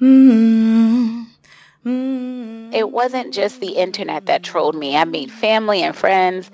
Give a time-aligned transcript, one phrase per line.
[0.00, 1.22] Mm-hmm.
[2.72, 4.96] It wasn't just the internet that trolled me.
[4.96, 6.50] I mean, family and friends,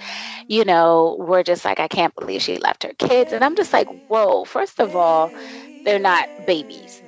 [0.48, 3.32] you know, were just like, I can't believe she left her kids.
[3.32, 5.34] And I'm just like, whoa, first of all,
[5.84, 7.02] they're not babies.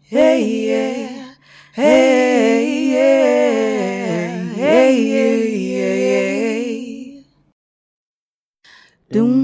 [0.00, 1.34] Hey, yeah.
[1.72, 4.54] Hey, yeah.
[4.54, 7.22] Hey, yeah, yeah,
[9.10, 9.43] Doom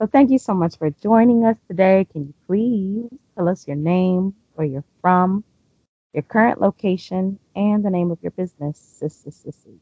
[0.00, 2.06] So thank you so much for joining us today.
[2.12, 5.44] Can you please tell us your name, where you're from,
[6.14, 9.78] your current location, and the name of your business, Sissy Sissy?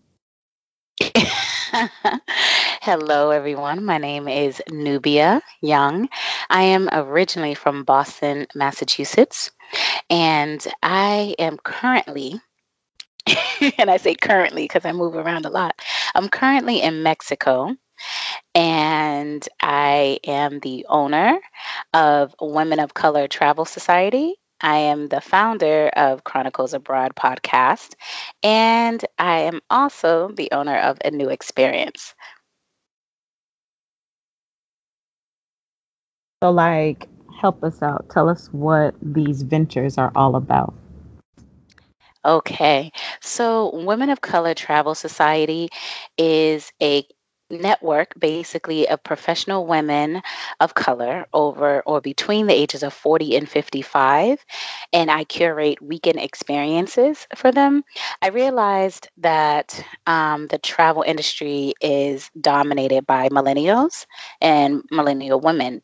[2.84, 3.84] Hello, everyone.
[3.84, 6.08] My name is Nubia Young.
[6.50, 9.52] I am originally from Boston, Massachusetts,
[10.10, 12.40] and I am currently,
[13.78, 15.80] and I say currently because I move around a lot,
[16.16, 17.76] I'm currently in Mexico.
[18.52, 21.38] And I am the owner
[21.94, 24.34] of Women of Color Travel Society.
[24.60, 27.94] I am the founder of Chronicles Abroad podcast,
[28.42, 32.12] and I am also the owner of A New Experience.
[36.42, 37.06] So, like,
[37.40, 38.08] help us out.
[38.10, 40.74] Tell us what these ventures are all about.
[42.24, 42.90] Okay.
[43.20, 45.68] So, Women of Color Travel Society
[46.18, 47.04] is a
[47.52, 50.22] network basically of professional women
[50.60, 54.44] of color over or between the ages of 40 and 55
[54.92, 57.84] and i curate weekend experiences for them.
[58.22, 64.06] I realized that um, the travel industry is dominated by millennials
[64.40, 65.82] and millennial women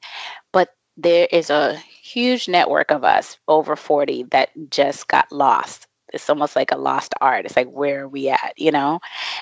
[0.53, 5.87] but there is a huge network of us over 40 that just got lost.
[6.13, 7.45] It's almost like a lost art.
[7.47, 9.01] It's like where are we at you know?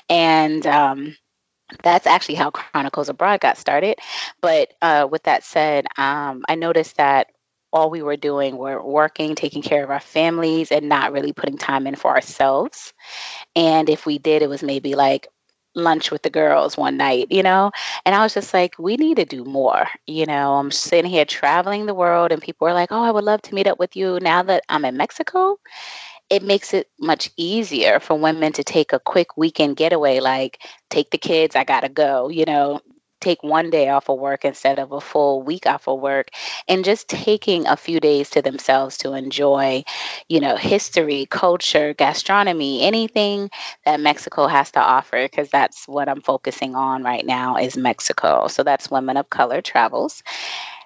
[0.09, 1.15] And um,
[1.83, 3.97] that's actually how Chronicles Abroad got started.
[4.41, 7.27] But uh, with that said, um, I noticed that
[7.73, 11.57] all we were doing were working, taking care of our families, and not really putting
[11.57, 12.93] time in for ourselves.
[13.55, 15.27] And if we did, it was maybe like
[15.75, 17.71] lunch with the girls one night, you know?
[18.05, 19.85] And I was just like, we need to do more.
[20.07, 23.25] You know, I'm sitting here traveling the world, and people are like, oh, I would
[23.25, 25.59] love to meet up with you now that I'm in Mexico
[26.29, 31.11] it makes it much easier for women to take a quick weekend getaway, like take
[31.11, 32.81] the kids, I gotta go, you know,
[33.21, 36.29] take one day off of work instead of a full week off of work
[36.67, 39.83] and just taking a few days to themselves to enjoy
[40.29, 43.49] you know history culture gastronomy anything
[43.85, 48.47] that mexico has to offer because that's what i'm focusing on right now is mexico.
[48.47, 50.21] So that's women of color travels.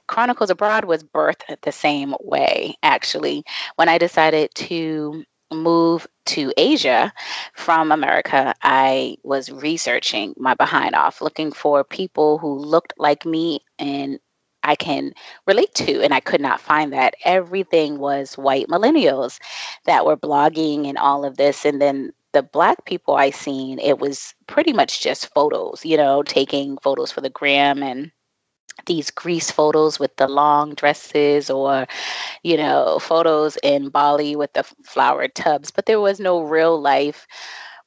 [0.08, 3.44] Chronicles abroad was birthed the same way actually.
[3.76, 7.14] When i decided to move to Asia
[7.54, 13.60] from America, I was researching my behind off, looking for people who looked like me
[13.80, 14.20] and
[14.64, 15.14] I can
[15.48, 16.02] relate to.
[16.04, 17.16] And I could not find that.
[17.26, 19.40] Everything was white millennials
[19.86, 21.66] that were blogging and all of this.
[21.66, 26.24] And then the black people I seen, it was pretty much just photos, you know,
[26.24, 28.12] taking photos for the gram and
[28.86, 31.88] these Greece photos with the long dresses or
[32.44, 37.28] you know photos in bali with the flower tubs but there was no real life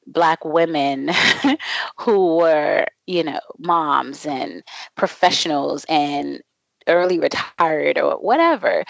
[0.07, 1.09] black women
[1.99, 4.63] who were you know moms and
[4.95, 6.41] professionals and
[6.87, 8.83] early retired or whatever.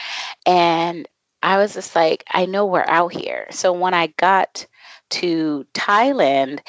[0.45, 1.07] And
[1.43, 3.47] i was just like i know we're out here.
[3.51, 4.65] So when i got
[5.11, 6.59] to Thailand,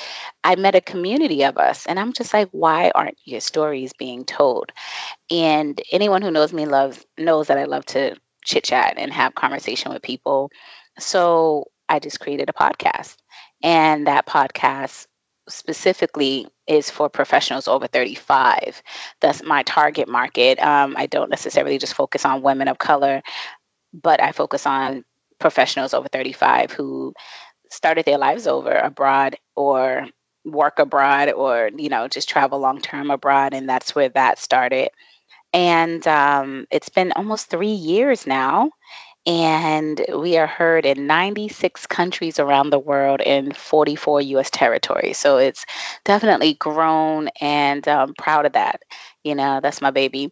[0.44, 1.86] I met a community of us.
[1.86, 4.72] And I'm just like, why aren't your stories being told?
[5.30, 9.34] And anyone who knows me loves knows that I love to chit chat and have
[9.34, 10.50] conversation with people.
[10.98, 13.16] So I just created a podcast.
[13.62, 15.06] And that podcast
[15.48, 18.82] specifically is for professionals over 35.
[19.20, 20.58] That's my target market.
[20.60, 23.22] Um, I don't necessarily just focus on women of color,
[23.92, 25.04] but I focus on
[25.38, 27.12] professionals over 35 who
[27.70, 30.06] started their lives over abroad or
[30.44, 34.88] work abroad or you know just travel long term abroad and that's where that started
[35.52, 38.70] and um, it's been almost three years now
[39.26, 45.18] and we are heard in 96 countries around the world in 44 US territories.
[45.18, 45.66] So it's
[46.04, 48.82] definitely grown and I'm um, proud of that.
[49.24, 50.30] You know, that's my baby.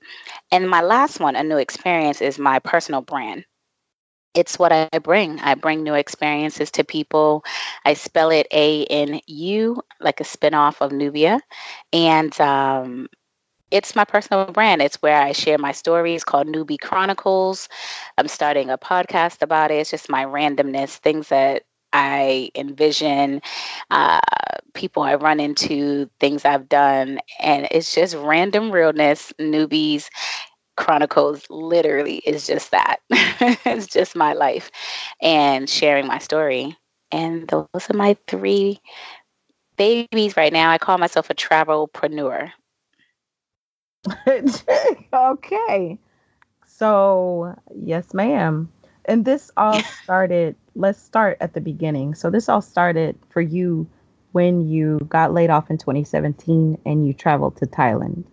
[0.52, 3.44] And my last one, a new experience, is my personal brand
[4.34, 5.38] it's what I bring.
[5.40, 7.44] I bring new experiences to people.
[7.84, 11.40] I spell it A N U, like a spinoff of Nubia.
[11.92, 13.08] And um,
[13.70, 14.82] it's my personal brand.
[14.82, 17.68] It's where I share my stories called Newbie Chronicles.
[18.18, 19.76] I'm starting a podcast about it.
[19.76, 23.40] It's just my randomness, things that I envision,
[23.90, 24.20] uh,
[24.74, 27.20] people I run into, things I've done.
[27.40, 30.08] And it's just random realness, newbies
[30.76, 32.96] Chronicles literally is just that.
[33.10, 34.70] it's just my life
[35.20, 36.76] and sharing my story.
[37.10, 38.80] And those are my three
[39.76, 40.70] babies right now.
[40.70, 42.50] I call myself a travelpreneur.
[45.14, 45.98] okay.
[46.66, 48.70] So, yes, ma'am.
[49.04, 52.14] And this all started, let's start at the beginning.
[52.14, 53.86] So, this all started for you
[54.32, 58.24] when you got laid off in 2017 and you traveled to Thailand.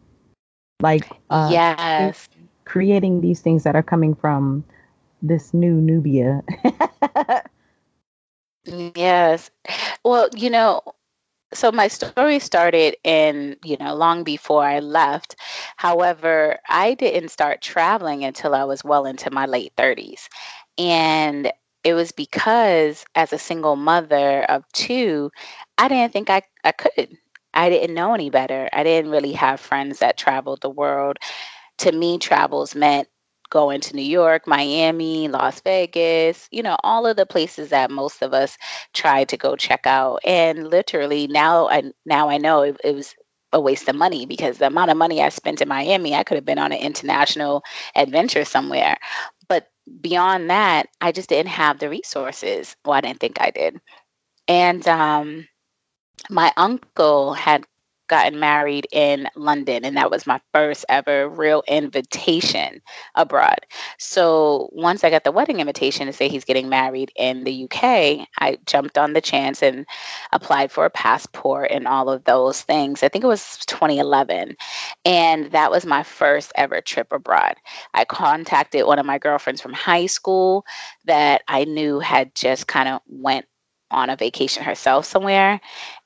[0.81, 1.59] Like, uh,
[1.97, 2.29] yes,
[2.65, 4.63] creating these things that are coming from
[5.21, 6.43] this new Nubia.
[8.95, 9.51] yes.
[10.03, 10.81] Well, you know,
[11.53, 15.35] so my story started in, you know, long before I left.
[15.77, 20.29] However, I didn't start traveling until I was well into my late 30s.
[20.77, 21.51] And
[21.83, 25.31] it was because as a single mother of two,
[25.77, 27.17] I didn't think I, I could.
[27.53, 28.69] I didn't know any better.
[28.73, 31.17] I didn't really have friends that traveled the world.
[31.79, 33.07] To me, travels meant
[33.49, 38.21] going to New York, Miami, Las Vegas, you know, all of the places that most
[38.21, 38.57] of us
[38.93, 40.19] tried to go check out.
[40.25, 43.15] And literally now I now I know it, it was
[43.53, 46.35] a waste of money because the amount of money I spent in Miami, I could
[46.35, 47.63] have been on an international
[47.95, 48.97] adventure somewhere.
[49.49, 49.67] But
[49.99, 52.75] beyond that, I just didn't have the resources.
[52.85, 53.81] Well, I didn't think I did.
[54.47, 55.47] And um,
[56.29, 57.65] my uncle had
[58.11, 62.81] gotten married in London, and that was my first ever real invitation
[63.15, 63.59] abroad.
[63.99, 68.27] So once I got the wedding invitation to say he's getting married in the UK,
[68.39, 69.85] I jumped on the chance and
[70.33, 73.01] applied for a passport and all of those things.
[73.01, 74.57] I think it was 2011.
[75.05, 77.55] And that was my first ever trip abroad.
[77.93, 80.65] I contacted one of my girlfriends from high school
[81.05, 83.45] that I knew had just kind of went
[83.91, 85.59] on a vacation herself somewhere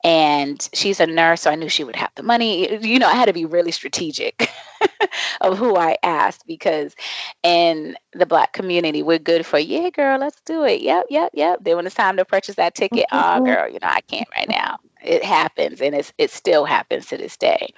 [0.04, 2.82] and she's a nurse so i knew she would have the money.
[2.84, 4.50] You know i had to be really strategic
[5.40, 6.94] of who i asked because
[7.42, 10.80] in the black community we're good for yeah girl let's do it.
[10.80, 11.60] Yep yep yep.
[11.62, 13.44] Then when it's time to purchase that ticket oh mm-hmm.
[13.44, 14.78] girl you know i can't right now.
[15.02, 17.72] It happens and it's it still happens to this day.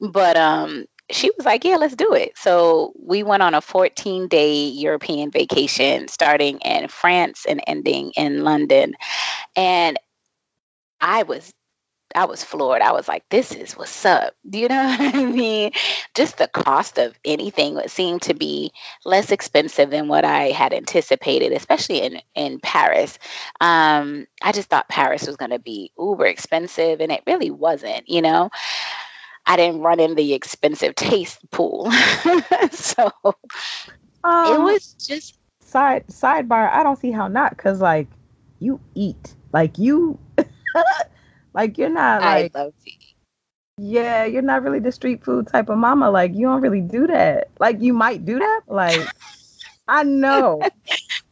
[0.00, 2.36] But um she was like, Yeah, let's do it.
[2.36, 8.44] So we went on a 14 day European vacation starting in France and ending in
[8.44, 8.94] London.
[9.54, 9.98] And
[11.00, 11.52] I was
[12.14, 12.82] I was floored.
[12.82, 14.34] I was like, this is what's up.
[14.48, 15.72] Do you know what I mean?
[16.14, 18.72] Just the cost of anything would seem to be
[19.04, 23.18] less expensive than what I had anticipated, especially in, in Paris.
[23.60, 28.08] Um, I just thought Paris was going to be uber expensive, and it really wasn't,
[28.08, 28.50] you know?
[29.46, 31.90] I didn't run in the expensive taste pool.
[32.70, 33.10] so
[34.24, 36.70] um, it was just side sidebar.
[36.70, 38.08] I don't see how not because like
[38.60, 40.18] you eat like you
[41.54, 43.16] like you're not like I love to eat.
[43.78, 46.10] Yeah, you're not really the street food type of mama.
[46.10, 47.50] Like you don't really do that.
[47.58, 48.62] Like you might do that.
[48.66, 49.10] Like
[49.88, 50.62] I know.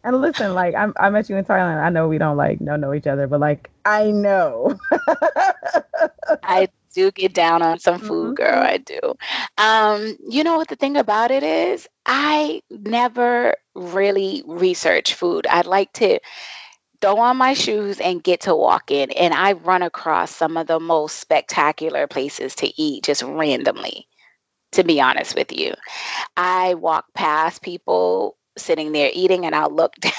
[0.04, 1.82] and listen, like I'm, I met you in Thailand.
[1.82, 4.78] I know we don't like know know each other, but like I know.
[6.42, 8.62] I do get down on some food, girl.
[8.62, 8.66] Mm-hmm.
[8.66, 9.14] I do.
[9.58, 11.88] Um, you know what the thing about it is?
[12.06, 15.46] I never really research food.
[15.48, 16.18] I like to
[17.00, 19.10] throw on my shoes and get to walk in.
[19.12, 24.08] And I run across some of the most spectacular places to eat just randomly,
[24.72, 25.74] to be honest with you.
[26.36, 30.12] I walk past people sitting there eating and I'll look down.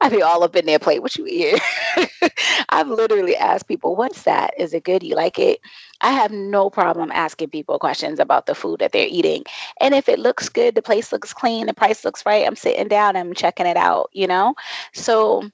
[0.00, 1.02] I'd be all up in their plate.
[1.02, 1.60] What you eat?
[2.68, 4.54] I've literally asked people, what's that?
[4.58, 5.02] Is it good?
[5.02, 5.60] You like it?
[6.04, 9.42] I have no problem asking people questions about the food that they're eating.
[9.80, 12.88] And if it looks good, the place looks clean, the price looks right, I'm sitting
[12.88, 14.54] down, I'm checking it out, you know?
[14.92, 15.48] So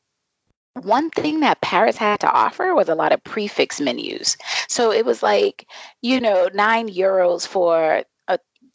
[0.83, 4.37] one thing that Paris had to offer was a lot of prix fixe menus.
[4.69, 5.69] So it was like,
[6.02, 8.02] you know, nine euros for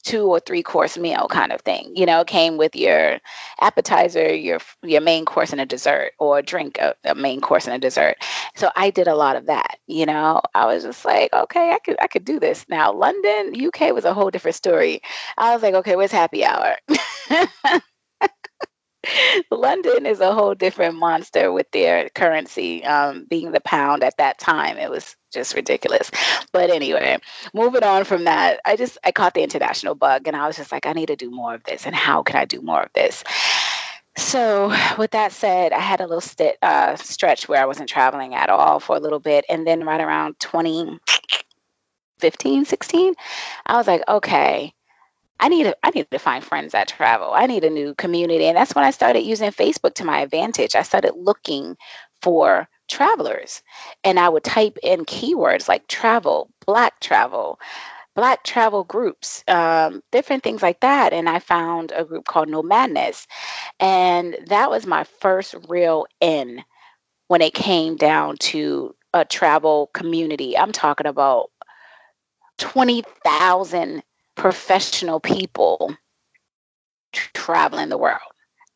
[0.05, 1.91] two or three course meal kind of thing.
[1.95, 3.19] You know, came with your
[3.61, 7.75] appetizer, your your main course and a dessert, or drink, a, a, main course and
[7.75, 8.17] a dessert.
[8.55, 9.79] So I did a lot of that.
[9.87, 12.65] You know, I was just like, okay, I could I could do this.
[12.69, 15.01] Now London, UK was a whole different story.
[15.37, 16.77] I was like, okay, where's happy hour?
[19.51, 24.39] London is a whole different monster with their currency um, being the pound at that
[24.39, 24.77] time.
[24.77, 26.11] It was just ridiculous.
[26.51, 27.17] But anyway,
[27.53, 30.71] moving on from that, I just I caught the international bug and I was just
[30.71, 31.85] like, I need to do more of this.
[31.85, 33.23] And how can I do more of this?
[34.17, 38.33] So, with that said, I had a little st- uh, stretch where I wasn't traveling
[38.33, 39.43] at all for a little bit.
[39.49, 43.13] And then, right around 2015, 16,
[43.65, 44.73] I was like, okay,
[45.39, 47.31] I need to I need to find friends that travel.
[47.33, 48.45] I need a new community.
[48.45, 50.75] And that's when I started using Facebook to my advantage.
[50.75, 51.75] I started looking
[52.21, 53.61] for travelers
[54.03, 57.59] and I would type in keywords like travel, black travel,
[58.15, 61.11] black travel groups, um, different things like that.
[61.13, 63.27] And I found a group called Nomadness.
[63.79, 66.63] And that was my first real in
[67.27, 70.57] when it came down to a travel community.
[70.57, 71.49] I'm talking about
[72.57, 74.01] 20,000
[74.35, 75.95] professional people
[77.13, 78.19] traveling the world.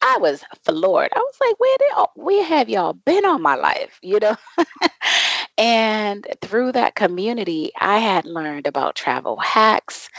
[0.01, 1.09] I was floored.
[1.13, 3.99] I was like, where did all, where have y'all been all my life?
[4.01, 4.35] You know?
[5.57, 10.09] and through that community, I had learned about travel hacks,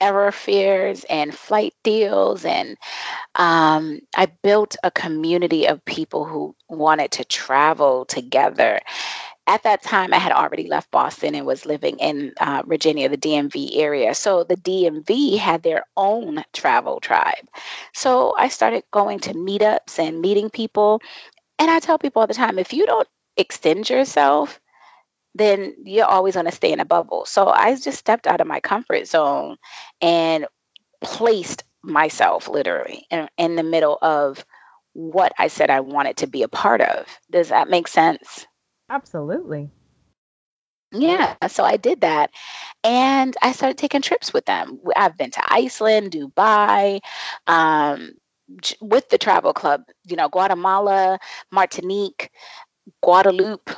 [0.00, 2.46] error fares, and flight deals.
[2.46, 2.78] And
[3.34, 8.80] um, I built a community of people who wanted to travel together
[9.50, 13.16] at that time, I had already left Boston and was living in uh, Virginia, the
[13.16, 14.14] DMV area.
[14.14, 17.48] So the DMV had their own travel tribe.
[17.92, 21.02] So I started going to meetups and meeting people.
[21.58, 24.60] And I tell people all the time if you don't extend yourself,
[25.34, 27.24] then you're always going to stay in a bubble.
[27.24, 29.56] So I just stepped out of my comfort zone
[30.00, 30.46] and
[31.00, 34.44] placed myself literally in, in the middle of
[34.92, 37.06] what I said I wanted to be a part of.
[37.32, 38.46] Does that make sense?
[38.90, 39.70] Absolutely.
[40.92, 42.32] Yeah, so I did that
[42.82, 44.80] and I started taking trips with them.
[44.96, 46.98] I've been to Iceland, Dubai,
[47.46, 48.10] um,
[48.80, 51.20] with the travel club, you know, Guatemala,
[51.52, 52.32] Martinique,
[53.02, 53.70] Guadeloupe.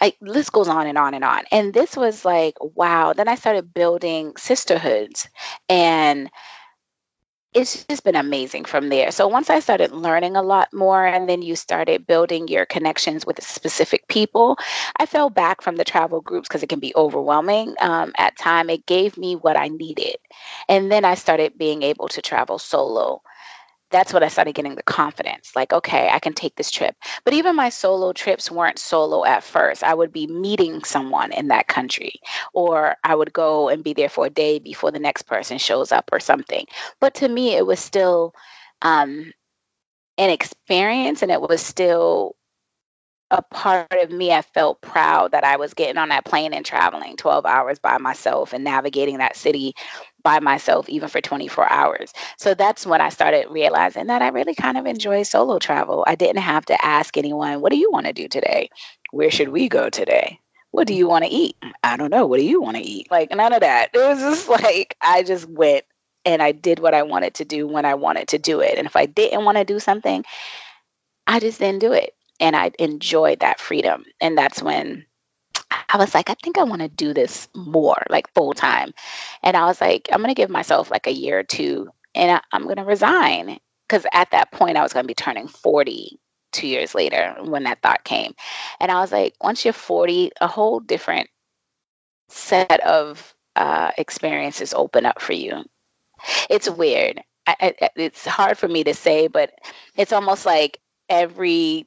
[0.00, 1.44] I, list goes on and on and on.
[1.52, 3.12] And this was like, wow.
[3.12, 5.28] Then I started building sisterhoods
[5.68, 6.28] and
[7.54, 9.10] it's just been amazing from there.
[9.10, 13.24] So once I started learning a lot more and then you started building your connections
[13.24, 14.58] with specific people,
[14.98, 18.68] I fell back from the travel groups because it can be overwhelming um, at time.
[18.68, 20.16] It gave me what I needed.
[20.68, 23.22] And then I started being able to travel solo
[23.90, 26.96] that's when I started getting the confidence like, okay, I can take this trip.
[27.24, 29.82] But even my solo trips weren't solo at first.
[29.82, 32.20] I would be meeting someone in that country,
[32.52, 35.92] or I would go and be there for a day before the next person shows
[35.92, 36.66] up or something.
[37.00, 38.34] But to me, it was still
[38.82, 39.32] um,
[40.18, 42.36] an experience and it was still
[43.30, 46.64] a part of me, I felt proud that I was getting on that plane and
[46.64, 49.74] traveling 12 hours by myself and navigating that city
[50.28, 52.12] by myself, even for 24 hours.
[52.36, 56.04] So that's when I started realizing that I really kind of enjoy solo travel.
[56.06, 58.68] I didn't have to ask anyone, What do you want to do today?
[59.10, 60.38] Where should we go today?
[60.70, 61.56] What do you want to eat?
[61.82, 62.26] I don't know.
[62.26, 63.10] What do you want to eat?
[63.10, 63.88] Like, none of that.
[63.94, 65.86] It was just like, I just went
[66.26, 68.76] and I did what I wanted to do when I wanted to do it.
[68.76, 70.26] And if I didn't want to do something,
[71.26, 74.04] I just didn't do it and I enjoyed that freedom.
[74.20, 75.06] And that's when
[75.88, 78.92] I was like, I think I want to do this more, like full time.
[79.42, 82.30] And I was like, I'm going to give myself like a year or two and
[82.30, 83.58] I, am going to resign.
[83.88, 86.18] Because at that point, I was going to be turning 40
[86.52, 88.34] two years later when that thought came.
[88.80, 91.28] And I was like, once you're 40, a whole different
[92.28, 95.64] set of uh, experiences open up for you.
[96.50, 97.22] It's weird.
[97.46, 99.52] I, I, it's hard for me to say, but
[99.96, 101.86] it's almost like every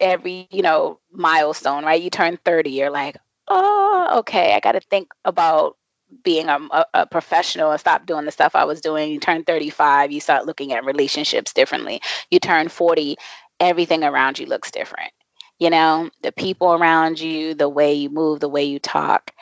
[0.00, 2.02] every you know milestone right?
[2.02, 3.16] You turn 30 you're like
[3.48, 5.76] oh okay i got to think about
[6.22, 6.58] being a,
[6.94, 9.12] a, professional and stop doing the stuff i was doing.
[9.12, 12.00] You turn 35 you start looking at relationships differently.
[12.30, 13.16] You turn 40
[13.60, 15.12] everything around you looks different
[15.58, 16.08] you know?
[16.22, 19.32] The people around you the way you move the way you talk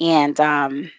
[0.00, 0.90] and um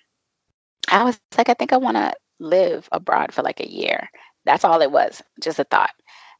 [0.91, 4.09] i was like i think i want to live abroad for like a year.
[4.45, 5.91] That's all it was just a thought.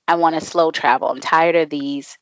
[0.08, 1.10] I want to slow travel.
[1.10, 2.17] I'm tired of these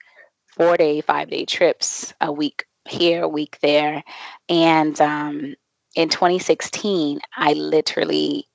[0.56, 4.04] four day, five day trips a week here, a week there.
[4.50, 5.56] And um,
[5.96, 8.48] in 2016, I literally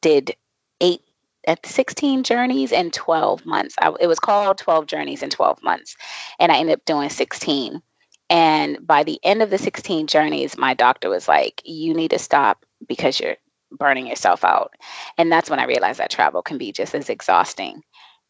[0.00, 0.34] did
[0.80, 1.02] eight
[1.46, 3.74] at 16 journeys in 12 months.
[3.80, 5.96] I, it was called 12 journeys in 12 months.
[6.38, 7.82] And I ended up doing 16.
[8.30, 12.18] And by the end of the 16 journeys, my doctor was like, You need to
[12.18, 13.36] stop because you're
[13.72, 14.74] burning yourself out.
[15.16, 17.82] And that's when I realized that travel can be just as exhausting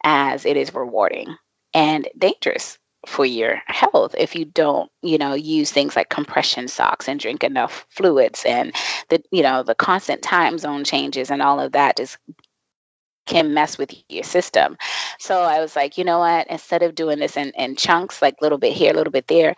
[0.04, 1.36] as it is rewarding
[1.74, 7.08] and dangerous for your health if you don't you know use things like compression socks
[7.08, 8.74] and drink enough fluids and
[9.08, 12.18] the you know the constant time zone changes and all of that just
[13.28, 14.76] can mess with your system.
[15.18, 16.46] So I was like, you know what?
[16.48, 19.28] Instead of doing this in, in chunks, like a little bit here, a little bit
[19.28, 19.54] there,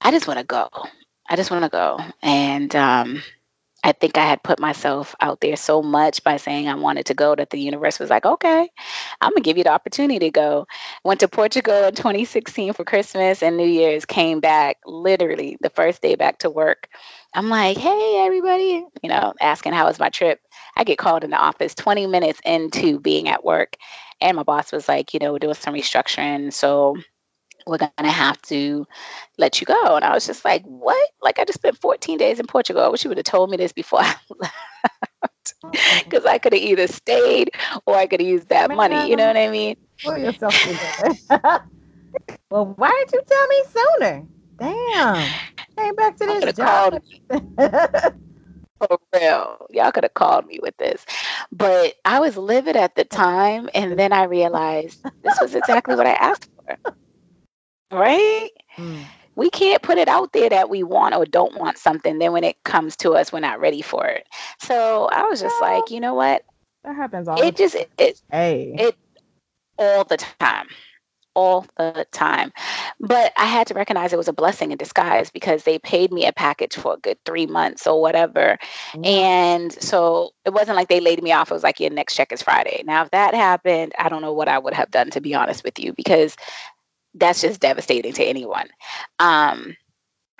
[0.00, 0.68] I just want to go.
[1.28, 1.98] I just want to go.
[2.22, 3.22] And um,
[3.88, 7.14] I think I had put myself out there so much by saying I wanted to
[7.14, 8.68] go that the universe was like, okay,
[9.22, 10.66] I'm gonna give you the opportunity to go.
[11.04, 16.02] Went to Portugal in 2016 for Christmas and New Year's, came back literally the first
[16.02, 16.90] day back to work.
[17.34, 20.40] I'm like, hey, everybody, you know, asking how was my trip.
[20.76, 23.76] I get called in the office 20 minutes into being at work.
[24.20, 26.52] And my boss was like, you know, we're doing some restructuring.
[26.52, 26.94] So
[27.68, 28.86] we're going to have to
[29.36, 29.96] let you go.
[29.96, 31.10] And I was just like, what?
[31.22, 32.82] Like, I just spent 14 days in Portugal.
[32.82, 34.54] I wish you would have told me this before I left.
[35.64, 36.04] Mm-hmm.
[36.04, 37.50] Because I could have either stayed
[37.86, 39.08] or I could have used that money.
[39.08, 39.76] You know what I mean?
[40.02, 41.14] Pull yourself together.
[42.50, 44.26] well, why didn't you tell me sooner?
[44.58, 45.30] Damn.
[45.76, 47.02] Came back to this job.
[48.78, 49.66] For real.
[49.70, 51.04] Y'all could have called me with this.
[51.50, 53.68] But I was livid at the time.
[53.74, 56.78] And then I realized this was exactly what I asked for
[57.92, 58.50] right?
[58.76, 59.04] Mm.
[59.36, 62.18] We can't put it out there that we want or don't want something.
[62.18, 64.26] Then when it comes to us, we're not ready for it.
[64.58, 66.44] So I was just like, you know what?
[66.84, 67.40] That happens all.
[67.40, 68.96] It just it, it hey it
[69.78, 70.68] all the time
[71.38, 72.52] all the time.
[72.98, 76.26] But I had to recognize it was a blessing in disguise because they paid me
[76.26, 78.58] a package for a good three months or whatever.
[78.90, 79.04] Mm-hmm.
[79.04, 81.52] And so it wasn't like they laid me off.
[81.52, 82.82] It was like your next check is Friday.
[82.84, 85.62] Now, if that happened, I don't know what I would have done, to be honest
[85.62, 86.36] with you, because
[87.18, 88.68] that's just devastating to anyone.
[89.18, 89.76] Um,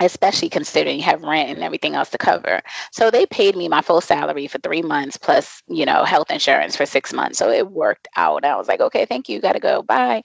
[0.00, 2.60] especially considering you have rent and everything else to cover.
[2.92, 6.76] So they paid me my full salary for three months plus, you know, health insurance
[6.76, 7.38] for six months.
[7.38, 8.44] So it worked out.
[8.44, 9.82] I was like, okay, thank you, gotta go.
[9.82, 10.22] Bye.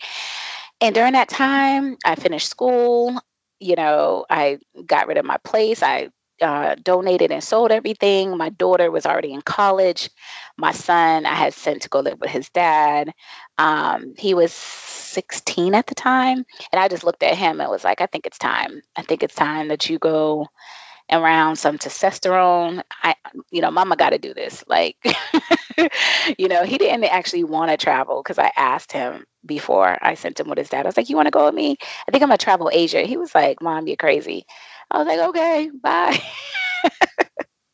[0.80, 3.20] And during that time, I finished school.
[3.60, 5.82] You know, I got rid of my place.
[5.82, 6.10] I
[6.44, 8.38] uh, donated and sold everything.
[8.38, 10.10] My daughter was already in college.
[10.58, 13.14] My son, I had sent to go live with his dad.
[13.58, 16.46] Um, he was 16 at the time.
[16.72, 18.82] And I just looked at him and was like, I think it's time.
[18.98, 20.48] I think it's time that you go
[21.12, 22.82] around some testosterone.
[23.04, 23.16] I,
[23.52, 24.64] you know, mama got to do this.
[24.68, 24.98] Like,
[26.38, 30.40] you know, he didn't actually want to travel because I asked him before I sent
[30.40, 30.86] him with his dad.
[30.86, 31.78] I was like, You want to go with me?
[32.08, 33.02] I think I'm going to travel Asia.
[33.02, 34.46] He was like, Mom, you're crazy.
[34.92, 36.22] I was like, Okay, bye.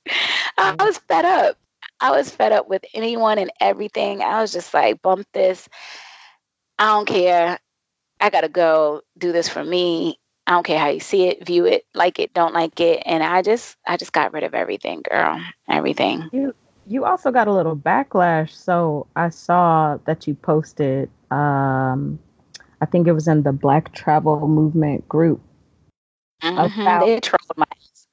[0.57, 1.57] I was fed up.
[2.01, 4.21] I was fed up with anyone and everything.
[4.21, 5.67] I was just like, bump this.
[6.77, 7.59] I don't care.
[8.19, 10.19] I gotta go do this for me.
[10.47, 13.03] I don't care how you see it, view it, like it, don't like it.
[13.05, 15.39] And I just I just got rid of everything, girl.
[15.69, 16.29] Everything.
[16.31, 16.55] You
[16.87, 18.51] you also got a little backlash.
[18.51, 22.19] So I saw that you posted um
[22.81, 25.41] I think it was in the Black Travel Movement group.
[26.41, 26.81] Mm-hmm.
[26.81, 28.07] About, they trolled my ass.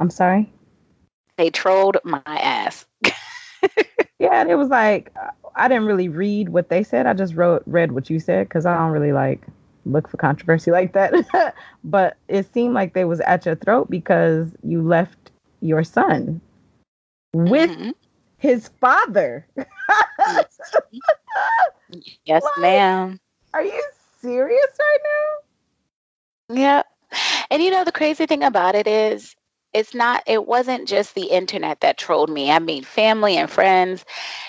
[0.00, 0.50] I'm sorry?
[1.36, 2.86] They trolled my ass.
[4.18, 5.14] yeah, and it was like
[5.54, 7.06] I didn't really read what they said.
[7.06, 9.46] I just wrote read what you said because I don't really like
[9.84, 11.54] look for controversy like that.
[11.84, 15.30] but it seemed like they was at your throat because you left
[15.60, 16.40] your son
[17.32, 17.90] with mm-hmm.
[18.38, 19.46] his father.
[22.24, 23.20] yes, like, ma'am.
[23.54, 23.82] Are you
[24.20, 26.56] serious right now?
[26.56, 26.82] Yeah.
[27.50, 29.34] And you know the crazy thing about it is
[29.72, 32.50] it's not it wasn't just the internet that trolled me.
[32.50, 34.04] I mean family and friends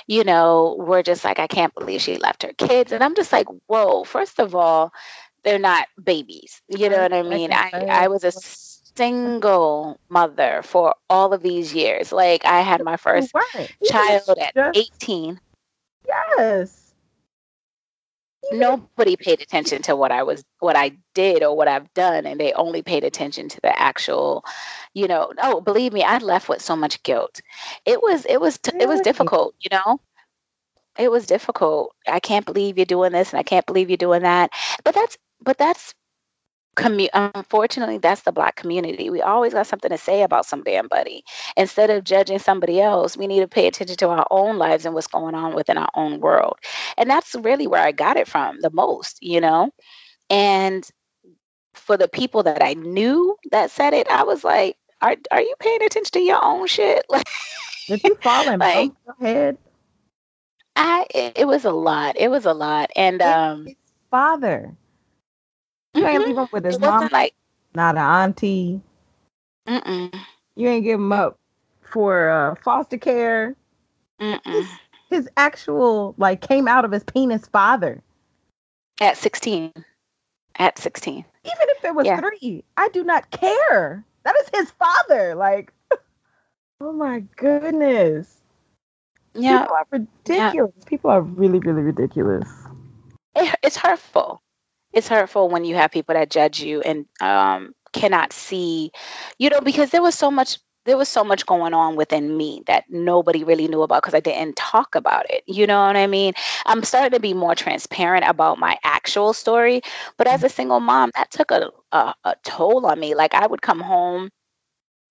[0.08, 2.92] you know were just like i can't believe she left her kids.
[2.92, 4.92] And i'm just like whoa first of all
[5.44, 6.62] they're not babies.
[6.68, 7.52] You know what i mean?
[7.54, 12.12] i i was a single mother for all of these years.
[12.12, 13.34] Like i had my first
[13.84, 15.40] child at 18
[16.08, 16.87] yes
[18.52, 22.40] nobody paid attention to what I was what I did or what I've done and
[22.40, 24.46] they only paid attention to the actual
[24.94, 27.42] you know oh believe me I left with so much guilt.
[27.86, 30.00] It was it was t- it was difficult you know?
[30.98, 31.96] It was difficult.
[32.08, 34.52] I can't believe you're doing this and I can't believe you're doing that.
[34.84, 35.94] But that's but that's
[36.78, 40.88] commu- unfortunately that's the black community we always got something to say about some damn
[40.88, 41.24] buddy
[41.58, 44.94] instead of judging somebody else we need to pay attention to our own lives and
[44.94, 46.58] what's going on within our own world
[46.98, 49.70] and that's really where i got it from the most you know
[50.30, 50.90] and
[51.74, 55.56] for the people that i knew that said it i was like are, are you
[55.60, 57.28] paying attention to your own shit like
[57.90, 59.58] did you fall in like, your head
[60.78, 62.18] I it, it was a lot.
[62.18, 62.92] It was a lot.
[62.96, 63.76] And um
[64.12, 64.76] father.
[65.98, 66.12] You mm-hmm.
[66.12, 67.34] ain't leave him with his mom, like
[67.74, 68.82] not an auntie.
[69.68, 70.16] Mm-mm.
[70.56, 71.40] You ain't give him up
[71.82, 73.56] for uh, foster care.
[74.20, 74.68] His,
[75.10, 78.04] his actual like came out of his penis father
[79.02, 79.74] at sixteen.
[80.60, 82.20] At sixteen, even if it was yeah.
[82.20, 84.06] three, I do not care.
[84.24, 85.34] That is his father.
[85.34, 85.74] Like,
[86.80, 88.38] oh my goodness.
[89.34, 89.62] Yeah.
[89.62, 90.74] People are ridiculous.
[90.78, 90.86] Yeah.
[90.86, 92.48] People are really, really ridiculous.
[93.36, 94.42] It, it's hurtful.
[94.98, 98.92] It's hurtful when you have people that judge you and um, cannot see,
[99.40, 102.64] you know, because there was so much there was so much going on within me
[102.68, 105.44] that nobody really knew about because I didn't talk about it.
[105.46, 106.34] You know what I mean?
[106.66, 109.82] I'm starting to be more transparent about my actual story.
[110.18, 113.16] But as a single mom, that took a, a, a toll on me.
[113.16, 114.30] Like I would come home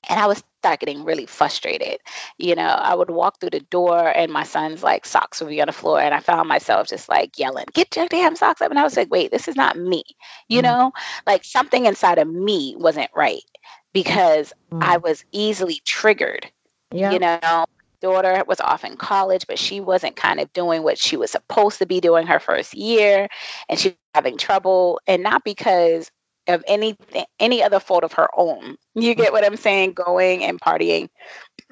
[0.09, 1.99] and I would start getting really frustrated.
[2.39, 5.61] You know, I would walk through the door and my son's like socks would be
[5.61, 8.71] on the floor, and I found myself just like yelling, "Get your damn socks up!"
[8.71, 10.05] And I was like, "Wait, this is not me."
[10.49, 10.93] You mm know,
[11.27, 13.45] like something inside of me wasn't right
[13.93, 14.83] because mm.
[14.83, 16.51] I was easily triggered.
[16.93, 17.13] Yeah.
[17.13, 17.67] You know,
[18.01, 21.79] daughter was off in college, but she wasn't kind of doing what she was supposed
[21.79, 23.29] to be doing her first year,
[23.69, 26.11] and she was having trouble, and not because
[26.49, 26.97] of any
[27.39, 28.77] any other fault of her own.
[28.95, 29.93] You get what I'm saying?
[29.93, 31.09] Going and partying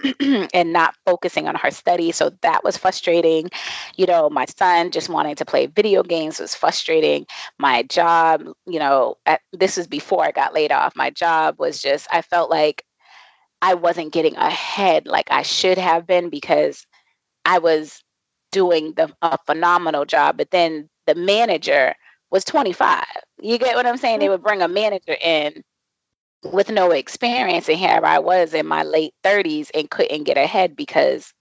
[0.52, 2.12] and not focusing on her study.
[2.12, 3.50] So that was frustrating.
[3.96, 7.26] You know, my son just wanting to play video games was frustrating.
[7.58, 10.96] My job, you know, at, this was before I got laid off.
[10.96, 12.84] My job was just, I felt like
[13.62, 16.87] I wasn't getting ahead like I should have been because
[17.44, 18.02] I was
[18.52, 20.37] doing the, a phenomenal job.
[20.37, 21.94] But then the manager
[22.35, 23.05] was 25.
[23.40, 24.18] You get what I'm saying?
[24.18, 24.31] They mm.
[24.31, 25.62] would bring a manager in
[26.42, 30.75] with no experience and here I was in my late 30s and couldn't get ahead
[30.77, 31.33] because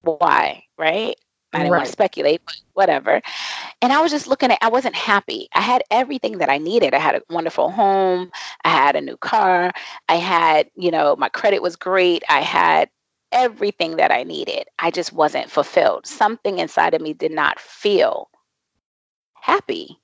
[0.00, 1.14] why, right?
[1.52, 1.78] I didn't right.
[1.78, 3.20] want to speculate, but whatever.
[3.82, 5.48] And I was just looking at I wasn't happy.
[5.54, 6.94] I had everything that I needed.
[6.94, 8.30] I had a wonderful home,
[8.64, 9.70] I had a new car,
[10.08, 12.22] I had, you know, my credit was great.
[12.30, 12.88] I had
[13.32, 14.66] everything that I needed.
[14.78, 16.06] I just wasn't fulfilled.
[16.06, 18.30] Something inside of me did not feel
[19.34, 19.98] happy.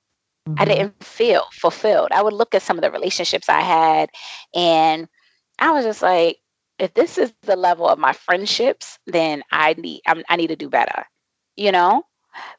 [0.47, 0.61] Mm-hmm.
[0.61, 2.09] I didn't feel fulfilled.
[2.11, 4.09] I would look at some of the relationships I had
[4.53, 5.07] and
[5.59, 6.37] I was just like,
[6.79, 10.55] if this is the level of my friendships, then I need I'm, i need to
[10.55, 11.05] do better,
[11.55, 12.03] you know,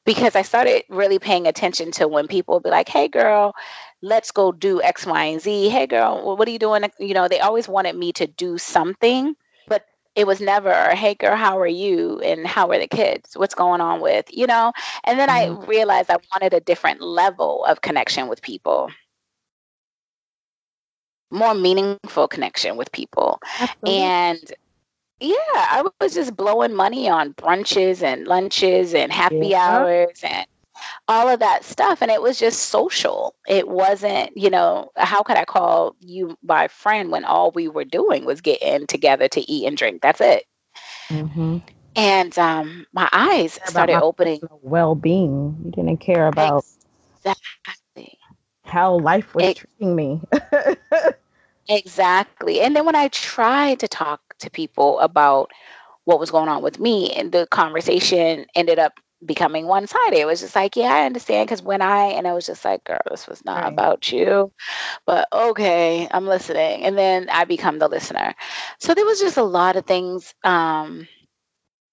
[0.05, 3.55] because I started really paying attention to when people would be like, "Hey, girl,
[4.03, 6.85] let's go do X, Y, and Z." Hey, girl, what are you doing?
[6.99, 9.37] You know, they always wanted me to do something,
[10.17, 12.19] it was never, hey girl, how are you?
[12.21, 13.37] And how are the kids?
[13.37, 14.73] What's going on with, you know?
[15.05, 15.63] And then mm-hmm.
[15.63, 18.91] I realized I wanted a different level of connection with people.
[21.31, 23.41] More meaningful connection with people.
[23.61, 23.99] Absolutely.
[23.99, 24.53] And
[25.21, 29.69] yeah, I was just blowing money on brunches and lunches and happy yeah.
[29.69, 30.47] hours and
[31.09, 33.35] all of that stuff and it was just social.
[33.49, 37.85] It wasn't you know how could i call you my friend when all we were
[37.85, 40.03] doing was getting together to eat and drink?
[40.03, 40.45] That's it.
[41.09, 41.59] Mm-hmm.
[41.95, 45.57] and um, my eyes started opening well-being.
[45.65, 46.65] You didn't care about
[47.25, 48.19] exactly.
[48.65, 50.21] how life was it, treating me.
[51.69, 52.61] Exactly.
[52.61, 55.51] And then when i tried to talk to people about
[56.05, 60.19] what was going on with me and the conversation ended up becoming one sided.
[60.19, 61.47] It was just like, yeah, I understand.
[61.49, 63.73] Because when I, and I was just like, girl, this was not right.
[63.73, 64.53] about you,
[65.07, 66.85] but okay, I'm listening.
[66.85, 68.35] And then I become the listener.
[68.79, 71.09] So there was just a lot of things um,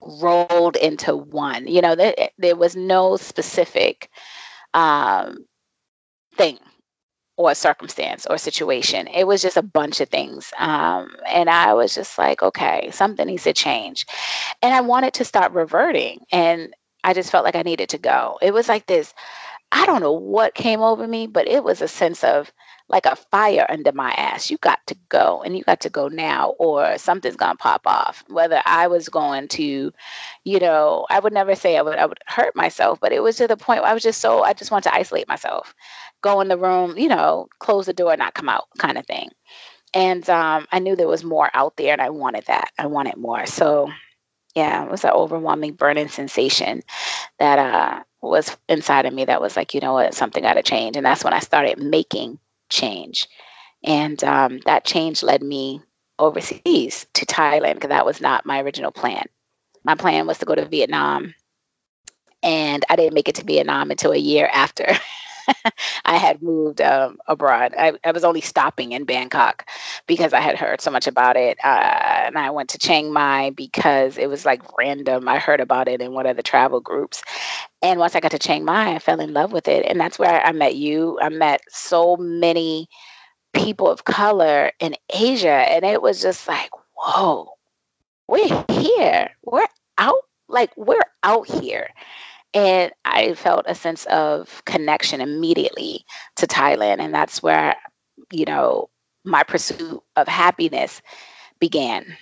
[0.01, 1.67] rolled into one.
[1.67, 4.09] You know, there, there was no specific
[4.73, 5.45] um,
[6.36, 6.59] thing
[7.38, 9.07] or circumstance or situation.
[9.07, 10.53] It was just a bunch of things.
[10.57, 14.05] Um, and I was just like, okay, something needs to change.
[14.62, 16.19] And I wanted to start reverting.
[16.31, 18.37] And I just felt like I needed to go.
[18.41, 19.13] It was like this,
[19.71, 22.51] I don't know what came over me, but it was a sense of
[22.89, 24.51] like a fire under my ass.
[24.51, 28.23] You got to go and you got to go now, or something's gonna pop off.
[28.29, 29.91] Whether I was going to,
[30.43, 33.37] you know, I would never say I would I would hurt myself, but it was
[33.37, 35.73] to the point where I was just so I just want to isolate myself,
[36.21, 39.29] go in the room, you know, close the door, not come out, kind of thing.
[39.93, 42.71] And um, I knew there was more out there, and I wanted that.
[42.79, 43.45] I wanted more.
[43.47, 43.89] So
[44.55, 46.83] yeah, it was an overwhelming burning sensation
[47.39, 50.63] that uh, was inside of me that was like, you know what, something got to
[50.63, 50.95] change.
[50.95, 52.39] And that's when I started making
[52.69, 53.27] change.
[53.83, 55.81] And um, that change led me
[56.19, 59.25] overseas to Thailand because that was not my original plan.
[59.83, 61.33] My plan was to go to Vietnam.
[62.43, 64.85] And I didn't make it to Vietnam until a year after
[66.06, 67.73] I had moved um, abroad.
[67.77, 69.67] I, I, was only stopping in Bangkok
[70.08, 71.58] because I had heard so much about it.
[71.63, 71.67] Uh,
[72.25, 75.27] and I went to Chiang Mai because it was like random.
[75.27, 77.23] I heard about it in one of the travel groups.
[77.82, 79.86] And once I got to Chiang Mai, I fell in love with it.
[79.86, 81.19] And that's where I met you.
[81.21, 82.88] I met so many
[83.53, 85.49] people of color in Asia.
[85.49, 87.49] And it was just like, whoa,
[88.27, 89.29] we're here.
[89.43, 90.21] We're out.
[90.47, 91.89] Like, we're out here.
[92.53, 96.99] And I felt a sense of connection immediately to Thailand.
[96.99, 97.75] And that's where,
[98.31, 98.89] you know,
[99.25, 101.01] my pursuit of happiness
[101.59, 102.17] began.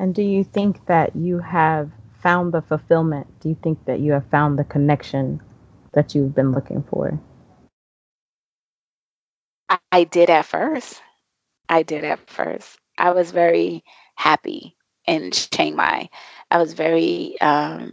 [0.00, 1.90] And do you think that you have
[2.22, 3.26] found the fulfillment?
[3.40, 5.40] Do you think that you have found the connection
[5.92, 7.18] that you've been looking for?
[9.68, 11.02] I, I did at first.
[11.68, 12.78] I did at first.
[12.96, 14.76] I was very happy
[15.06, 16.08] in Chiang Mai.
[16.50, 17.92] I was very um,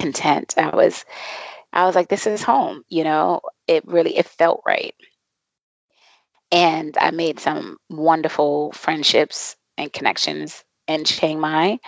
[0.00, 0.54] content.
[0.56, 1.04] I was,
[1.72, 2.82] I was like, this is home.
[2.88, 4.94] You know, it really, it felt right.
[6.52, 11.78] And I made some wonderful friendships and connections in Chiang Mai.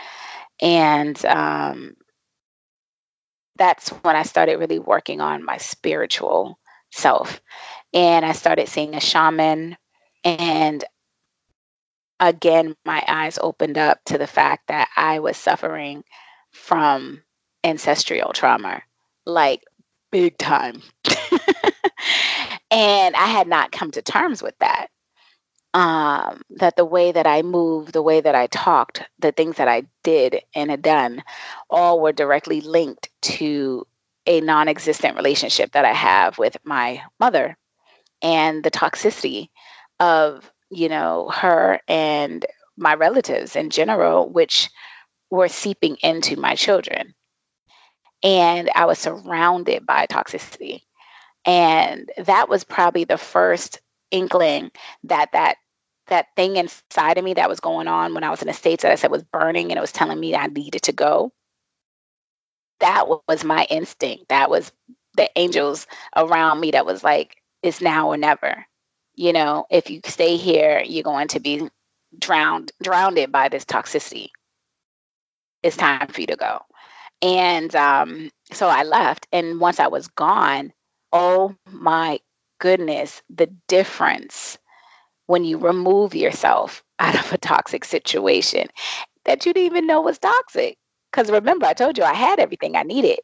[0.61, 1.95] And um,
[3.57, 6.59] that's when I started really working on my spiritual
[6.93, 7.41] self.
[7.93, 9.77] And I started seeing a shaman.
[10.25, 10.85] And
[12.21, 16.05] again, my eyes opened up to the fact that I was suffering
[16.53, 17.23] from
[17.65, 18.83] ancestral trauma,
[19.27, 19.63] like
[20.11, 20.83] big time.
[22.71, 24.89] and I had not come to terms with that
[25.75, 29.69] um, that the way that I moved, the way that I talked, the things that
[29.69, 31.23] I did and had done,
[31.71, 33.87] all were directly linked to
[34.27, 37.57] a non existent relationship that I have with my mother
[38.21, 39.49] and the toxicity
[39.99, 42.45] of, you know, her and
[42.77, 44.69] my relatives in general, which
[45.31, 47.15] were seeping into my children.
[48.23, 50.83] And I was surrounded by toxicity.
[51.45, 53.81] And that was probably the first
[54.11, 54.71] inkling
[55.05, 55.57] that that
[56.09, 58.83] that thing inside of me that was going on when I was in the States
[58.83, 61.33] that I said was burning and it was telling me I needed to go.
[62.81, 64.29] That was my instinct.
[64.29, 64.73] That was
[65.17, 68.67] the angels around me that was like, it's now or never.
[69.15, 71.69] You know, if you stay here, you're going to be
[72.19, 74.29] drowned, drowned by this toxicity.
[75.63, 76.61] It's time for you to go.
[77.23, 79.27] And um, so I left.
[79.33, 80.73] And once I was gone,
[81.13, 82.21] oh my
[82.59, 84.59] goodness, the difference
[85.27, 88.69] when you remove yourself out of a toxic situation
[89.25, 90.77] that you didn't even know was toxic.
[91.11, 93.19] Because remember, I told you I had everything I needed.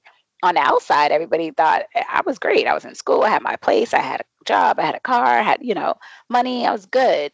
[0.44, 2.66] On the outside, everybody thought I was great.
[2.66, 5.00] I was in school, I had my place, I had a job, I had a
[5.00, 5.94] car, I had, you know,
[6.28, 7.32] money, I was good.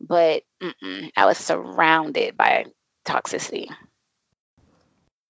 [0.00, 0.42] But
[1.16, 2.66] I was surrounded by
[3.06, 3.68] toxicity.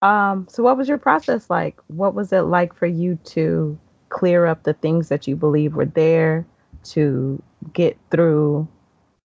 [0.03, 1.79] Um, so what was your process like?
[1.87, 5.87] What was it like for you to clear up the things that you believe were
[5.87, 6.45] there,
[6.85, 8.69] to get through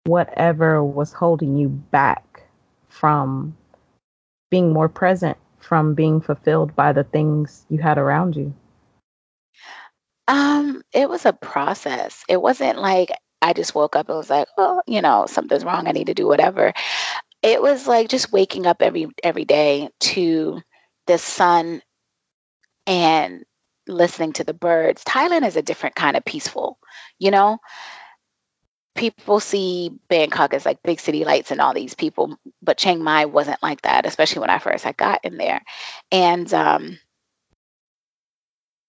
[0.04, 2.42] whatever was holding you back
[2.88, 3.56] from
[4.50, 8.54] being more present, from being fulfilled by the things you had around you?
[10.28, 12.22] Um, it was a process.
[12.28, 15.86] It wasn't like I just woke up and was like, oh, you know, something's wrong.
[15.86, 16.72] I need to do whatever.
[17.42, 20.60] It was like just waking up every every day to
[21.06, 21.82] the sun
[22.86, 23.44] and
[23.86, 25.04] listening to the birds.
[25.04, 26.78] Thailand is a different kind of peaceful,
[27.18, 27.58] you know
[28.98, 33.24] people see Bangkok as like big city lights and all these people, but Chiang Mai
[33.24, 35.62] wasn't like that, especially when I first I got in there.
[36.10, 36.98] And um,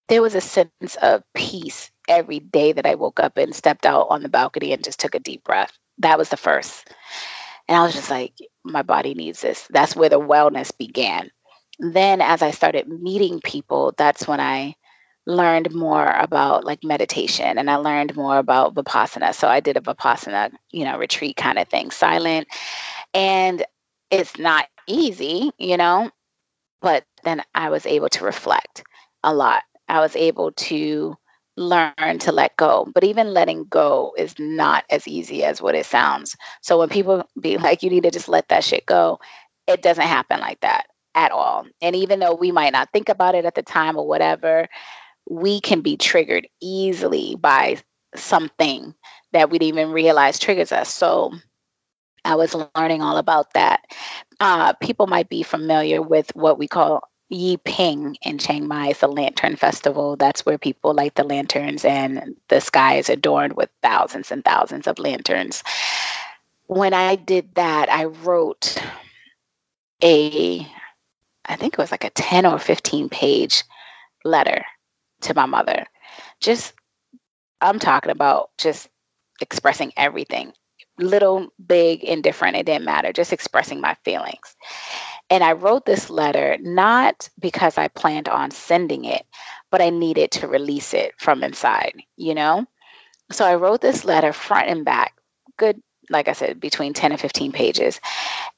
[0.09, 4.07] there was a sense of peace every day that I woke up and stepped out
[4.09, 5.77] on the balcony and just took a deep breath.
[5.99, 6.89] That was the first.
[7.69, 9.67] And I was just like, my body needs this.
[9.69, 11.29] That's where the wellness began.
[11.77, 14.75] Then, as I started meeting people, that's when I
[15.27, 19.35] learned more about like meditation and I learned more about Vipassana.
[19.35, 22.47] So I did a Vipassana, you know, retreat kind of thing, silent.
[23.13, 23.63] And
[24.09, 26.09] it's not easy, you know,
[26.81, 28.83] but then I was able to reflect
[29.23, 29.61] a lot.
[29.87, 31.15] I was able to
[31.59, 32.89] learn to let go.
[32.93, 36.35] But even letting go is not as easy as what it sounds.
[36.61, 39.19] So when people be like, you need to just let that shit go,
[39.67, 41.67] it doesn't happen like that at all.
[41.81, 44.67] And even though we might not think about it at the time or whatever,
[45.29, 47.77] we can be triggered easily by
[48.15, 48.95] something
[49.33, 50.89] that we didn't even realize triggers us.
[50.89, 51.33] So
[52.25, 53.81] I was learning all about that.
[54.39, 58.89] Uh, people might be familiar with what we call Yi Ping in Chiang Mai.
[58.89, 60.15] It's a lantern festival.
[60.15, 64.87] That's where people light the lanterns and the sky is adorned with thousands and thousands
[64.87, 65.63] of lanterns.
[66.67, 68.77] When I did that, I wrote
[70.03, 70.67] a,
[71.45, 73.63] I think it was like a 10 or 15 page
[74.23, 74.63] letter
[75.21, 75.85] to my mother.
[76.39, 76.73] Just,
[77.61, 78.89] I'm talking about just
[79.41, 80.53] expressing everything
[80.99, 84.55] little, big, indifferent, it didn't matter, just expressing my feelings.
[85.29, 89.25] And I wrote this letter not because I planned on sending it,
[89.69, 92.65] but I needed to release it from inside, you know?
[93.31, 95.13] So I wrote this letter front and back,
[95.57, 98.01] good, like I said, between 10 and 15 pages.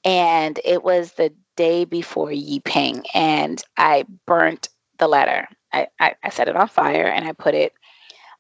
[0.06, 5.48] And it was the day before Yi Ping, and I burnt the letter.
[5.74, 7.74] I, I, I set it on fire and I put it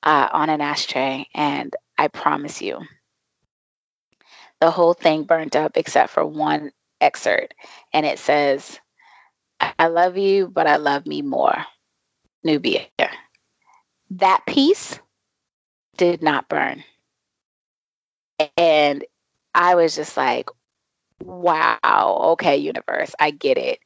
[0.03, 1.27] uh, on an ashtray.
[1.33, 2.79] And I promise you,
[4.59, 7.53] the whole thing burnt up except for one excerpt,
[7.93, 8.79] and it says,
[9.59, 11.65] I love you, but I love me more.
[12.43, 12.85] Nubia.
[14.11, 14.99] That piece
[15.97, 16.83] did not burn.
[18.57, 19.05] And
[19.53, 20.49] I was just like,
[21.23, 23.79] wow, okay, universe, I get it.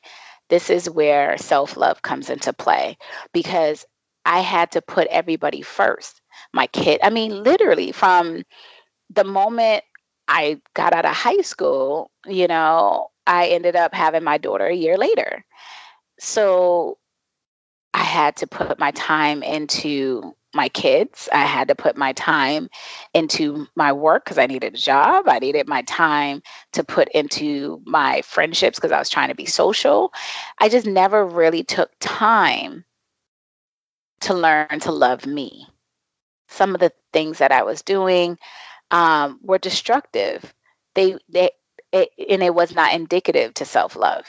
[0.49, 2.97] This is where self love comes into play
[3.34, 3.86] because
[4.25, 6.21] I had to put everybody first.
[6.54, 8.43] My kid, I mean, literally from
[9.10, 9.84] the moment
[10.27, 14.75] I got out of high school, you know, I ended up having my daughter a
[14.75, 15.45] year later.
[16.19, 16.97] So
[17.93, 21.27] I had to put my time into my kids.
[21.33, 22.69] I had to put my time
[23.13, 25.27] into my work because I needed a job.
[25.27, 26.41] I needed my time
[26.73, 30.13] to put into my friendships because I was trying to be social.
[30.59, 32.85] I just never really took time
[34.21, 35.67] to learn to love me.
[36.47, 38.38] Some of the things that I was doing
[38.91, 40.53] um, were destructive.
[40.95, 41.51] They, they,
[41.91, 44.25] it, and it was not indicative to self love,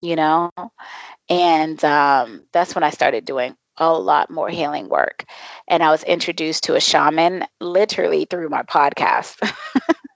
[0.00, 0.50] you know?
[1.28, 5.24] And um, that's when I started doing a lot more healing work.
[5.68, 9.38] And I was introduced to a shaman literally through my podcast.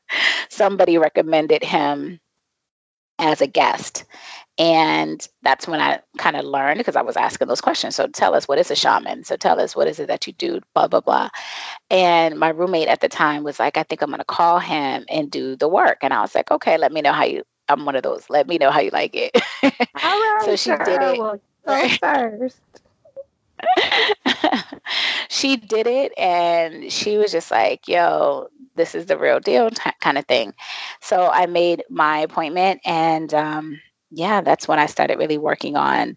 [0.51, 2.21] Somebody recommended him
[3.19, 4.05] as a guest.
[4.59, 7.97] And that's when I kind of learned because I was asking those questions.
[7.97, 9.25] So tell us, what is a shaman?
[9.25, 10.61] So tell us, what is it that you do?
[10.75, 11.31] Blah, blah, blah.
[11.91, 15.05] And my roommate at the time was like, I think I'm going to call him
[15.09, 15.99] and do the work.
[16.03, 18.29] And I was like, okay, let me know how you, I'm one of those.
[18.29, 19.31] Let me know how you like it.
[19.65, 19.71] All
[20.03, 20.43] right.
[20.45, 21.19] so she did it.
[21.19, 21.41] Well,
[22.01, 22.61] first.
[25.29, 29.91] she did it and she was just like, yo, this is the real deal t-
[30.01, 30.53] kind of thing.
[31.01, 33.81] So I made my appointment and um,
[34.13, 36.17] yeah, that's when I started really working on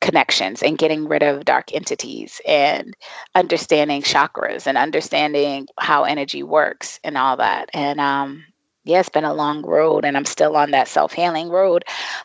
[0.00, 2.96] connections and getting rid of dark entities and
[3.34, 7.68] understanding chakras and understanding how energy works and all that.
[7.74, 8.44] And um,
[8.84, 11.84] yeah, it's been a long road and I'm still on that self healing road,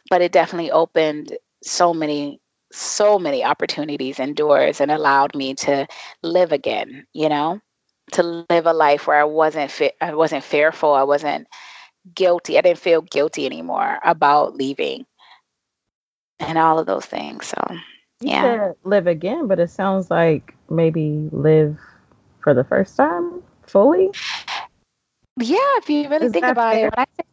[0.09, 2.39] but it definitely opened so many
[2.71, 5.85] so many opportunities and doors and allowed me to
[6.23, 7.59] live again, you know,
[8.13, 11.47] to live a life where I wasn't fit, I wasn't fearful, I wasn't
[12.13, 12.57] guilty.
[12.57, 15.05] I didn't feel guilty anymore about leaving
[16.39, 17.47] and all of those things.
[17.47, 17.77] So,
[18.19, 18.71] yeah.
[18.83, 21.77] live again, but it sounds like maybe live
[22.41, 24.09] for the first time fully.
[25.39, 26.87] Yeah, if you really Is think about fair?
[26.87, 27.25] it, when I say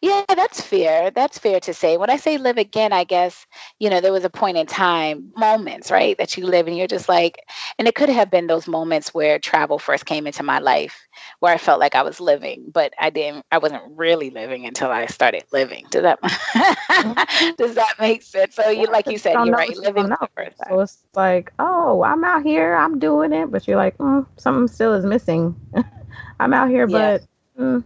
[0.00, 1.10] yeah, that's fair.
[1.10, 1.96] That's fair to say.
[1.96, 3.46] When I say live again, I guess,
[3.78, 6.86] you know, there was a point in time, moments, right, that you live and you're
[6.86, 7.38] just like,
[7.78, 11.06] and it could have been those moments where travel first came into my life
[11.40, 14.90] where I felt like I was living, but I didn't, I wasn't really living until
[14.90, 15.86] I started living.
[15.90, 16.20] Does that,
[17.58, 18.54] does that make sense?
[18.54, 20.68] So you, like you said, you're right, living for first time.
[20.70, 24.68] So it's like, oh, I'm out here, I'm doing it, but you're like, mm, something
[24.68, 25.54] still is missing.
[26.40, 27.18] I'm out here, yeah.
[27.56, 27.84] but mm,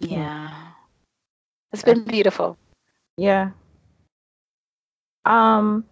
[0.00, 0.50] yeah.
[1.72, 2.56] It's been beautiful.
[3.16, 3.50] Yeah.
[5.24, 5.84] Um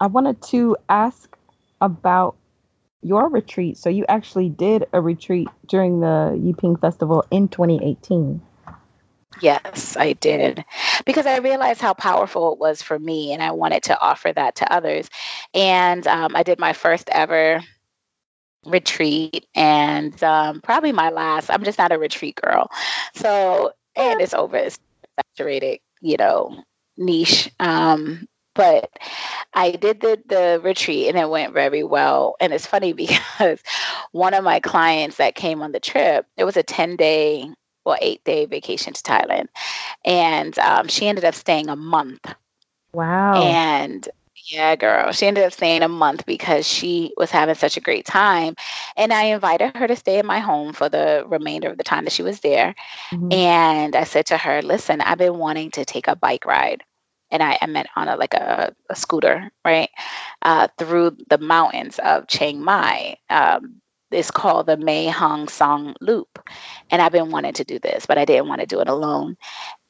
[0.00, 1.36] I wanted to ask
[1.80, 2.36] about
[3.02, 3.78] your retreat.
[3.78, 8.40] So you actually did a retreat during the Yi Peng Festival in 2018.
[9.40, 10.64] Yes, I did.
[11.06, 14.56] Because I realized how powerful it was for me, and I wanted to offer that
[14.56, 15.08] to others.
[15.54, 17.60] And um, I did my first ever
[18.64, 21.50] retreat and um, probably my last.
[21.50, 22.70] I'm just not a retreat girl.
[23.14, 24.78] So, and it's over, it's
[25.36, 26.62] saturated, you know,
[26.96, 27.50] niche.
[27.60, 28.90] Um, but
[29.54, 32.34] I did the, the retreat and it went very well.
[32.40, 33.62] And it's funny because
[34.12, 37.50] one of my clients that came on the trip, it was a 10 day
[37.84, 39.46] or eight day vacation to Thailand.
[40.04, 42.34] And um, she ended up staying a month.
[42.92, 43.34] Wow.
[43.34, 44.08] And
[44.48, 45.12] yeah, girl.
[45.12, 48.54] She ended up staying a month because she was having such a great time.
[48.96, 52.04] And I invited her to stay in my home for the remainder of the time
[52.04, 52.74] that she was there.
[53.12, 53.32] Mm-hmm.
[53.32, 56.82] And I said to her, listen, I've been wanting to take a bike ride.
[57.30, 59.90] And I, I meant on a like a, a scooter, right?
[60.40, 63.16] Uh, through the mountains of Chiang Mai.
[63.28, 63.77] Um,
[64.10, 66.42] it's called the Mae Hong Son Loop.
[66.90, 69.36] And I've been wanting to do this, but I didn't want to do it alone.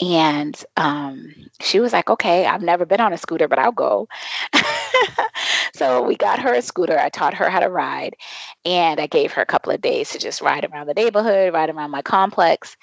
[0.00, 4.09] And um, she was like, okay, I've never been on a scooter, but I'll go.
[5.75, 6.98] so we got her a scooter.
[6.98, 8.16] I taught her how to ride.
[8.64, 11.71] And I gave her a couple of days to just ride around the neighborhood, ride
[11.71, 12.77] around my complex.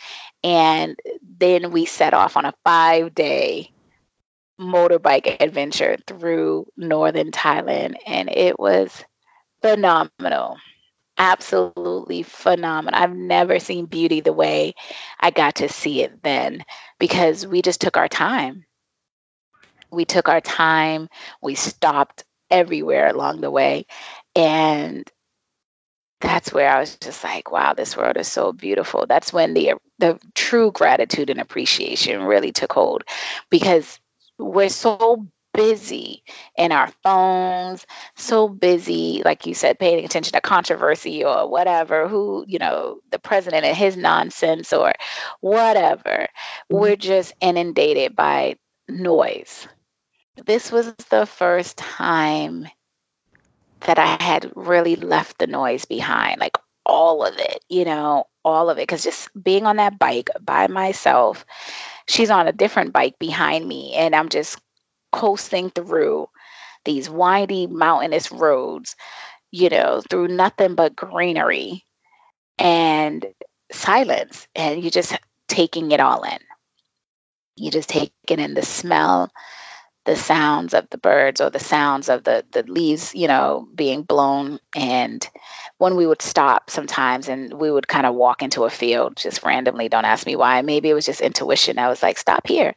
[0.44, 0.98] And
[1.40, 3.72] then we set off on a five day
[4.60, 7.96] motorbike adventure through northern Thailand.
[8.08, 9.04] And it was
[9.62, 10.58] phenomenal
[11.18, 13.00] absolutely phenomenal.
[13.00, 14.74] I've never seen beauty the way
[15.22, 16.64] I got to see it then
[17.00, 18.66] because we just took our time.
[19.92, 21.08] We took our time,
[21.42, 23.86] we stopped everywhere along the way.
[24.36, 25.10] And
[26.22, 29.06] that's where I was just like, wow, this world is so beautiful.
[29.08, 33.04] That's when the the true gratitude and appreciation really took hold
[33.50, 34.00] because
[34.38, 35.26] we're so
[35.56, 36.24] busy
[36.58, 37.86] in our phones,
[38.16, 43.20] so busy, like you said, paying attention to controversy or whatever, who, you know, the
[43.20, 44.94] president and his nonsense or
[45.42, 46.28] whatever.
[46.72, 46.78] Mm-hmm.
[46.78, 49.68] We're just inundated by noise.
[50.46, 52.68] This was the first time
[53.82, 58.70] that I had really left the noise behind, like all of it, you know, all
[58.70, 58.84] of it.
[58.84, 61.46] Because just being on that bike by myself,
[62.08, 64.60] she's on a different bike behind me, and I'm just
[65.16, 66.28] coasting through
[66.84, 68.96] these windy mountainous roads,
[69.52, 71.86] you know, through nothing but greenery
[72.60, 73.26] and
[73.72, 74.48] silence.
[74.56, 76.40] And you're just taking it all in.
[77.56, 79.32] You just taking in the smell,
[80.04, 84.04] the sounds of the birds or the sounds of the the leaves, you know, being
[84.04, 84.60] blown.
[84.76, 85.28] And
[85.78, 89.44] when we would stop sometimes and we would kind of walk into a field just
[89.44, 90.62] randomly, don't ask me why.
[90.62, 91.80] Maybe it was just intuition.
[91.80, 92.76] I was like, stop here.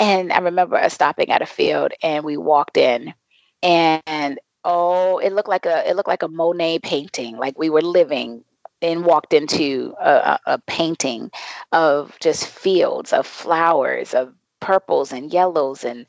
[0.00, 3.14] And I remember us stopping at a field and we walked in
[3.62, 7.36] and oh, it looked like a it looked like a Monet painting.
[7.36, 8.44] Like we were living
[8.82, 11.30] and walked into a, a, painting
[11.72, 16.06] of just fields of flowers of purples and yellows and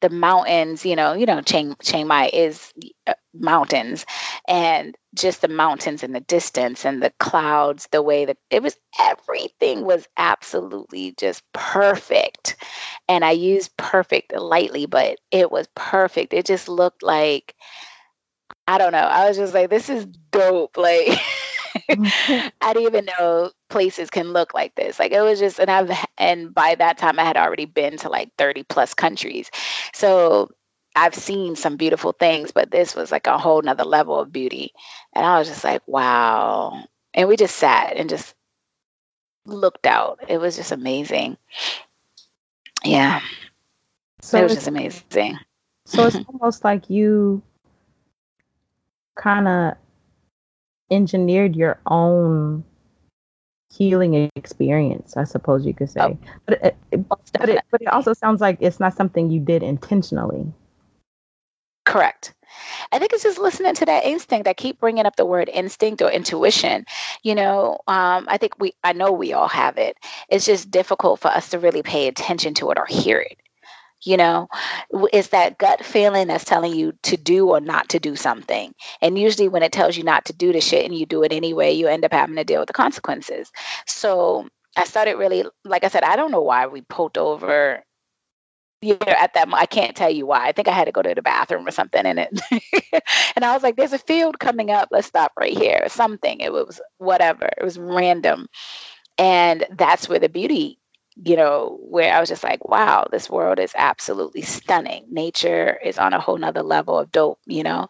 [0.00, 2.72] the mountains you know you know chiang, chiang mai is
[3.06, 4.04] uh, mountains
[4.48, 8.76] and just the mountains in the distance and the clouds the way that it was
[9.00, 12.56] everything was absolutely just perfect
[13.08, 17.54] and i use perfect lightly but it was perfect it just looked like
[18.68, 21.18] i don't know i was just like this is dope like
[21.90, 22.48] mm-hmm.
[22.60, 24.98] I didn't even know places can look like this.
[24.98, 28.08] Like it was just, and I've, and by that time I had already been to
[28.08, 29.50] like 30 plus countries.
[29.94, 30.50] So
[30.94, 34.72] I've seen some beautiful things, but this was like a whole nother level of beauty.
[35.14, 36.84] And I was just like, wow.
[37.14, 38.34] And we just sat and just
[39.46, 40.20] looked out.
[40.28, 41.36] It was just amazing.
[42.84, 43.20] Yeah.
[44.20, 45.38] So it was just amazing.
[45.86, 47.42] So it's almost like you
[49.16, 49.74] kind of
[50.90, 52.64] engineered your own
[53.72, 56.00] healing experience, I suppose you could say.
[56.00, 56.76] Oh, but, it,
[57.08, 60.52] but, it, but it also sounds like it's not something you did intentionally.
[61.92, 62.32] Correct.
[62.90, 64.48] I think it's just listening to that instinct.
[64.48, 66.86] I keep bringing up the word instinct or intuition.
[67.22, 69.98] You know, um, I think we, I know we all have it.
[70.30, 73.38] It's just difficult for us to really pay attention to it or hear it
[74.04, 74.48] you know
[75.12, 79.18] it's that gut feeling that's telling you to do or not to do something and
[79.18, 81.72] usually when it tells you not to do the shit and you do it anyway
[81.72, 83.52] you end up having to deal with the consequences
[83.86, 87.84] so i started really like i said i don't know why we poked over
[88.82, 90.46] you know, at that I can't tell you why.
[90.46, 92.40] I think I had to go to the bathroom or something in it.
[93.36, 94.88] and I was like, there's a field coming up.
[94.90, 96.40] Let's stop right here something.
[96.40, 97.48] It was whatever.
[97.56, 98.48] It was random.
[99.18, 100.78] And that's where the beauty
[101.24, 105.04] you know, where I was just like, wow, this world is absolutely stunning.
[105.10, 107.88] Nature is on a whole nother level of dope, you know?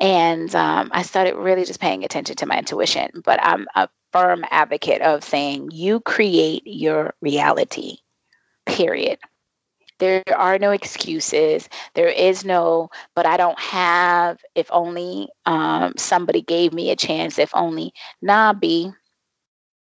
[0.00, 3.10] And um, I started really just paying attention to my intuition.
[3.24, 7.98] But I'm a firm advocate of saying you create your reality,
[8.66, 9.18] period.
[10.02, 11.68] There are no excuses.
[11.94, 17.38] There is no, but I don't have, if only um, somebody gave me a chance,
[17.38, 18.90] if only, nah, B,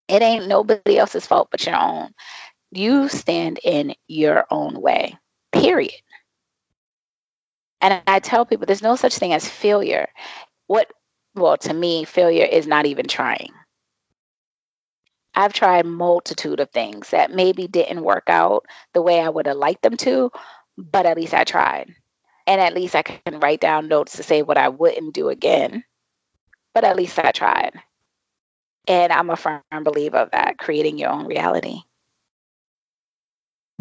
[0.08, 2.14] it ain't nobody else's fault but your own
[2.72, 5.18] you stand in your own way,
[5.52, 6.02] period.
[7.82, 10.08] And I tell people there's no such thing as failure.
[10.68, 10.92] What,
[11.36, 13.52] well, to me, failure is not even trying.
[15.36, 19.58] I've tried multitude of things that maybe didn't work out the way I would have
[19.58, 20.32] liked them to,
[20.78, 21.94] but at least I tried.
[22.48, 25.84] And at least I can write down notes to say what I wouldn't do again,
[26.74, 27.74] but at least I tried.
[28.88, 31.82] And I'm a firm believer of that, creating your own reality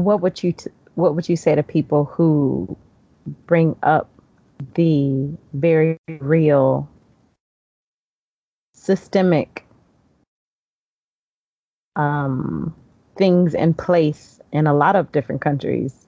[0.01, 2.77] what would you t- what would you say to people who
[3.47, 4.09] bring up
[4.75, 6.89] the very real
[8.75, 9.65] systemic
[11.97, 12.75] um,
[13.17, 16.07] things in place in a lot of different countries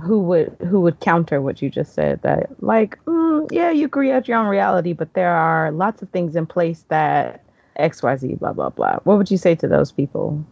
[0.00, 4.26] who would who would counter what you just said that like mm, yeah you create
[4.26, 7.44] your own reality but there are lots of things in place that
[7.78, 10.44] xyz blah blah blah what would you say to those people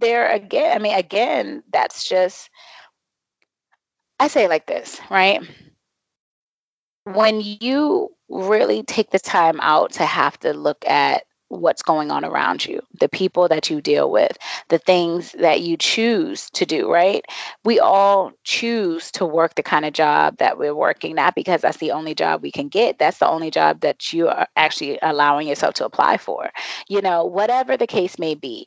[0.00, 2.50] there again, I mean, again, that's just,
[4.20, 5.40] I say like this, right?
[7.06, 12.24] When you really take the time out to have to look at what's going on
[12.24, 14.36] around you, the people that you deal with,
[14.68, 17.24] the things that you choose to do, right?
[17.64, 21.76] We all choose to work the kind of job that we're working, not because that's
[21.76, 22.98] the only job we can get.
[22.98, 26.50] That's the only job that you are actually allowing yourself to apply for.
[26.88, 28.66] You know, whatever the case may be.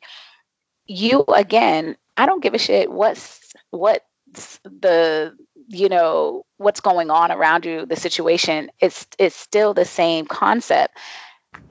[0.85, 4.05] You again, I don't give a shit what's what
[4.63, 5.35] the
[5.69, 10.97] you know what's going on around you the situation it's it's still the same concept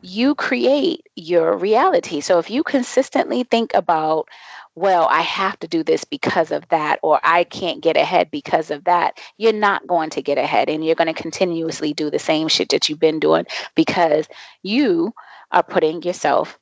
[0.03, 2.20] you create your reality.
[2.20, 4.28] So if you consistently think about,
[4.74, 8.70] well, I have to do this because of that, or I can't get ahead because
[8.70, 12.18] of that, you're not going to get ahead and you're going to continuously do the
[12.18, 14.28] same shit that you've been doing because
[14.62, 15.12] you
[15.51, 16.59] are putting yourself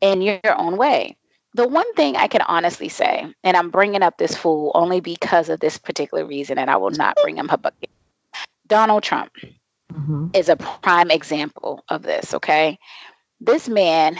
[0.00, 1.16] in your own way.
[1.56, 5.48] The one thing I can honestly say, and I'm bringing up this fool only because
[5.48, 7.94] of this particular reason, and I will not bring him up again.
[8.66, 9.32] Donald Trump
[9.90, 10.26] mm-hmm.
[10.34, 12.34] is a prime example of this.
[12.34, 12.78] Okay.
[13.40, 14.18] This man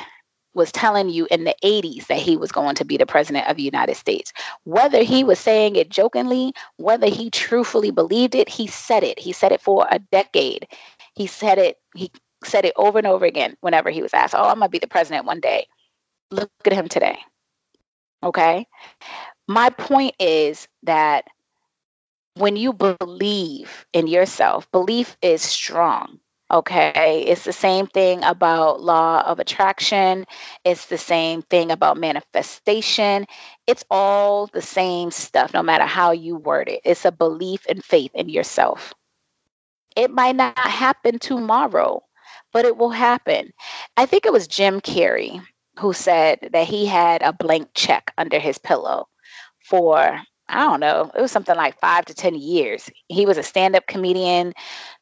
[0.54, 3.58] was telling you in the 80s that he was going to be the president of
[3.58, 4.32] the United States.
[4.64, 9.18] Whether he was saying it jokingly, whether he truthfully believed it, he said it.
[9.18, 10.68] He said it for a decade.
[11.14, 12.10] He said it, he
[12.44, 14.78] said it over and over again whenever he was asked, Oh, I'm going to be
[14.78, 15.66] the president one day.
[16.30, 17.18] Look at him today.
[18.22, 18.66] Okay.
[19.48, 21.26] My point is that
[22.34, 26.18] when you believe in yourself, belief is strong.
[26.50, 27.24] Okay.
[27.26, 30.26] It's the same thing about law of attraction.
[30.64, 33.26] It's the same thing about manifestation.
[33.66, 36.80] It's all the same stuff, no matter how you word it.
[36.84, 38.94] It's a belief and faith in yourself.
[39.96, 42.02] It might not happen tomorrow,
[42.52, 43.52] but it will happen.
[43.96, 45.42] I think it was Jim Carrey
[45.78, 49.08] who said that he had a blank check under his pillow
[49.64, 52.88] for I don't know, it was something like five to 10 years.
[53.08, 54.54] He was a stand up comedian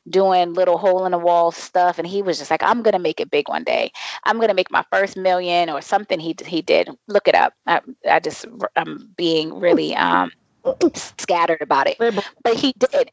[0.09, 1.99] doing little hole in the wall stuff.
[1.99, 3.93] And he was just like, I'm going to make it big one day.
[4.25, 6.89] I'm going to make my first million or something he, he did.
[7.09, 7.53] Look it up.
[7.67, 8.47] I, I just,
[8.77, 10.31] I'm being really um,
[10.95, 11.99] scattered about it.
[12.43, 13.11] But he did.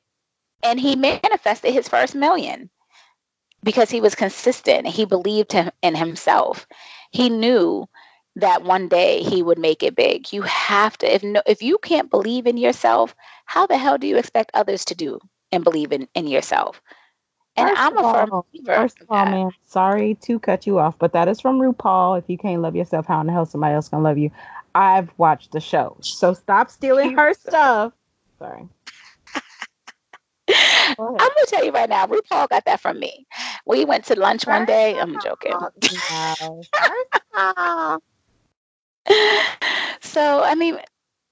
[0.64, 2.70] And he manifested his first million
[3.64, 4.88] because he was consistent.
[4.88, 6.66] He believed in himself.
[7.12, 7.88] He knew
[8.36, 10.32] that one day he would make it big.
[10.32, 14.08] You have to if no if you can't believe in yourself, how the hell do
[14.08, 15.20] you expect others to do
[15.52, 16.82] and believe in, in yourself?
[17.58, 18.76] And first I'm a firm believer.
[18.76, 22.18] First of all, man, sorry to cut you off, but that is from RuPaul.
[22.18, 24.32] If you can't love yourself, how in the hell somebody else gonna love you?
[24.74, 27.92] I've watched the show, so stop stealing her stuff.
[28.40, 28.68] Sorry.
[30.50, 33.28] I'm gonna tell you right now, RuPaul got that from me.
[33.66, 34.98] We went to lunch one day.
[35.00, 35.54] I'm joking.
[40.02, 40.78] so, I mean,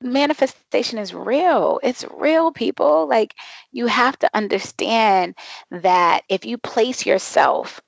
[0.01, 1.79] manifestation is real.
[1.83, 3.07] It's real, people.
[3.07, 3.35] Like,
[3.71, 5.35] you have to understand
[5.71, 7.81] that if you place yourself,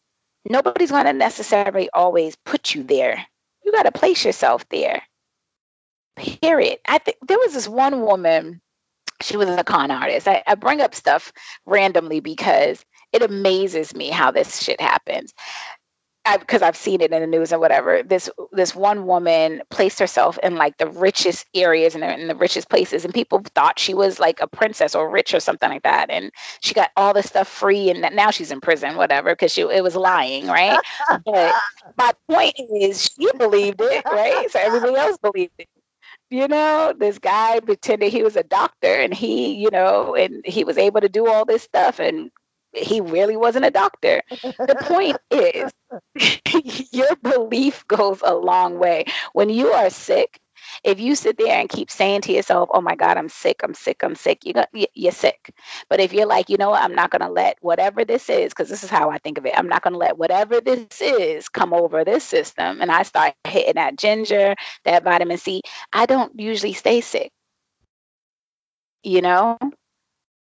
[0.49, 3.25] nobody's going to necessarily always put you there.
[3.63, 5.01] You got to place yourself there.
[6.15, 6.79] Period.
[6.87, 8.61] I think there was this one woman,
[9.21, 10.27] she was a con artist.
[10.27, 11.31] I, I bring up stuff
[11.65, 12.83] randomly because
[13.14, 15.34] it amazes me how this shit happens
[16.39, 18.03] because I've seen it in the news and whatever.
[18.03, 22.70] This this one woman placed herself in like the richest areas and in, the richest
[22.70, 26.09] places, and people thought she was like a princess or rich or something like that.
[26.09, 26.32] And
[26.62, 29.84] she got all this stuff free, and now she's in prison, whatever, because she it
[29.84, 30.80] was lying, right?
[31.26, 31.55] but
[31.97, 34.49] my point is, she believed it, right?
[34.51, 35.68] So everybody else believed it
[36.30, 40.64] you know this guy pretended he was a doctor and he you know and he
[40.64, 42.32] was able to do all this stuff and
[42.74, 44.22] he really wasn't a doctor.
[44.67, 45.72] The point is,
[46.91, 49.05] your belief goes a long way.
[49.34, 50.39] When you are sick,
[50.84, 53.74] if you sit there and keep saying to yourself, "Oh my God, I'm sick, I'm
[53.74, 55.53] sick, I'm sick," you got you're sick.
[55.89, 58.51] But if you're like, you know what, I'm not going to let whatever this is,
[58.51, 59.57] because this is how I think of it.
[59.57, 63.34] I'm not going to let whatever this is come over this system, and I start
[63.47, 64.55] hitting that ginger,
[64.86, 65.61] that vitamin C.
[65.93, 67.32] I don't usually stay sick.
[69.03, 69.57] You know,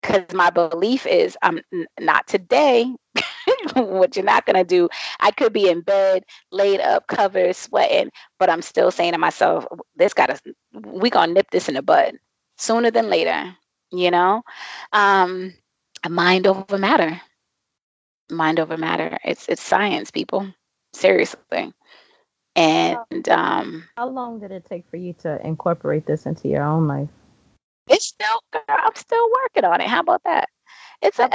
[0.03, 2.93] because my belief is I'm n- not today.
[3.75, 4.89] what you're not gonna do.
[5.21, 9.67] I could be in bed, laid up, covered, sweating, but I'm still saying to myself,
[9.97, 10.39] "This gotta,
[10.73, 12.15] we gonna nip this in the bud
[12.59, 13.57] sooner than later."
[13.91, 14.43] You know,
[14.93, 15.55] um,
[16.09, 17.21] mind over matter.
[18.31, 19.19] Mind over matter.
[19.25, 20.53] It's it's science, people.
[20.93, 21.73] Seriously.
[22.57, 26.89] And um, how long did it take for you to incorporate this into your own
[26.89, 27.09] life?
[27.89, 29.89] It's still, girl, I'm still working on it.
[29.89, 30.49] How about that?
[31.03, 31.29] It's a,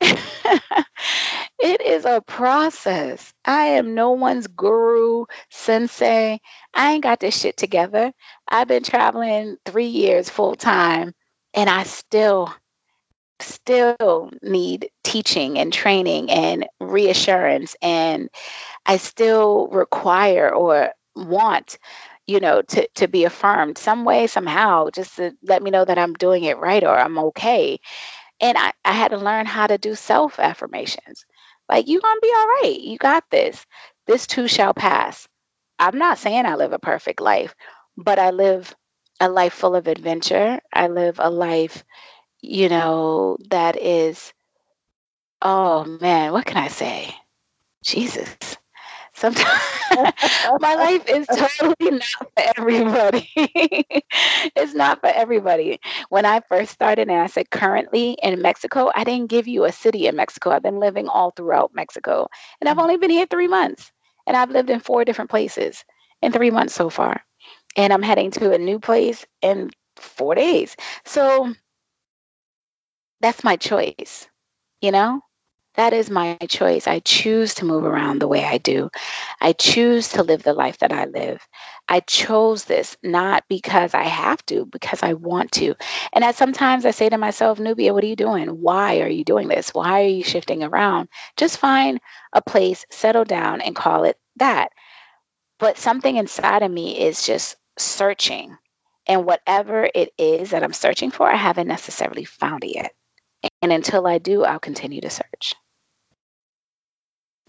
[0.00, 3.32] it is a process.
[3.44, 6.40] I am no one's guru, sensei.
[6.74, 8.12] I ain't got this shit together.
[8.48, 11.14] I've been traveling three years full time,
[11.54, 12.52] and I still
[13.40, 18.28] still need teaching and training and reassurance and
[18.86, 21.78] I still require or want
[22.28, 25.98] you know to to be affirmed some way somehow just to let me know that
[25.98, 27.80] I'm doing it right or I'm okay.
[28.40, 31.26] And I, I had to learn how to do self affirmations
[31.68, 33.66] like you're gonna be all right you got this.
[34.06, 35.28] This too shall pass.
[35.80, 37.54] I'm not saying I live a perfect life
[37.96, 38.74] but I live
[39.20, 40.60] a life full of adventure.
[40.72, 41.84] I live a life
[42.42, 44.32] you know, that is,
[45.42, 47.14] oh man, what can I say?
[47.84, 48.36] Jesus.
[49.18, 49.60] Sometimes
[50.60, 53.30] my life is totally not for everybody.
[53.36, 55.80] it's not for everybody.
[56.10, 59.72] When I first started, and I said currently in Mexico, I didn't give you a
[59.72, 60.50] city in Mexico.
[60.50, 62.28] I've been living all throughout Mexico,
[62.60, 63.92] and I've only been here three months,
[64.26, 65.84] and I've lived in four different places
[66.22, 67.22] in three months so far.
[67.76, 70.76] And I'm heading to a new place in four days.
[71.04, 71.54] So
[73.20, 74.28] that's my choice.
[74.80, 75.22] You know,
[75.78, 76.88] that is my choice.
[76.88, 78.90] I choose to move around the way I do.
[79.40, 81.46] I choose to live the life that I live.
[81.88, 85.76] I chose this not because I have to, because I want to.
[86.12, 88.48] And at sometimes I say to myself, Nubia, what are you doing?
[88.48, 89.72] Why are you doing this?
[89.72, 91.08] Why are you shifting around?
[91.36, 92.00] Just find
[92.32, 94.72] a place, settle down, and call it that.
[95.60, 98.58] But something inside of me is just searching.
[99.06, 102.94] And whatever it is that I'm searching for, I haven't necessarily found it yet.
[103.62, 105.54] And until I do, I'll continue to search.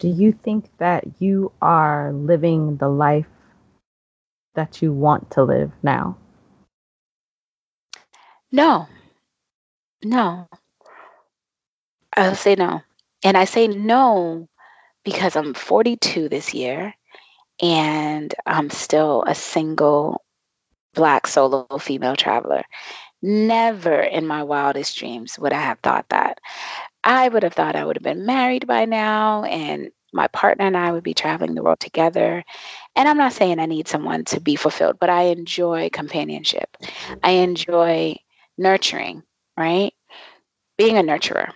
[0.00, 3.26] Do you think that you are living the life
[4.54, 6.16] that you want to live now?
[8.50, 8.88] No.
[10.02, 10.48] No.
[12.16, 12.80] I'll say no.
[13.22, 14.48] And I say no
[15.04, 16.94] because I'm 42 this year
[17.60, 20.24] and I'm still a single
[20.94, 22.62] black solo female traveler.
[23.20, 26.40] Never in my wildest dreams would I have thought that.
[27.02, 30.76] I would have thought I would have been married by now and my partner and
[30.76, 32.44] I would be traveling the world together.
[32.96, 36.76] And I'm not saying I need someone to be fulfilled, but I enjoy companionship.
[37.22, 38.16] I enjoy
[38.58, 39.22] nurturing,
[39.56, 39.92] right?
[40.76, 41.52] Being a nurturer.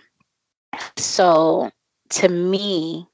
[0.97, 1.69] So
[2.11, 3.07] to me,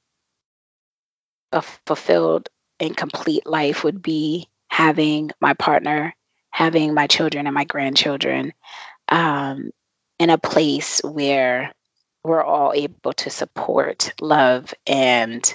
[1.52, 2.48] a fulfilled
[2.80, 6.14] and complete life would be having my partner
[6.52, 8.52] having my children and my grandchildren
[9.08, 9.70] um,
[10.18, 11.72] in a place where
[12.24, 15.54] we're all able to support, love, and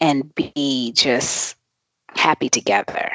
[0.00, 1.56] and be just
[2.14, 3.10] happy together.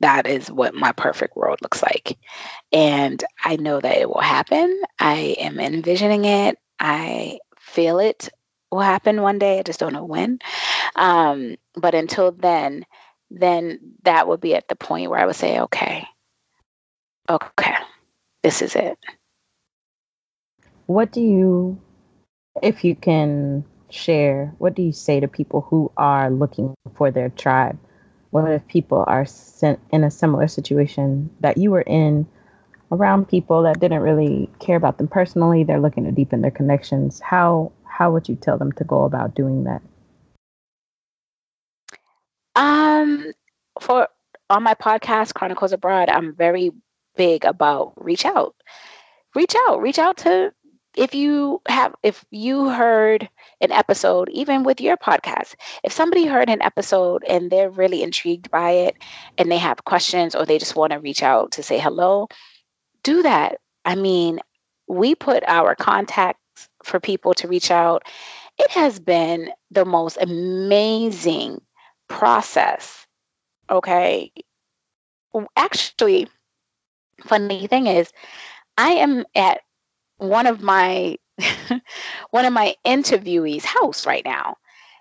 [0.00, 2.18] That is what my perfect world looks like.
[2.72, 4.82] And I know that it will happen.
[4.98, 6.58] I am envisioning it.
[6.80, 8.28] I feel it
[8.70, 9.58] will happen one day.
[9.58, 10.40] I just don't know when.
[10.96, 12.84] Um, but until then,
[13.30, 16.06] then that would be at the point where I would say, okay,
[17.28, 17.74] okay,
[18.42, 18.98] this is it.
[20.86, 21.80] What do you,
[22.62, 27.30] if you can share, what do you say to people who are looking for their
[27.30, 27.78] tribe?
[28.30, 29.26] What if people are
[29.92, 32.26] in a similar situation that you were in
[32.90, 35.64] around people that didn't really care about them personally?
[35.64, 37.20] They're looking to deepen their connections.
[37.20, 39.80] How how would you tell them to go about doing that?
[42.56, 43.32] Um,
[43.80, 44.08] for
[44.50, 46.72] on my podcast, Chronicles Abroad, I'm very
[47.16, 48.56] big about reach out.
[49.34, 49.80] Reach out.
[49.80, 50.52] Reach out to
[50.96, 53.28] if you have if you heard
[53.60, 58.50] an episode even with your podcast if somebody heard an episode and they're really intrigued
[58.50, 58.96] by it
[59.38, 62.28] and they have questions or they just want to reach out to say hello
[63.02, 63.58] do that.
[63.84, 64.40] I mean
[64.86, 68.04] we put our contacts for people to reach out.
[68.58, 71.60] It has been the most amazing
[72.08, 73.06] process
[73.70, 74.30] okay?
[75.56, 76.28] Actually
[77.24, 78.12] funny thing is
[78.76, 79.60] i am at
[80.18, 81.16] one of my
[82.30, 84.56] one of my interviewees house right now.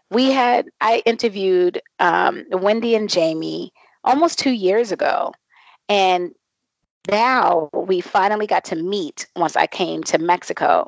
[0.10, 5.34] We had i interviewed um, wendy and jamie almost two years ago
[5.90, 6.32] and
[7.10, 10.88] now we finally got to meet once i came to mexico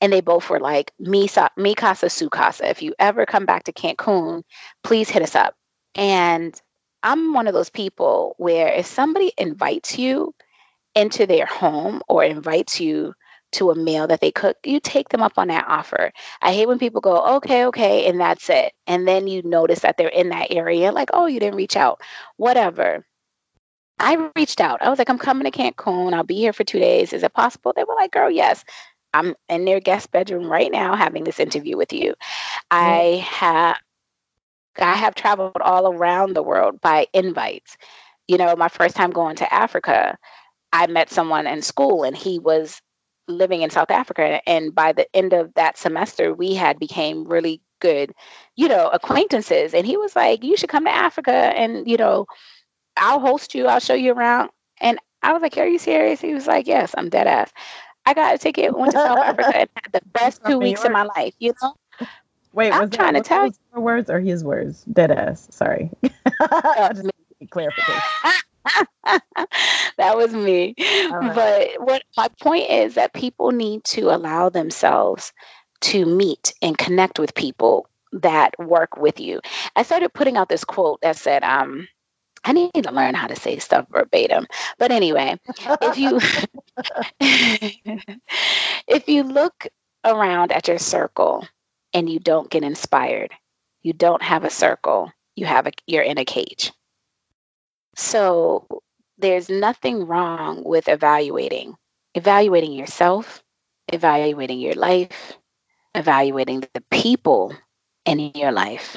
[0.00, 2.68] and they both were like mi, mi casa su casa.
[2.68, 4.42] If you ever come back to cancun
[4.82, 5.54] please hit us up.
[5.94, 6.60] And
[7.02, 10.34] i'm one of those people where if somebody invites you
[10.94, 13.14] into their home or invites you
[13.54, 16.12] to a meal that they cook, you take them up on that offer.
[16.42, 18.72] I hate when people go, okay, okay, and that's it.
[18.86, 22.00] And then you notice that they're in that area, like, oh, you didn't reach out,
[22.36, 23.04] whatever.
[23.98, 24.82] I reached out.
[24.82, 26.12] I was like, I'm coming to Cancun.
[26.12, 27.12] I'll be here for two days.
[27.12, 27.72] Is it possible?
[27.74, 28.64] They were like, girl, yes.
[29.14, 32.10] I'm in their guest bedroom right now having this interview with you.
[32.10, 32.16] Mm-hmm.
[32.72, 33.76] I have
[34.78, 37.76] I have traveled all around the world by invites.
[38.26, 40.18] You know, my first time going to Africa,
[40.72, 42.82] I met someone in school and he was
[43.28, 44.40] living in South Africa.
[44.48, 48.14] And by the end of that semester, we had became really good,
[48.56, 49.74] you know, acquaintances.
[49.74, 52.26] And he was like, You should come to Africa and, you know,
[52.96, 54.50] I'll host you, I'll show you around.
[54.80, 56.20] And I was like, Are you serious?
[56.20, 57.52] He was like, Yes, I'm dead ass.
[58.06, 60.92] I got a ticket, went to South Africa, and had the best two weeks of
[60.92, 61.74] my life, you know?
[62.52, 64.84] Wait, I'm was trying that, to tell you your words or his words?
[64.92, 65.48] Dead ass.
[65.50, 65.90] Sorry.
[66.02, 67.10] Just
[67.50, 68.00] clarification.
[69.98, 70.74] that was me.
[71.10, 71.34] Right.
[71.34, 75.32] But what my point is that people need to allow themselves
[75.82, 79.40] to meet and connect with people that work with you.
[79.76, 81.88] I started putting out this quote that said, um,
[82.44, 84.46] I need to learn how to say stuff verbatim.
[84.78, 85.38] But anyway,
[85.80, 86.20] if you
[88.86, 89.66] if you look
[90.04, 91.46] around at your circle
[91.94, 93.32] and you don't get inspired,
[93.82, 96.72] you don't have a circle, you have a you're in a cage.
[97.96, 98.66] So
[99.18, 101.74] there's nothing wrong with evaluating,
[102.14, 103.42] evaluating yourself,
[103.92, 105.38] evaluating your life,
[105.94, 107.52] evaluating the people
[108.04, 108.96] in your life.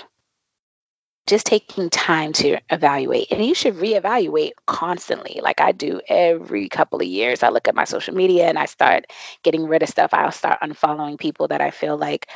[1.27, 7.01] Just taking time to evaluate and you should reevaluate constantly like i do every couple
[7.01, 7.43] of years.
[7.43, 9.07] I look at my social media and i start
[9.43, 10.13] getting rid of stuff.
[10.13, 12.29] I'll start unfollowing people that i feel like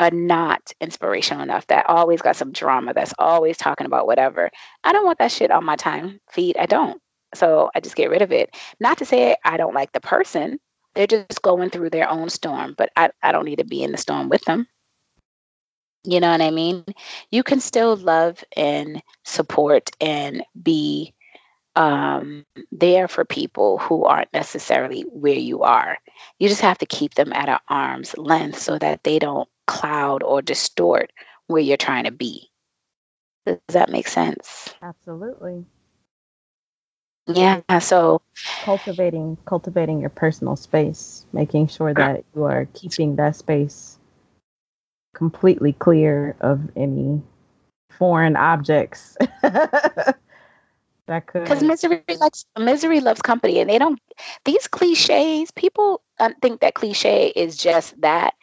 [0.00, 4.50] are not inspirational enough that always got some drama that's always talking about whatever
[4.82, 7.00] i don't want that shit on my time feed i don't
[7.34, 10.58] so i just get rid of it not to say i don't like the person
[10.94, 13.92] they're just going through their own storm but i, I don't need to be in
[13.92, 14.66] the storm with them
[16.04, 16.84] you know what I mean?
[17.30, 21.12] You can still love and support and be
[21.76, 25.98] um, there for people who aren't necessarily where you are.
[26.38, 30.22] You just have to keep them at an arm's length so that they don't cloud
[30.24, 31.12] or distort
[31.46, 32.50] where you're trying to be.
[33.46, 34.74] Does that make sense?
[34.82, 35.64] Absolutely.
[37.26, 37.62] Yeah.
[37.78, 38.20] So
[38.64, 43.98] cultivating cultivating your personal space, making sure that you are keeping that space
[45.14, 47.22] completely clear of any
[47.90, 50.14] foreign objects that
[51.26, 54.00] could because misery likes misery loves company and they don't
[54.44, 58.34] these cliches people uh, think that cliche is just that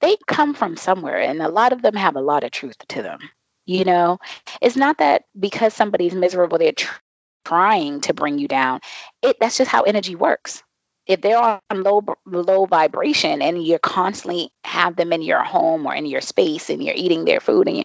[0.00, 3.02] they come from somewhere and a lot of them have a lot of truth to
[3.02, 3.20] them
[3.66, 4.18] you know?
[4.62, 7.00] It's not that because somebody's miserable they're tr-
[7.44, 8.80] trying to bring you down.
[9.22, 10.62] It that's just how energy works.
[11.06, 15.94] If they're on low low vibration and you're constantly have them in your home or
[15.94, 17.84] in your space and you're eating their food and you,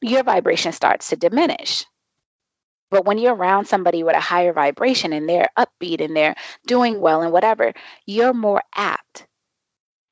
[0.00, 1.84] your vibration starts to diminish.
[2.90, 6.34] But when you're around somebody with a higher vibration and they're upbeat and they're
[6.66, 7.72] doing well and whatever
[8.06, 9.26] you're more apt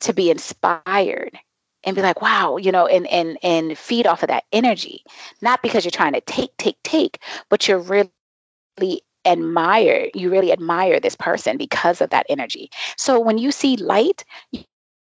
[0.00, 1.38] to be inspired
[1.84, 5.02] and be like wow you know and and and feed off of that energy.
[5.40, 10.98] Not because you're trying to take take take but you're really admire you really admire
[10.98, 12.70] this person because of that energy.
[12.96, 14.24] So when you see light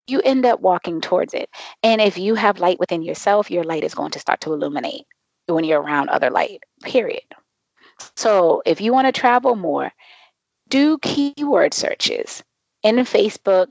[0.10, 1.50] you end up walking towards it.
[1.84, 5.06] And if you have light within yourself your light is going to start to illuminate
[5.48, 7.24] when you're around other light period.
[8.16, 9.92] So if you want to travel more
[10.70, 12.44] do keyword searches
[12.84, 13.68] in facebook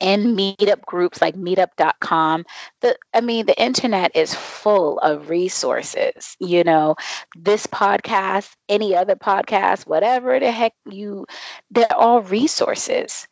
[0.00, 2.44] and meetup groups like meetup.com
[2.80, 6.94] the i mean the internet is full of resources you know?
[7.36, 11.26] This podcast any other podcast whatever the heck you
[11.70, 13.26] they're all resources.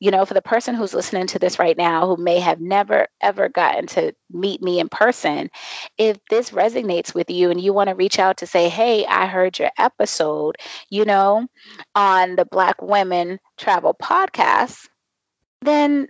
[0.00, 3.06] You know for the person who's listening to this right now who may have never
[3.20, 5.50] ever gotten to meet me in person
[5.98, 9.26] if this resonates with you and you want to reach out to say hey i
[9.26, 10.56] heard your episode
[10.90, 11.46] you know
[11.94, 14.88] on the black women travel podcast
[15.64, 16.08] then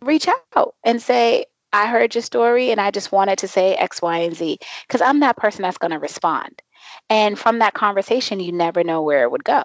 [0.00, 4.00] reach out and say, I heard your story and I just wanted to say X,
[4.00, 4.58] Y, and Z.
[4.86, 6.62] Because I'm that person that's going to respond.
[7.10, 9.64] And from that conversation, you never know where it would go.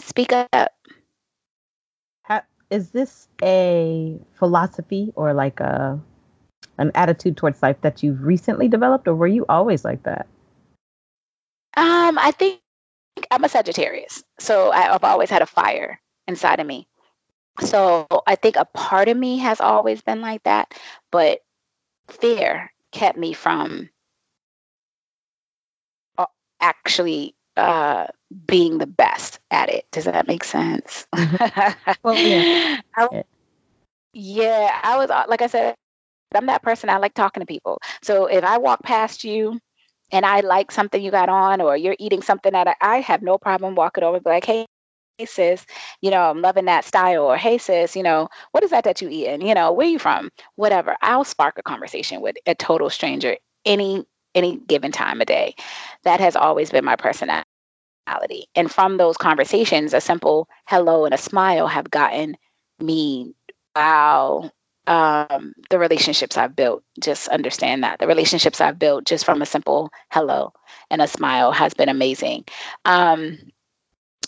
[0.00, 0.72] Speak up.
[2.72, 6.00] Is this a philosophy or like a
[6.78, 10.26] an attitude towards life that you've recently developed, or were you always like that?
[11.76, 12.60] Um, I think
[13.30, 16.00] I'm a Sagittarius, so I've always had a fire
[16.32, 16.88] inside of me.
[17.60, 20.74] So I think a part of me has always been like that,
[21.10, 21.40] but
[22.08, 23.90] fear kept me from
[26.18, 26.26] uh,
[26.60, 28.06] actually uh,
[28.46, 29.86] being the best at it.
[29.92, 31.06] Does that make sense?
[31.14, 31.38] Mm-hmm.
[32.04, 32.44] well, yeah.
[32.96, 33.08] I,
[34.14, 35.76] yeah, I was uh, like I said,
[36.34, 36.90] I'm that person.
[36.90, 37.78] I like talking to people.
[38.02, 39.60] So if I walk past you
[40.12, 43.22] and I like something you got on, or you're eating something that I, I have
[43.22, 44.66] no problem walking over, and be like, "Hey,
[45.18, 45.66] hey sis,
[46.00, 49.00] you know, I'm loving that style, or hey sis, you know, what is that that
[49.02, 49.46] you eating?
[49.46, 50.30] You know, where you from?
[50.56, 50.96] Whatever.
[51.02, 54.04] I'll spark a conversation with a total stranger any
[54.34, 55.54] any given time of day.
[56.04, 57.44] That has always been my personality.
[58.54, 62.36] And from those conversations, a simple hello and a smile have gotten
[62.80, 63.34] me,
[63.76, 64.50] wow,
[64.86, 66.82] um, the relationships I've built.
[67.00, 70.52] Just understand that the relationships I've built just from a simple hello
[70.90, 72.44] and a smile has been amazing.
[72.84, 73.38] Um,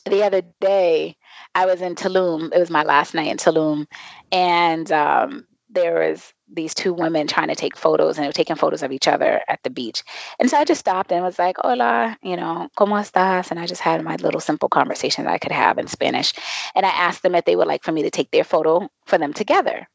[0.04, 1.16] the other day,
[1.54, 2.52] I was in Tulum.
[2.54, 3.86] It was my last night in Tulum,
[4.32, 8.56] and um, there was these two women trying to take photos and they were taking
[8.56, 10.02] photos of each other at the beach.
[10.38, 13.50] And so I just stopped and was like, hola, you know, ¿cómo estás?
[13.50, 16.32] And I just had my little simple conversation that I could have in Spanish.
[16.74, 19.18] And I asked them if they would like for me to take their photo for
[19.18, 19.88] them together.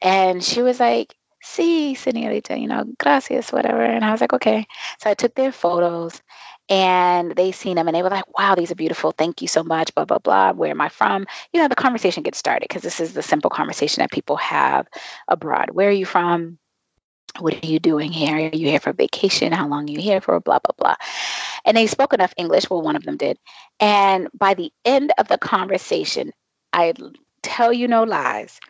[0.00, 3.82] And she was like, sí, señorita, you know, gracias, whatever.
[3.82, 4.66] And I was like, okay.
[5.00, 6.22] So I took their photos
[6.70, 9.10] and they seen them and they were like, wow, these are beautiful.
[9.10, 9.92] Thank you so much.
[9.94, 10.52] Blah, blah, blah.
[10.52, 11.26] Where am I from?
[11.52, 14.86] You know, the conversation gets started because this is the simple conversation that people have
[15.26, 15.70] abroad.
[15.72, 16.58] Where are you from?
[17.40, 18.36] What are you doing here?
[18.36, 19.52] Are you here for vacation?
[19.52, 20.38] How long are you here for?
[20.38, 20.94] Blah, blah, blah.
[21.64, 22.70] And they spoke enough English.
[22.70, 23.36] Well, one of them did.
[23.80, 26.32] And by the end of the conversation,
[26.72, 26.94] I
[27.42, 28.60] tell you no lies,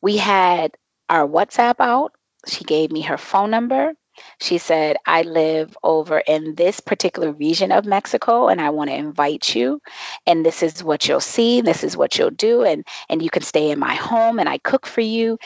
[0.00, 0.76] we had
[1.08, 2.12] our WhatsApp out.
[2.46, 3.94] She gave me her phone number.
[4.40, 8.96] She said, I live over in this particular region of Mexico and I want to
[8.96, 9.80] invite you.
[10.26, 11.60] And this is what you'll see.
[11.60, 12.62] This is what you'll do.
[12.62, 15.38] And, and you can stay in my home and I cook for you.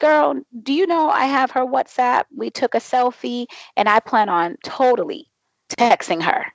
[0.00, 2.24] Girl, do you know I have her WhatsApp?
[2.36, 3.46] We took a selfie
[3.76, 5.28] and I plan on totally
[5.70, 6.46] texting her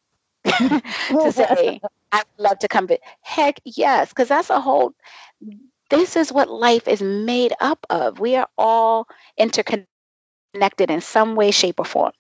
[1.10, 1.80] to say,
[2.12, 2.88] I'd love to come.
[2.88, 4.94] But heck yes, because that's a whole,
[5.90, 8.20] this is what life is made up of.
[8.20, 9.08] We are all
[9.38, 9.88] interconnected
[10.54, 12.12] connected in some way, shape, or form.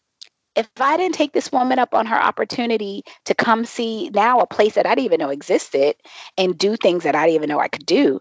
[0.55, 4.47] If I didn't take this woman up on her opportunity to come see now a
[4.47, 5.95] place that I didn't even know existed
[6.37, 8.19] and do things that I didn't even know I could do,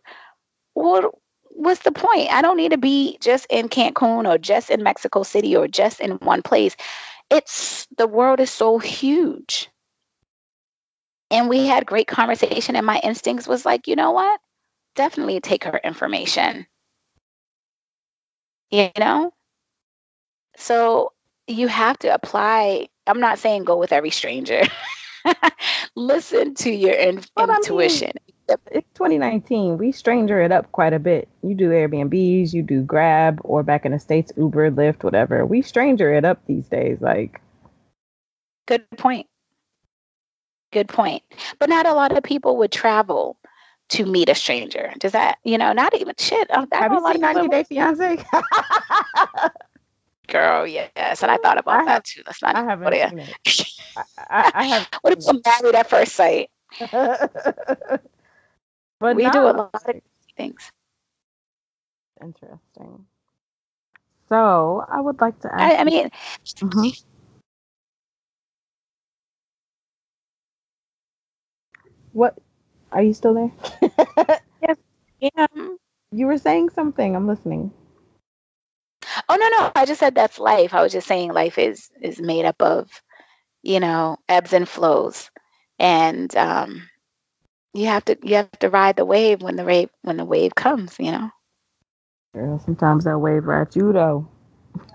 [0.75, 1.11] what
[1.51, 2.31] what's the point?
[2.31, 6.01] I don't need to be just in Cancun or just in Mexico City or just
[6.01, 6.77] in one place.
[7.31, 9.71] It's the world is so huge.
[11.31, 14.41] And we had great conversation, and my instincts was like, you know what?
[14.95, 16.67] Definitely take her information.
[18.71, 19.33] You know?
[20.57, 21.13] So
[21.47, 22.89] you have to apply.
[23.07, 24.63] I'm not saying go with every stranger.
[25.97, 28.13] Listen to your in- intuition.
[28.49, 29.79] I mean, it's 2019.
[29.79, 31.29] We stranger it up quite a bit.
[31.43, 35.45] You do Airbnbs, you do Grab, or back in the States, Uber, Lyft, whatever.
[35.45, 37.01] We stranger it up these days.
[37.01, 37.41] Like,
[38.67, 39.27] good point.
[40.73, 41.23] Good point.
[41.59, 43.37] But not a lot of people would travel
[43.91, 44.93] to meet a stranger.
[44.99, 46.51] Does that, you know, not even shit.
[46.51, 48.25] Have you seen 90 Day Fiance?
[50.29, 52.23] Girl, yes, and I thought about I that have, too.
[52.25, 52.57] That's not.
[52.57, 53.37] I haven't it.
[53.97, 54.89] I, I, have.
[55.03, 56.51] what if I'm married at first sight?
[56.91, 58.01] but
[59.01, 59.31] we no.
[59.31, 59.95] do a lot of
[60.37, 60.71] things.
[62.21, 63.07] Interesting.
[64.29, 65.63] So I would like to ask.
[65.63, 66.11] I, I mean.
[66.45, 66.89] Mm-hmm.
[72.13, 72.37] What?
[72.93, 73.53] Are you still there?
[74.63, 74.77] yes.
[75.21, 75.47] Yeah.
[76.11, 77.15] You were saying something.
[77.15, 77.73] I'm listening.
[79.29, 79.71] Oh no, no.
[79.75, 80.75] I just said that's life.
[80.75, 82.91] I was just saying life is is made up of,
[83.63, 85.31] you know, ebbs and flows,
[85.79, 86.89] and um,
[87.75, 90.55] you have to you have to ride the wave when the wave when the wave
[90.55, 90.99] comes.
[90.99, 91.31] You know.
[92.35, 94.29] Girl, sometimes that wave rides you though.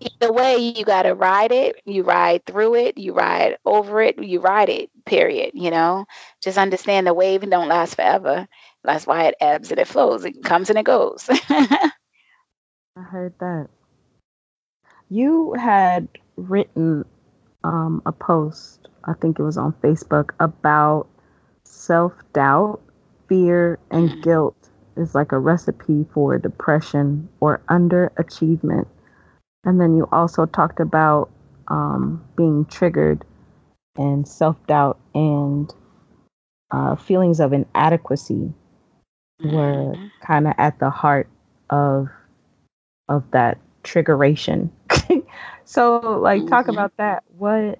[0.00, 1.76] Either way, you got to ride it.
[1.84, 2.98] You ride through it.
[2.98, 4.22] You ride over it.
[4.22, 4.90] You ride it.
[5.06, 5.52] Period.
[5.54, 6.06] You know,
[6.42, 8.46] just understand the wave don't last forever.
[8.84, 10.24] That's why it ebbs and it flows.
[10.24, 11.28] It comes and it goes.
[12.96, 13.68] I heard that.
[15.10, 17.04] You had written
[17.62, 21.06] um, a post, I think it was on Facebook, about
[21.64, 22.80] self doubt,
[23.28, 24.20] fear, and mm-hmm.
[24.22, 28.86] guilt is like a recipe for depression or underachievement.
[29.64, 31.30] And then you also talked about
[31.68, 33.24] um, being triggered
[33.96, 35.72] and self doubt and
[36.70, 38.52] uh, feelings of inadequacy
[39.44, 40.06] were mm-hmm.
[40.22, 41.28] kind of at the heart
[41.68, 42.08] of
[43.08, 44.70] of that triggeration.
[45.64, 46.48] so like mm-hmm.
[46.48, 47.24] talk about that.
[47.36, 47.78] What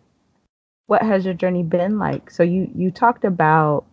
[0.86, 2.30] what has your journey been like?
[2.30, 3.84] So you you talked about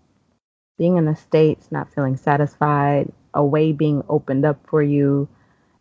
[0.78, 5.28] being in the states, not feeling satisfied, a way being opened up for you,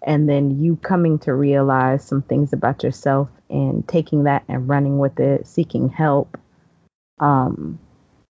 [0.03, 4.98] and then you coming to realize some things about yourself and taking that and running
[4.98, 6.38] with it, seeking help,
[7.20, 7.78] um,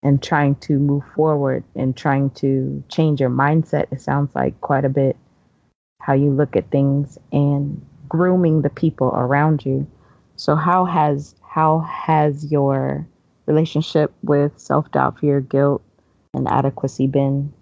[0.02, 3.86] and trying to move forward and trying to change your mindset.
[3.92, 5.16] It sounds like quite a bit
[6.02, 9.86] how you look at things and grooming the people around you.
[10.36, 13.06] So how has how has your
[13.46, 15.82] relationship with self-doubt, fear, guilt,
[16.34, 17.52] and adequacy been?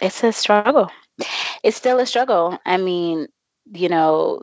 [0.00, 0.90] It's a struggle.
[1.62, 2.58] It's still a struggle.
[2.66, 3.28] I mean,
[3.72, 4.42] you know,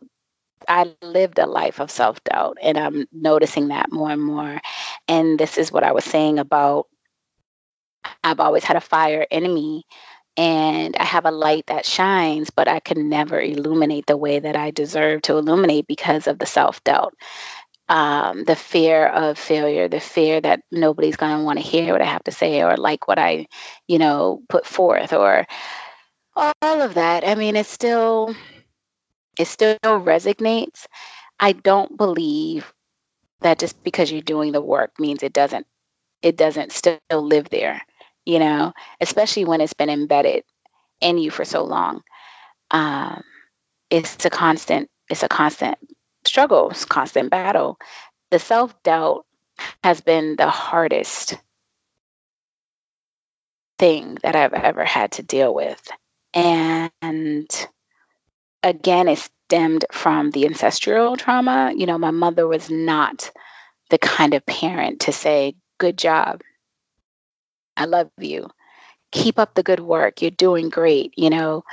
[0.67, 4.61] I lived a life of self doubt, and I'm noticing that more and more.
[5.07, 6.87] And this is what I was saying about
[8.23, 9.85] I've always had a fire in me,
[10.37, 14.55] and I have a light that shines, but I can never illuminate the way that
[14.55, 17.13] I deserve to illuminate because of the self doubt.
[17.87, 22.01] Um, the fear of failure, the fear that nobody's going to want to hear what
[22.01, 23.45] I have to say or like what I,
[23.87, 25.45] you know, put forth, or
[26.35, 27.27] all of that.
[27.27, 28.35] I mean, it's still
[29.39, 30.85] it still resonates.
[31.39, 32.73] I don't believe
[33.41, 35.67] that just because you're doing the work means it doesn't
[36.21, 37.81] it doesn't still live there,
[38.25, 40.43] you know, especially when it's been embedded
[41.01, 42.01] in you for so long.
[42.71, 43.23] Um,
[43.89, 45.77] it's a constant it's a constant
[46.25, 47.77] struggle, it's constant battle.
[48.31, 49.25] The self-doubt
[49.83, 51.37] has been the hardest
[53.77, 55.87] thing that I've ever had to deal with.
[56.33, 57.67] And
[58.63, 61.73] again, it stemmed from the ancestral trauma.
[61.75, 63.31] You know, my mother was not
[63.89, 66.41] the kind of parent to say, Good job.
[67.77, 68.49] I love you.
[69.11, 70.21] Keep up the good work.
[70.21, 71.13] You're doing great.
[71.17, 71.63] You know,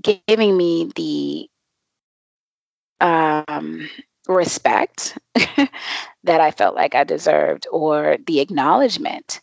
[0.00, 1.48] giving me the
[3.00, 3.88] um,
[4.28, 9.40] respect that I felt like I deserved or the acknowledgement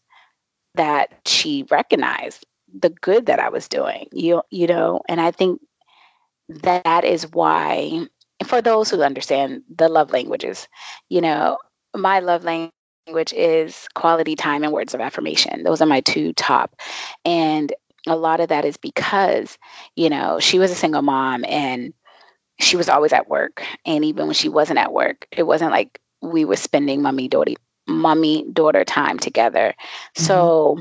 [0.75, 4.07] that she recognized the good that I was doing.
[4.11, 5.61] You you know, and I think
[6.49, 8.07] that is why
[8.45, 10.67] for those who understand the love languages,
[11.09, 11.57] you know,
[11.95, 12.71] my love language
[13.17, 15.63] is quality time and words of affirmation.
[15.63, 16.75] Those are my two top.
[17.25, 17.73] And
[18.07, 19.57] a lot of that is because,
[19.95, 21.93] you know, she was a single mom and
[22.59, 23.63] she was always at work.
[23.85, 27.53] And even when she wasn't at work, it wasn't like we were spending mommy daughter
[27.87, 29.73] mommy daughter time together.
[30.15, 30.23] Mm-hmm.
[30.23, 30.79] So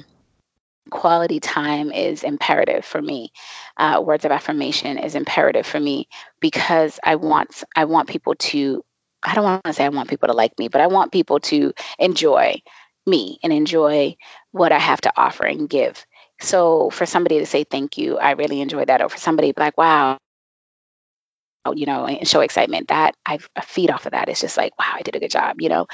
[0.90, 3.32] quality time is imperative for me.
[3.76, 6.08] Uh, words of affirmation is imperative for me
[6.40, 8.84] because I want I want people to.
[9.22, 11.40] I don't want to say I want people to like me, but I want people
[11.40, 12.60] to enjoy
[13.06, 14.16] me and enjoy
[14.52, 16.04] what I have to offer and give.
[16.40, 19.02] So for somebody to say thank you, I really enjoy that.
[19.02, 20.18] Or for somebody like, wow,
[21.74, 22.88] you know, and show excitement.
[22.88, 24.28] That I, feed off of that.
[24.28, 25.86] It's just like, wow, I did a good job, you know.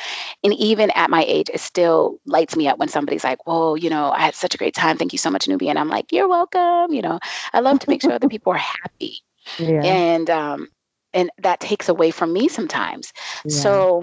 [0.43, 3.91] And even at my age, it still lights me up when somebody's like, whoa, you
[3.91, 4.97] know, I had such a great time.
[4.97, 5.71] Thank you so much, Nubia.
[5.71, 6.93] And I'm like, you're welcome.
[6.93, 7.19] You know,
[7.53, 9.19] I love to make sure other people are happy.
[9.59, 9.83] Yeah.
[9.85, 10.69] And um,
[11.15, 13.13] and that takes away from me sometimes.
[13.45, 13.51] Yeah.
[13.51, 14.03] So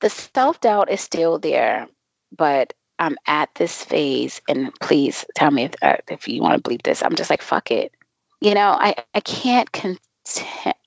[0.00, 1.88] the self doubt is still there,
[2.36, 6.60] but I'm at this phase, and please tell me if uh, if you want to
[6.60, 7.02] believe this.
[7.02, 7.92] I'm just like, fuck it.
[8.40, 9.98] You know, I I can't con-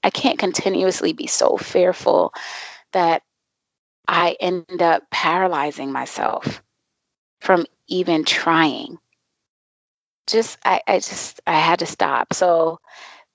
[0.04, 2.34] I can't continuously be so fearful
[2.94, 3.24] that
[4.08, 6.62] I end up paralyzing myself
[7.40, 8.98] from even trying.
[10.28, 12.34] Just I, I just I had to stop.
[12.34, 12.80] So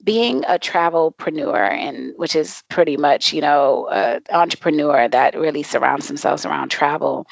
[0.07, 6.07] being a travelpreneur and which is pretty much, you know, an entrepreneur that really surrounds
[6.07, 7.27] themselves around travel,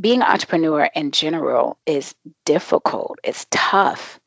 [0.00, 2.12] being an entrepreneur in general is
[2.44, 3.20] difficult.
[3.22, 4.18] It's tough.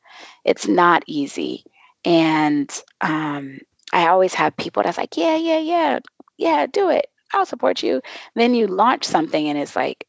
[0.46, 1.62] It's not easy.
[2.06, 3.58] And um,
[3.92, 5.98] I always have people that's like, yeah, yeah, yeah,
[6.38, 7.08] yeah, do it.
[7.34, 8.00] I'll support you.
[8.34, 10.06] Then you launch something and it's like,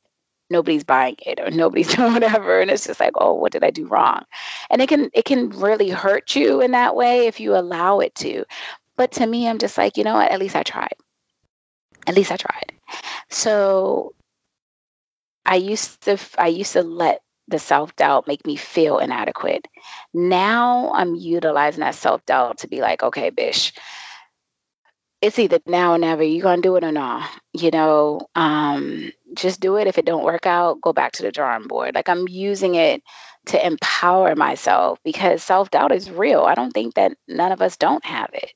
[0.49, 3.69] nobody's buying it or nobody's doing whatever and it's just like oh what did i
[3.69, 4.23] do wrong
[4.69, 8.13] and it can it can really hurt you in that way if you allow it
[8.15, 8.45] to
[8.95, 10.95] but to me i'm just like you know what at least i tried
[12.07, 12.71] at least i tried
[13.29, 14.13] so
[15.45, 19.67] i used to i used to let the self doubt make me feel inadequate.
[20.13, 23.73] Now I'm utilizing that self doubt to be like, okay, bish,
[25.21, 26.23] it's either now or never.
[26.23, 27.29] you're gonna do it or not?
[27.53, 29.87] You know, um, just do it.
[29.87, 31.95] If it don't work out, go back to the drawing board.
[31.95, 33.01] Like I'm using it
[33.47, 36.43] to empower myself because self doubt is real.
[36.43, 38.51] I don't think that none of us don't have it.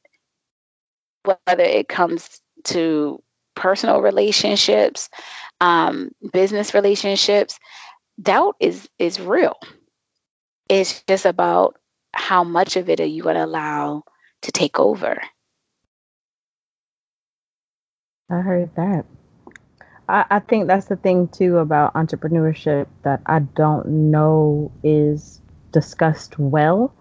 [1.23, 3.21] Whether it comes to
[3.55, 5.09] personal relationships,
[5.61, 7.59] um, business relationships,
[8.21, 9.57] doubt is is real.
[10.69, 11.77] It's just about
[12.13, 14.03] how much of it are you going to allow
[14.43, 15.21] to take over.
[18.29, 19.05] I heard that.
[20.09, 25.41] I, I think that's the thing too about entrepreneurship that I don't know is
[25.71, 26.93] discussed well.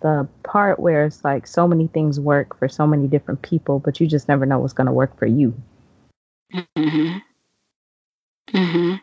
[0.00, 4.00] The part where it's like so many things work for so many different people, but
[4.00, 5.54] you just never know what's going to work for you.
[6.52, 7.18] Mm-hmm.
[8.52, 8.94] Mm-hmm.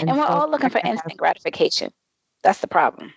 [0.00, 1.92] And, and we're so all looking for instant gratification.
[2.42, 3.12] That's the problem.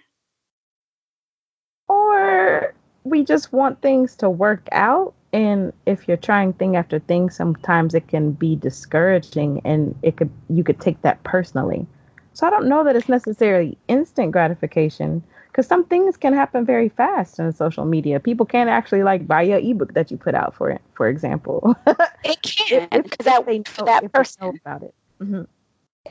[1.87, 5.13] Or we just want things to work out.
[5.31, 10.31] And if you're trying thing after thing, sometimes it can be discouraging and it could
[10.49, 11.85] you could take that personally.
[12.33, 16.89] So I don't know that it's necessarily instant gratification because some things can happen very
[16.89, 18.19] fast in social media.
[18.19, 21.75] People can't actually like buy your ebook that you put out for it, for example.
[22.23, 24.93] it can because that they know, that person about it.
[25.21, 25.43] Mm-hmm.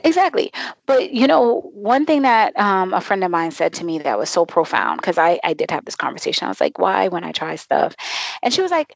[0.03, 0.51] Exactly.
[0.85, 4.17] But you know, one thing that um, a friend of mine said to me that
[4.17, 6.45] was so profound because I, I did have this conversation.
[6.45, 7.95] I was like, why when I try stuff?
[8.41, 8.95] And she was like,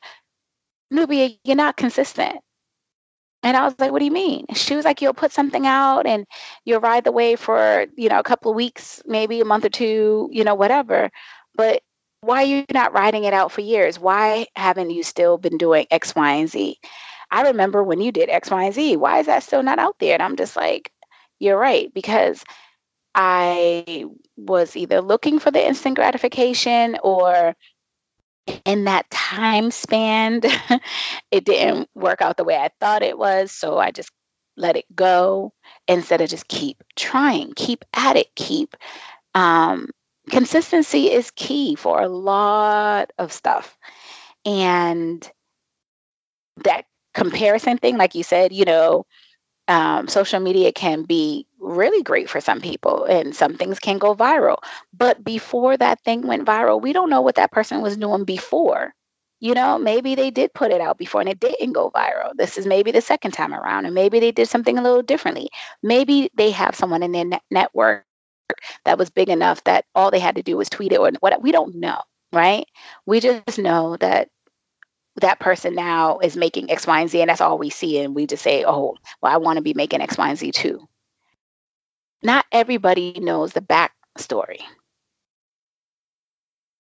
[0.91, 2.37] Nubia, you're not consistent.
[3.43, 4.45] And I was like, what do you mean?
[4.53, 6.25] She was like, you'll put something out and
[6.63, 9.69] you'll ride the wave for, you know, a couple of weeks, maybe a month or
[9.69, 11.09] two, you know, whatever.
[11.55, 11.81] But
[12.21, 13.99] why are you not riding it out for years?
[13.99, 16.79] Why haven't you still been doing X, Y, and Z?
[17.33, 18.95] I remember when you did X, Y, and Z.
[18.97, 20.13] Why is that still not out there?
[20.13, 20.91] And I'm just like,
[21.39, 22.43] you're right, because
[23.15, 24.05] I
[24.37, 27.55] was either looking for the instant gratification or
[28.65, 30.41] in that time span,
[31.31, 33.51] it didn't work out the way I thought it was.
[33.51, 34.11] So I just
[34.55, 35.53] let it go
[35.87, 38.75] instead of just keep trying, keep at it, keep.
[39.33, 39.89] Um,
[40.29, 43.75] consistency is key for a lot of stuff.
[44.45, 45.27] And
[46.63, 49.05] that comparison thing, like you said, you know,
[49.67, 54.15] um, social media can be really great for some people and some things can go
[54.15, 54.57] viral.
[54.93, 58.93] But before that thing went viral, we don't know what that person was doing before.
[59.39, 62.31] You know, maybe they did put it out before and it didn't go viral.
[62.35, 65.49] This is maybe the second time around, and maybe they did something a little differently.
[65.83, 68.05] Maybe they have someone in their net- network
[68.85, 71.41] that was big enough that all they had to do was tweet it or what.
[71.41, 72.01] We don't know,
[72.33, 72.65] right?
[73.05, 74.29] We just know that
[75.21, 77.99] that person now is making X, Y, and Z, and that's all we see.
[77.99, 80.51] And we just say, oh, well, I want to be making X, Y, and Z
[80.51, 80.87] too.
[82.23, 84.61] Not everybody knows the backstory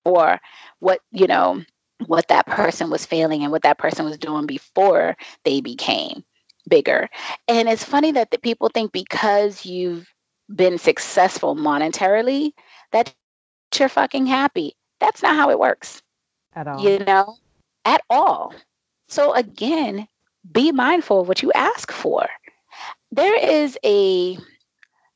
[0.05, 0.39] or
[0.79, 1.63] what, you know,
[2.07, 6.23] what that person was failing and what that person was doing before they became
[6.67, 7.09] bigger.
[7.47, 10.07] And it's funny that the people think because you've
[10.53, 12.51] been successful monetarily
[12.91, 13.13] that
[13.77, 14.75] you're fucking happy.
[14.99, 16.01] That's not how it works.
[16.55, 16.81] At all.
[16.81, 17.37] You know?
[17.85, 18.53] At all.
[19.07, 20.07] So, again,
[20.51, 22.27] be mindful of what you ask for.
[23.11, 24.37] There is a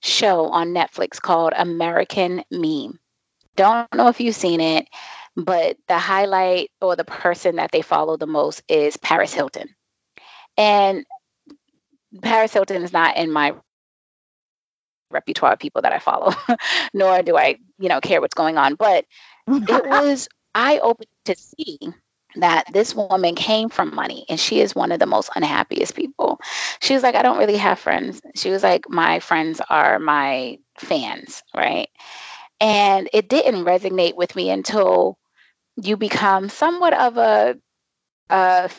[0.01, 2.99] show on Netflix called American Meme.
[3.55, 4.87] Don't know if you've seen it,
[5.35, 9.69] but the highlight or the person that they follow the most is Paris Hilton.
[10.57, 11.05] And
[12.21, 13.53] Paris Hilton is not in my
[15.09, 16.33] repertoire of people that I follow,
[16.93, 18.75] nor do I, you know, care what's going on.
[18.75, 19.05] But
[19.47, 21.79] it was eye opening to see
[22.35, 26.39] that this woman came from money and she is one of the most unhappiest people.
[26.81, 28.21] She was like, I don't really have friends.
[28.35, 31.89] She was like, my friends are my fans, right?
[32.59, 35.17] And it didn't resonate with me until
[35.75, 37.57] you become somewhat of a,
[38.29, 38.69] a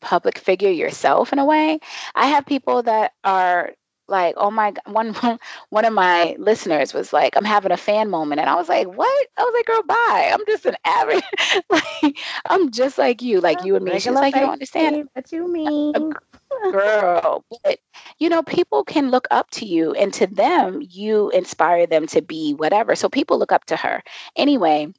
[0.00, 1.80] public figure yourself in a way.
[2.14, 3.72] I have people that are
[4.10, 5.14] like oh my one
[5.70, 8.86] one of my listeners was like i'm having a fan moment and i was like
[8.88, 9.28] what?
[9.36, 10.30] I was like girl bye.
[10.32, 11.24] I'm just an average
[11.70, 13.98] like i'm just like you like you and me.
[13.98, 15.08] She's like you don't understand.
[15.12, 17.78] what you mean uh, girl but
[18.18, 22.20] you know people can look up to you and to them you inspire them to
[22.20, 24.02] be whatever so people look up to her.
[24.36, 24.92] Anyway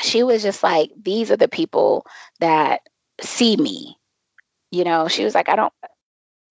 [0.00, 2.06] she was just like these are the people
[2.40, 2.82] that
[3.20, 3.96] see me.
[4.70, 5.72] You know she was like i don't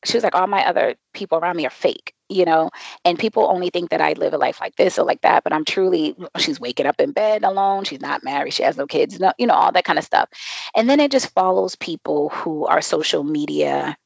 [0.08, 2.70] she was like, all my other people around me are fake, you know,
[3.06, 5.54] and people only think that I live a life like this or like that, but
[5.54, 7.84] I'm truly, she's waking up in bed alone.
[7.84, 8.54] She's not married.
[8.54, 10.30] She has no kids, no, you know, all that kind of stuff.
[10.76, 13.98] And then it just follows people who are social media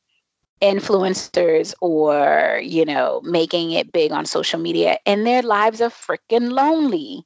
[0.61, 6.51] influencers or, you know, making it big on social media and their lives are freaking
[6.51, 7.25] lonely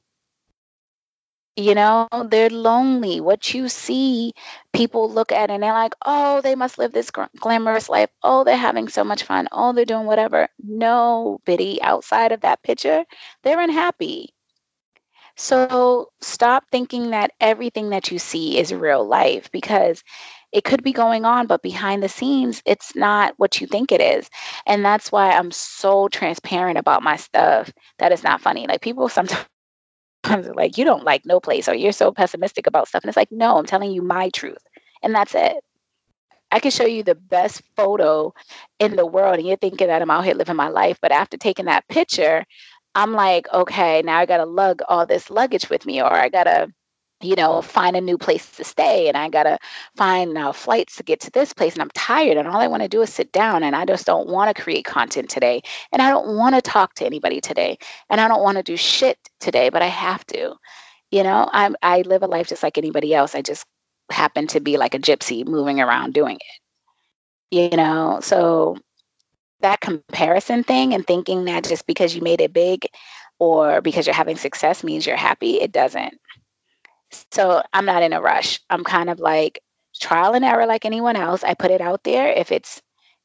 [1.57, 3.21] you know, they're lonely.
[3.21, 4.33] What you see,
[4.73, 8.09] people look at and they're like, oh, they must live this glamorous life.
[8.23, 9.47] Oh, they're having so much fun.
[9.51, 10.49] Oh, they're doing whatever.
[10.63, 13.05] Nobody outside of that picture,
[13.43, 14.33] they're unhappy.
[15.37, 20.03] So stop thinking that everything that you see is real life because
[20.51, 24.01] it could be going on, but behind the scenes, it's not what you think it
[24.01, 24.29] is.
[24.65, 28.65] And that's why I'm so transparent about my stuff that it's not funny.
[28.67, 29.45] Like people sometimes
[30.55, 33.03] like, you don't like no place or you're so pessimistic about stuff.
[33.03, 34.63] And it's like, no, I'm telling you my truth.
[35.03, 35.57] And that's it.
[36.51, 38.33] I can show you the best photo
[38.79, 40.99] in the world and you're thinking that I'm out here living my life.
[41.01, 42.45] But after taking that picture,
[42.93, 46.29] I'm like, okay, now I got to lug all this luggage with me or I
[46.29, 46.71] got to
[47.21, 49.57] you know, find a new place to stay and I got to
[49.95, 52.83] find now flights to get to this place and I'm tired and all I want
[52.83, 55.61] to do is sit down and I just don't want to create content today
[55.91, 57.77] and I don't want to talk to anybody today
[58.09, 60.55] and I don't want to do shit today, but I have to.
[61.11, 63.35] You know, I'm I live a life just like anybody else.
[63.35, 63.65] I just
[64.11, 67.71] happen to be like a gypsy moving around doing it.
[67.71, 68.77] You know, so
[69.61, 72.85] that comparison thing and thinking that just because you made it big
[73.39, 76.19] or because you're having success means you're happy, it doesn't.
[77.31, 78.59] So I'm not in a rush.
[78.69, 79.61] I'm kind of like
[79.99, 81.43] trial and error like anyone else.
[81.43, 82.27] I put it out there.
[82.31, 82.81] If it's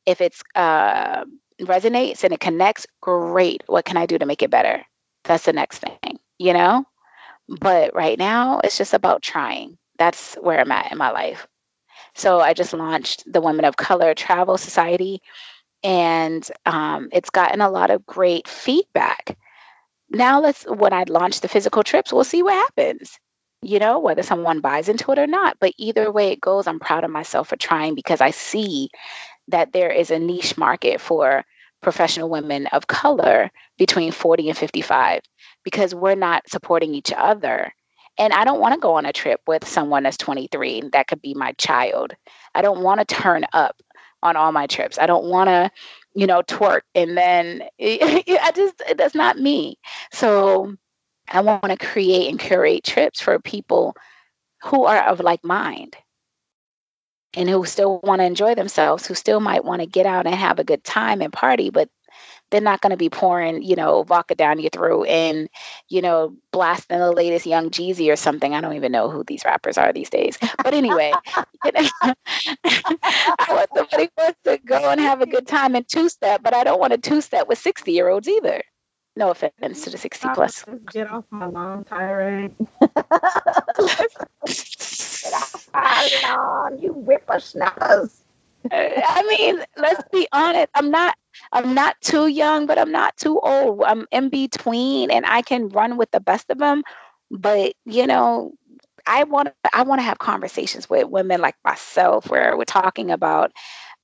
[0.07, 1.25] if it's uh,
[1.61, 3.63] resonates and it connects, great.
[3.67, 4.85] What can I do to make it better?
[5.25, 6.85] That's the next thing, you know?
[7.49, 9.77] But right now, it's just about trying.
[9.99, 11.47] That's where I'm at in my life.
[12.15, 15.21] So I just launched the Women of Color Travel Society,
[15.83, 19.37] and um, it's gotten a lot of great feedback.
[20.11, 23.19] Now let's when I launch the physical trips, we'll see what happens.
[23.63, 25.59] You know, whether someone buys into it or not.
[25.61, 28.89] But either way it goes, I'm proud of myself for trying because I see
[29.49, 31.45] that there is a niche market for
[31.83, 35.23] professional women of color between 40 and 55
[35.65, 37.75] because we're not supporting each other.
[38.19, 41.23] And I don't want to go on a trip with someone that's 23 that could
[41.23, 42.15] be my child.
[42.55, 43.83] I don't want to turn up
[44.23, 44.99] on all my trips.
[44.99, 45.71] I don't want to,
[46.15, 49.79] you know, twerk and then I just that's not me.
[50.13, 50.77] So
[51.31, 53.95] I want to create and curate trips for people
[54.63, 55.97] who are of like mind
[57.35, 60.35] and who still want to enjoy themselves, who still might want to get out and
[60.35, 61.89] have a good time and party, but
[62.51, 65.49] they're not going to be pouring, you know, vodka down your throat and,
[65.89, 68.55] you know, blasting the latest Young Jeezy or something.
[68.55, 70.37] I don't even know who these rappers are these days.
[70.63, 71.13] But anyway,
[71.65, 72.15] I
[73.49, 76.65] want somebody wants to go and have a good time and two step, but I
[76.65, 78.63] don't want a two step with 60 year olds either.
[79.17, 80.65] No offense to the 60 plus.
[80.93, 82.55] Get off my long tirade.
[86.81, 88.23] you whippersnappers.
[88.71, 90.69] I mean, let's be honest.
[90.75, 91.17] I'm not
[91.53, 93.83] I'm not too young, but I'm not too old.
[93.85, 96.83] I'm in between and I can run with the best of them.
[97.31, 98.53] But, you know,
[99.07, 103.53] I want I want to have conversations with women like myself where we're talking about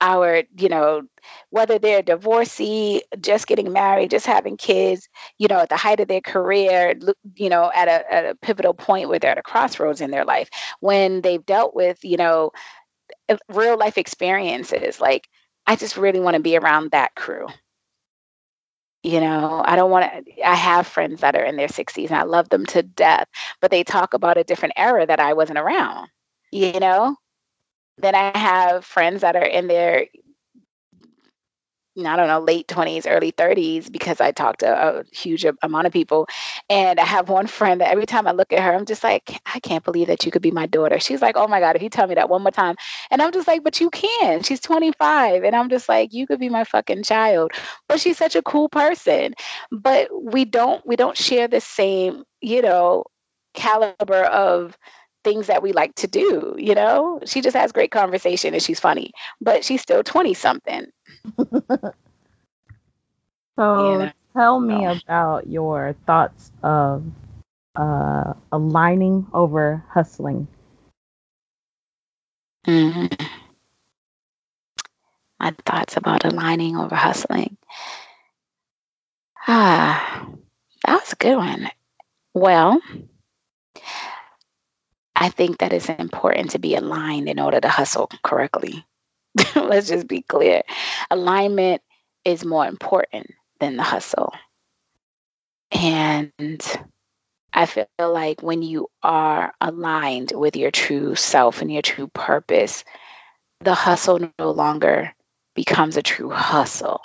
[0.01, 1.03] our, you know,
[1.51, 5.09] whether they're divorcee, just getting married, just having kids,
[5.39, 6.95] you know, at the height of their career,
[7.35, 10.25] you know, at a, at a pivotal point where they're at a crossroads in their
[10.25, 10.51] life,
[10.81, 12.53] when they've dealt with, you know,
[13.49, 15.01] real life experiences.
[15.01, 15.29] Like,
[15.67, 17.47] I just really want to be around that crew.
[19.03, 20.43] You know, I don't want to.
[20.49, 23.29] I have friends that are in their 60s and I love them to death,
[23.61, 26.09] but they talk about a different era that I wasn't around,
[26.51, 27.17] you know?
[27.99, 30.07] Then I have friends that are in their
[32.05, 35.93] I don't know, late 20s, early 30s, because I talk to a huge amount of
[35.93, 36.27] people.
[36.69, 39.41] And I have one friend that every time I look at her, I'm just like,
[39.55, 41.01] I can't believe that you could be my daughter.
[41.01, 42.77] She's like, oh my God, if you tell me that one more time.
[43.11, 44.43] And I'm just like, but you can.
[44.43, 45.43] She's 25.
[45.45, 47.53] And I'm just like, you could be my fucking child.
[47.89, 49.35] But she's such a cool person.
[49.71, 53.05] But we don't, we don't share the same, you know,
[53.55, 54.77] caliber of
[55.27, 57.19] things that we like to do, you know?
[57.27, 60.87] She just has great conversation and she's funny, but she's still 20 something.
[63.59, 67.03] so tell me about your thoughts of
[67.75, 70.47] uh, aligning over hustling.
[72.65, 73.27] Mm-hmm.
[75.41, 77.57] My thoughts about aligning over hustling.
[79.49, 80.27] Ah,
[80.85, 81.71] that was a good one.
[82.35, 82.81] Well,
[85.17, 88.85] I think that it's important to be aligned in order to hustle correctly.
[89.57, 90.63] Let's just be clear.
[91.11, 91.83] Alignment
[92.25, 94.33] is more important than the hustle.
[95.73, 96.33] And
[97.55, 102.85] I feel like when you are aligned with your true self and your true purpose,
[103.61, 105.15] the hustle no longer
[105.55, 107.01] becomes a true hustle.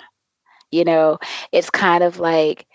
[0.70, 1.18] You know,
[1.50, 2.66] it's kind of like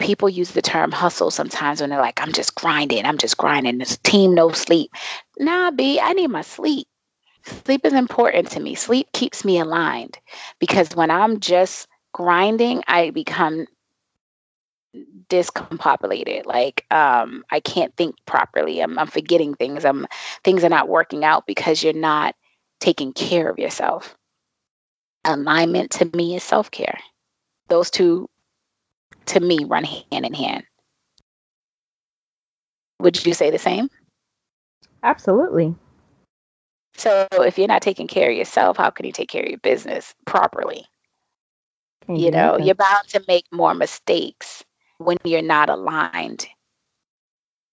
[0.00, 3.78] people use the term hustle sometimes when they're like, I'm just grinding, I'm just grinding.
[3.78, 4.90] This team, no sleep.
[5.38, 6.88] Nah, B, I need my sleep.
[7.44, 8.74] Sleep is important to me.
[8.74, 10.18] Sleep keeps me aligned
[10.58, 13.66] because when I'm just grinding, I become
[15.28, 16.46] discombobulated.
[16.46, 18.80] Like um, I can't think properly.
[18.80, 19.84] I'm, I'm forgetting things.
[19.84, 20.06] I'm
[20.44, 22.34] things are not working out because you're not
[22.80, 24.16] taking care of yourself.
[25.24, 26.98] Alignment to me is self care.
[27.68, 28.28] Those two
[29.30, 30.64] to me run hand in hand.
[33.00, 33.88] Would you say the same?
[35.02, 35.74] Absolutely.
[36.94, 39.58] So if you're not taking care of yourself, how can you take care of your
[39.58, 40.84] business properly?
[42.04, 44.64] Can you, you know, you're bound to make more mistakes
[44.98, 46.46] when you're not aligned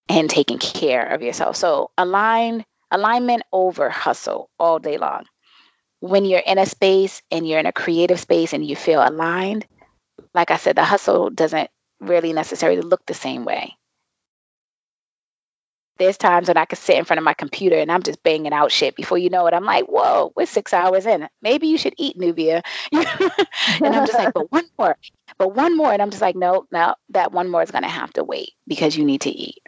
[0.08, 1.56] and taking care of yourself.
[1.56, 5.26] So align alignment over hustle all day long.
[6.00, 9.66] When you're in a space and you're in a creative space and you feel aligned,
[10.38, 11.69] like I said, the hustle doesn't
[11.99, 13.76] really necessarily look the same way.
[15.97, 18.53] there's times when I could sit in front of my computer and I'm just banging
[18.53, 18.95] out shit.
[18.95, 21.27] Before you know it, I'm like, whoa, we're six hours in.
[21.41, 22.61] Maybe you should eat Nubia.
[22.91, 24.95] and I'm just like, but one more,
[25.39, 25.91] but one more.
[25.91, 28.51] And I'm just like, no, no, that one more is going to have to wait
[28.68, 29.59] because you need to eat.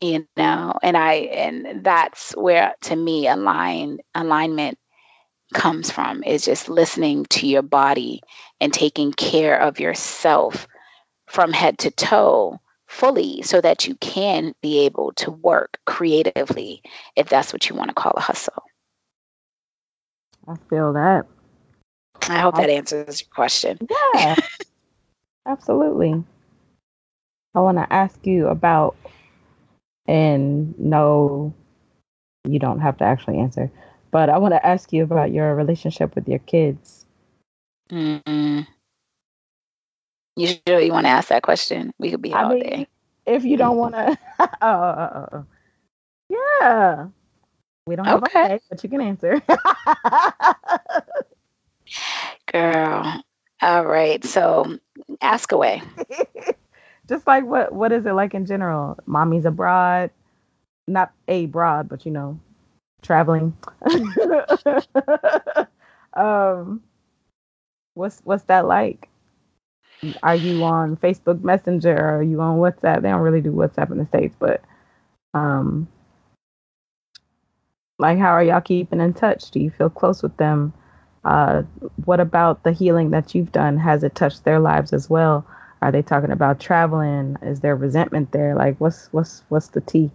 [0.00, 4.78] You know, and I, and that's where to me align, alignment
[5.54, 8.20] comes from is just listening to your body
[8.60, 10.66] and taking care of yourself
[11.26, 16.82] from head to toe fully so that you can be able to work creatively
[17.16, 18.62] if that's what you want to call a hustle.
[20.48, 21.26] I feel that.
[22.28, 23.78] I hope that answers your question.
[24.14, 24.36] Yeah.
[25.46, 26.24] absolutely.
[27.54, 28.96] I want to ask you about,
[30.06, 31.54] and no,
[32.44, 33.70] you don't have to actually answer,
[34.10, 37.04] but I want to ask you about your relationship with your kids.
[37.90, 38.60] Mm-hmm.
[40.36, 41.94] You sure you want to ask that question?
[41.98, 42.86] We could be I all mean, day.
[43.24, 44.18] If you don't want to,
[44.62, 45.44] oh,
[46.28, 47.06] yeah,
[47.86, 48.54] we don't have okay.
[48.54, 49.40] a but you can answer.
[52.52, 53.22] Girl,
[53.62, 54.24] all right.
[54.24, 54.78] So,
[55.20, 55.82] ask away.
[57.08, 57.72] Just like what?
[57.72, 58.98] What is it like in general?
[59.06, 60.10] Mommy's abroad,
[60.86, 62.38] not a broad, but you know,
[63.06, 63.56] traveling.
[66.14, 66.82] um,
[67.94, 69.08] what's what's that like?
[70.22, 73.02] are you on Facebook Messenger or are you on WhatsApp?
[73.02, 74.62] They don't really do WhatsApp in the States, but
[75.34, 75.88] um
[77.98, 79.50] like how are y'all keeping in touch?
[79.50, 80.72] Do you feel close with them?
[81.24, 81.62] Uh
[82.04, 83.78] what about the healing that you've done?
[83.78, 85.46] Has it touched their lives as well?
[85.82, 87.36] Are they talking about traveling?
[87.42, 88.54] Is there resentment there?
[88.54, 90.10] Like what's what's what's the tea?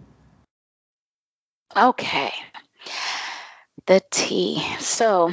[1.76, 2.32] Okay.
[3.86, 4.62] The tea.
[4.78, 5.32] So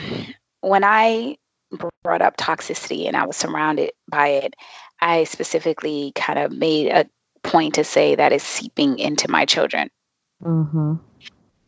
[0.62, 1.38] when I
[2.04, 4.56] brought up toxicity and I was surrounded by it,
[5.02, 7.06] I specifically kind of made a
[7.44, 9.90] point to say that is seeping into my children.
[10.44, 10.96] Mm-hmm.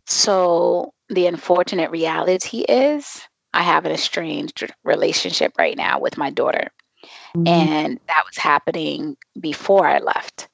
[0.06, 3.22] So the unfortunate reality is
[3.54, 6.72] I have an estranged relationship right now with my daughter.
[7.36, 7.48] Mm-hmm.
[7.48, 10.48] And that was happening before I left.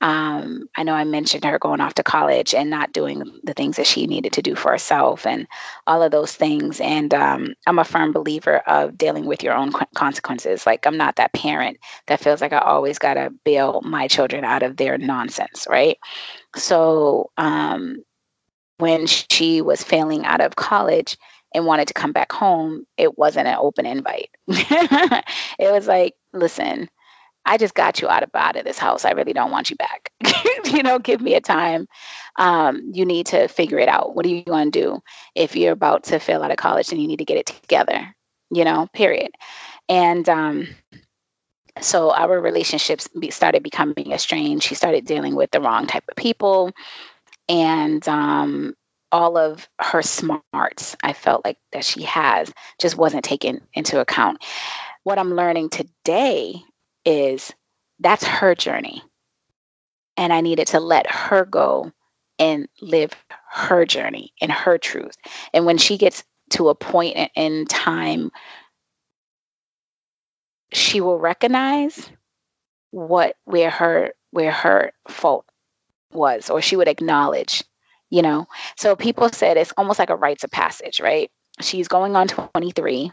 [0.00, 3.76] Um, I know I mentioned her going off to college and not doing the things
[3.76, 5.46] that she needed to do for herself and
[5.86, 6.80] all of those things.
[6.80, 10.66] And um, I'm a firm believer of dealing with your own consequences.
[10.66, 14.44] Like, I'm not that parent that feels like I always got to bail my children
[14.44, 15.98] out of their nonsense, right?
[16.54, 18.04] So, um,
[18.78, 21.16] when she was failing out of college,
[21.54, 24.30] and wanted to come back home, it wasn't an open invite.
[24.48, 26.88] it was like, listen,
[27.48, 29.06] I just got you out of out of this house.
[29.06, 30.12] I really don't want you back.
[30.66, 31.88] you know, give me a time.
[32.36, 34.14] Um, you need to figure it out.
[34.14, 35.02] What are you going to do?
[35.34, 38.14] If you're about to fail out of college, and you need to get it together.
[38.50, 39.32] You know, period.
[39.88, 40.68] And um,
[41.80, 44.66] so our relationships started becoming estranged.
[44.66, 46.72] She started dealing with the wrong type of people,
[47.48, 48.74] and um,
[49.10, 54.44] all of her smarts, I felt like that she has, just wasn't taken into account.
[55.04, 56.62] What I'm learning today
[57.08, 57.52] is
[58.00, 59.02] that's her journey.
[60.16, 61.90] And I needed to let her go
[62.38, 63.12] and live
[63.50, 65.16] her journey and her truth.
[65.54, 68.30] And when she gets to a point in time,
[70.72, 72.10] she will recognize
[72.90, 75.46] what where her where her fault
[76.12, 77.64] was, or she would acknowledge,
[78.10, 78.46] you know.
[78.76, 81.30] So people said it's almost like a rites of passage, right?
[81.60, 83.10] She's going on 23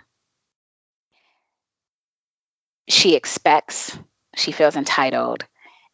[2.87, 3.97] she expects,
[4.35, 5.45] she feels entitled,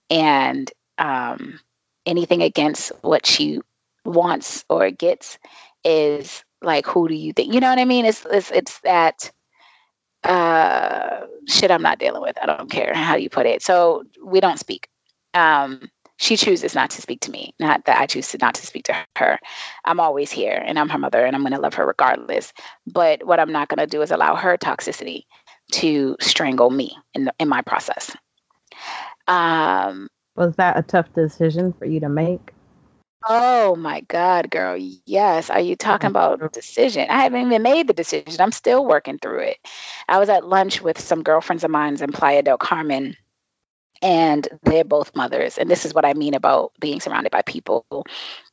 [0.09, 1.59] and um,
[2.05, 3.59] anything against what she
[4.05, 5.37] wants or gets
[5.83, 7.53] is like, who do you think?
[7.53, 8.05] You know what I mean?
[8.05, 9.31] It's it's it's that
[10.23, 12.37] uh, shit I'm not dealing with.
[12.41, 13.61] I don't care how you put it.
[13.61, 14.87] So we don't speak.
[15.33, 18.65] Um, she chooses not to speak to me, not that I choose to not to
[18.65, 19.39] speak to her.
[19.85, 22.53] I'm always here and I'm her mother and I'm going to love her regardless.
[22.85, 25.23] But what I'm not going to do is allow her toxicity
[25.71, 28.15] to strangle me in the, in my process.
[29.27, 32.53] Um, was that a tough decision for you to make?
[33.27, 34.75] Oh my God, girl.
[35.05, 35.49] Yes.
[35.49, 37.07] Are you talking about decision?
[37.09, 38.41] I haven't even made the decision.
[38.41, 39.57] I'm still working through it.
[40.09, 43.15] I was at lunch with some girlfriends of mine in Playa del Carmen,
[44.01, 45.59] and they're both mothers.
[45.59, 47.85] And this is what I mean about being surrounded by people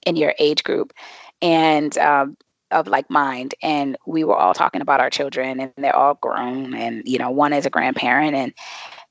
[0.04, 0.92] in your age group.
[1.40, 2.36] And um,
[2.70, 6.74] of like mind and we were all talking about our children and they're all grown
[6.74, 8.52] and you know one is a grandparent and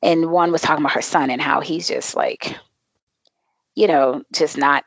[0.04, 2.56] and one was talking about her son and how he's just like
[3.76, 4.84] you know just not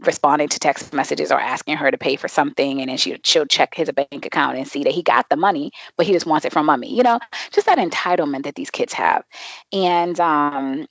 [0.00, 3.46] responding to text messages or asking her to pay for something and then she, she'll
[3.46, 6.44] check his bank account and see that he got the money but he just wants
[6.44, 7.18] it from mommy you know
[7.50, 9.24] just that entitlement that these kids have.
[9.72, 10.86] And um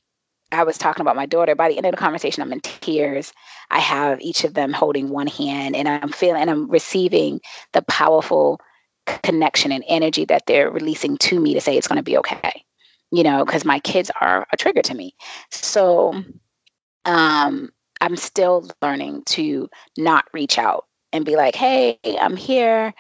[0.52, 1.56] I was talking about my daughter.
[1.56, 3.34] By the end of the conversation, I'm in tears.
[3.70, 7.40] I have each of them holding one hand, and I'm feeling and I'm receiving
[7.74, 8.60] the powerful
[9.24, 12.64] connection and energy that they're releasing to me to say it's going to be okay.
[13.12, 15.16] You know, because my kids are a trigger to me.
[15.52, 16.24] So,
[17.06, 17.70] um,
[18.02, 22.94] I'm still learning to not reach out and be like, "Hey, I'm here."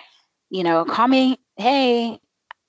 [0.49, 1.39] You know, call me.
[1.57, 2.19] Hey,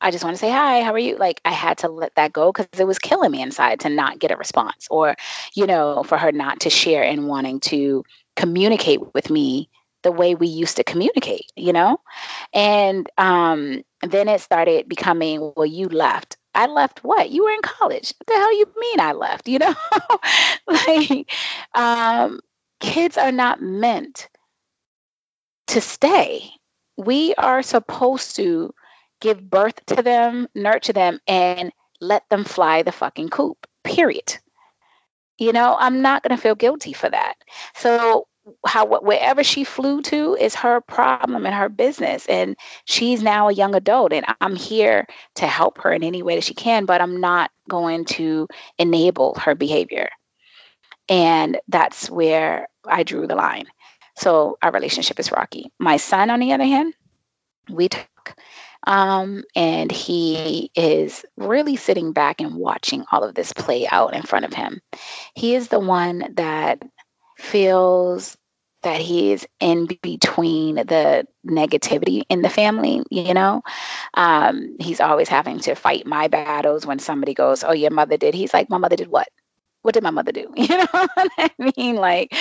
[0.00, 1.16] I just want to say hi, how are you?
[1.16, 4.18] Like I had to let that go because it was killing me inside to not
[4.18, 5.14] get a response or,
[5.54, 8.04] you know, for her not to share and wanting to
[8.36, 9.68] communicate with me
[10.02, 12.00] the way we used to communicate, you know?
[12.54, 16.38] And um, then it started becoming, well, you left.
[16.54, 17.30] I left what?
[17.30, 18.14] You were in college.
[18.18, 19.46] What the hell you mean I left?
[19.46, 19.74] You know?
[20.66, 21.30] like
[21.74, 22.40] um,
[22.80, 24.28] kids are not meant
[25.68, 26.50] to stay.
[26.96, 28.74] We are supposed to
[29.20, 34.38] give birth to them, nurture them, and let them fly the fucking coop, period.
[35.38, 37.34] You know, I'm not going to feel guilty for that.
[37.74, 38.26] So,
[38.66, 43.52] how wherever she flew to is her problem and her business and she's now a
[43.52, 45.06] young adult and I'm here
[45.36, 48.48] to help her in any way that she can but I'm not going to
[48.78, 50.08] enable her behavior
[51.08, 53.66] and that's where I drew the line
[54.16, 56.94] so our relationship is rocky my son on the other hand
[57.68, 58.36] we talk
[58.86, 64.22] um, and he is really sitting back and watching all of this play out in
[64.22, 64.80] front of him.
[65.34, 66.82] He is the one that
[67.38, 68.36] feels
[68.82, 73.62] that he is in between the negativity in the family, you know?
[74.14, 78.34] Um, he's always having to fight my battles when somebody goes, Oh, your mother did.
[78.34, 79.28] He's like, My mother did what?
[79.82, 80.52] What did my mother do?
[80.56, 81.96] You know what I mean?
[81.96, 82.34] Like,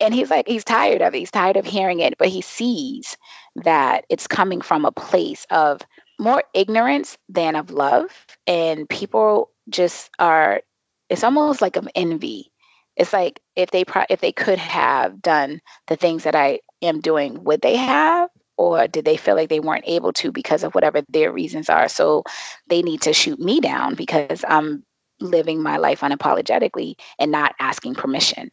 [0.00, 1.18] and he's like he's tired of it.
[1.18, 3.16] He's tired of hearing it but he sees
[3.56, 5.80] that it's coming from a place of
[6.18, 8.10] more ignorance than of love.
[8.46, 10.62] And people just are
[11.08, 12.50] it's almost like of envy.
[12.96, 17.00] It's like if they pro- if they could have done the things that i am
[17.00, 18.30] doing would they have?
[18.56, 21.88] Or did they feel like they weren't able to because of whatever their reasons are?
[21.88, 22.22] So
[22.68, 24.84] they need to shoot me down because i'm
[25.20, 28.50] living my life unapologetically and not asking permission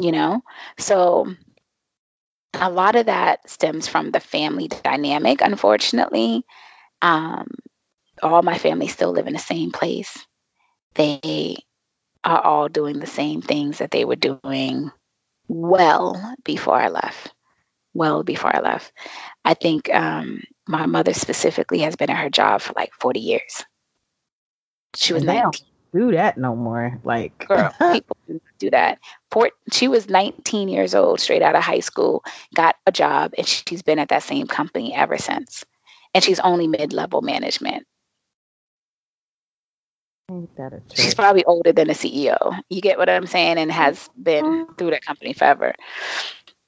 [0.00, 0.42] you know?
[0.78, 1.34] So
[2.54, 6.44] a lot of that stems from the family dynamic, unfortunately.
[7.02, 7.48] Um,
[8.22, 10.26] all my family still live in the same place.
[10.94, 11.56] They
[12.24, 14.90] are all doing the same things that they were doing
[15.48, 17.32] well before I left.
[17.94, 18.92] Well before I left.
[19.44, 23.64] I think um, my mother specifically has been at her job for like 40 years.
[24.94, 26.98] She was 19 do that no more.
[27.04, 28.16] Like, girl, people
[28.58, 28.98] do that.
[29.30, 33.46] Port, she was 19 years old, straight out of high school, got a job, and
[33.46, 35.64] she's been at that same company ever since.
[36.14, 37.86] And she's only mid level management.
[40.94, 42.60] She's probably older than the CEO.
[42.68, 43.58] You get what I'm saying?
[43.58, 44.72] And has been mm-hmm.
[44.74, 45.72] through that company forever.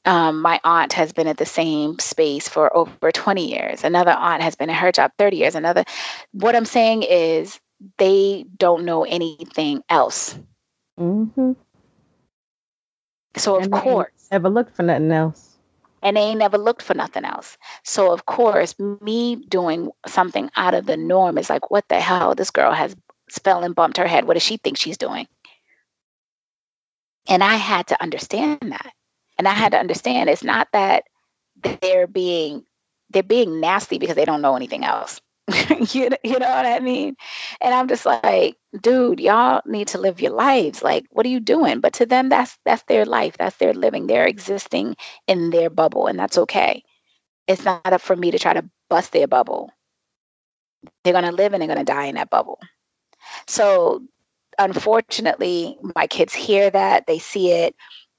[0.04, 3.84] Um, my aunt has been at the same space for over 20 years.
[3.84, 5.54] Another aunt has been at her job 30 years.
[5.54, 5.84] Another,
[6.32, 7.58] what I'm saying is
[7.98, 10.38] they don't know anything else.
[10.98, 11.52] Mm-hmm.
[13.36, 15.56] So of course, never looked for nothing else.
[16.02, 17.56] And they ain't never looked for nothing else.
[17.84, 22.34] So of course, me doing something out of the norm is like, what the hell?
[22.34, 22.96] This girl has
[23.30, 24.26] fell and bumped her head.
[24.26, 25.26] What does she think she's doing?
[27.28, 28.92] And I had to understand that.
[29.38, 31.04] And I had to understand it's not that
[31.80, 32.64] they're being
[33.10, 35.20] they're being nasty because they don't know anything else.
[35.92, 37.16] you, you know what I mean?
[37.60, 40.82] And I'm just like, dude, y'all need to live your lives.
[40.82, 41.80] Like, what are you doing?
[41.80, 43.36] But to them, that's that's their life.
[43.38, 44.06] That's their living.
[44.06, 44.96] They're existing
[45.26, 46.82] in their bubble, and that's okay.
[47.46, 49.70] It's not up for me to try to bust their bubble.
[51.02, 52.60] They're gonna live and they're gonna die in that bubble.
[53.46, 54.02] So
[54.58, 57.74] unfortunately, my kids hear that, they see it,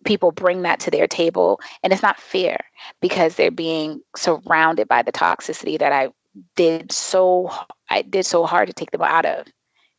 [0.06, 2.57] people bring that to their table and it's not fair
[3.01, 6.10] because they're being surrounded by the toxicity that I
[6.56, 7.52] did so
[7.90, 9.48] I did so hard to take them out of,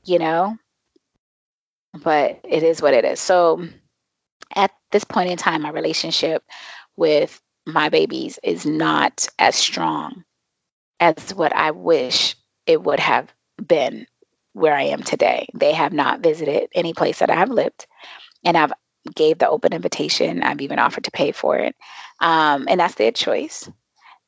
[0.05, 0.57] you know?
[2.03, 3.21] But it is what it is.
[3.21, 3.67] So
[4.55, 6.43] at this point in time, my relationship
[6.97, 10.25] with my babies is not as strong
[11.01, 12.37] as what I wish
[12.67, 13.33] it would have
[13.67, 14.07] been
[14.53, 15.49] where I am today.
[15.55, 17.87] They have not visited any place that I have lived,
[18.45, 18.73] and I've
[19.15, 20.43] gave the open invitation.
[20.43, 21.75] I've even offered to pay for it,
[22.21, 23.69] um, and that's their choice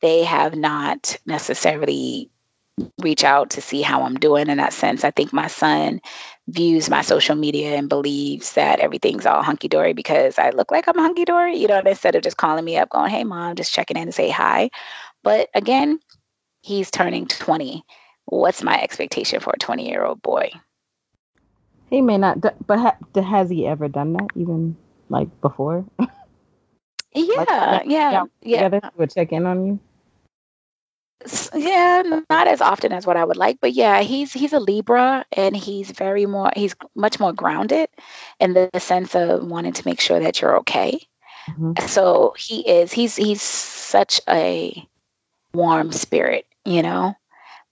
[0.02, 2.28] they have not necessarily
[3.00, 5.04] reach out to see how I'm doing in that sense.
[5.04, 6.00] I think my son
[6.48, 10.88] views my social media and believes that everything's all hunky dory because I look like
[10.88, 13.72] I'm hunky dory, you know, instead of just calling me up going, hey, mom, just
[13.72, 14.70] checking in to say hi.
[15.22, 16.00] But again,
[16.62, 17.84] he's turning 20.
[18.24, 20.50] What's my expectation for a 20 year old boy?
[21.90, 24.76] He may not, but ha, has he ever done that even
[25.10, 25.84] like before?
[27.14, 28.68] Yeah, like, yeah, yeah, yeah.
[28.68, 29.80] Together, would check in on you.
[31.54, 35.24] Yeah, not as often as what I would like, but yeah, he's he's a Libra
[35.32, 37.88] and he's very more he's much more grounded
[38.40, 41.00] in the sense of wanting to make sure that you're okay.
[41.48, 41.86] Mm-hmm.
[41.86, 44.86] So he is he's he's such a
[45.54, 47.14] warm spirit, you know,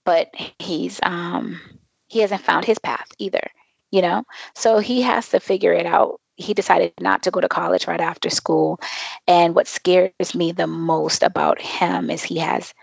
[0.05, 0.29] but
[0.59, 1.59] he's um
[2.07, 3.51] he hasn't found his path either,
[3.91, 4.23] you know.
[4.55, 8.01] So he has to figure it out he decided not to go to college right
[8.01, 8.79] after school.
[9.27, 12.73] And what scares me the most about him is he has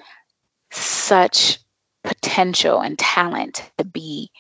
[0.71, 1.59] such
[2.05, 4.31] potential and talent to be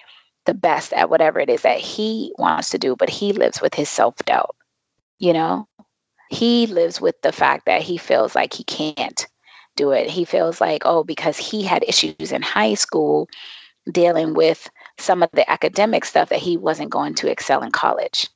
[0.46, 3.74] the best at whatever it is that he wants to do, but he lives with
[3.74, 4.56] his self doubt.
[5.18, 5.68] You know,
[6.30, 9.26] he lives with the fact that he feels like he can't
[9.76, 10.08] do it.
[10.08, 13.28] He feels like, oh, because he had issues in high school
[13.90, 14.68] dealing with
[14.98, 18.28] some of the academic stuff that he wasn't going to excel in college.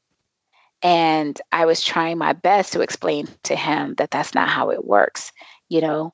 [0.82, 4.85] And I was trying my best to explain to him that that's not how it
[4.85, 5.32] works.
[5.69, 6.12] You know,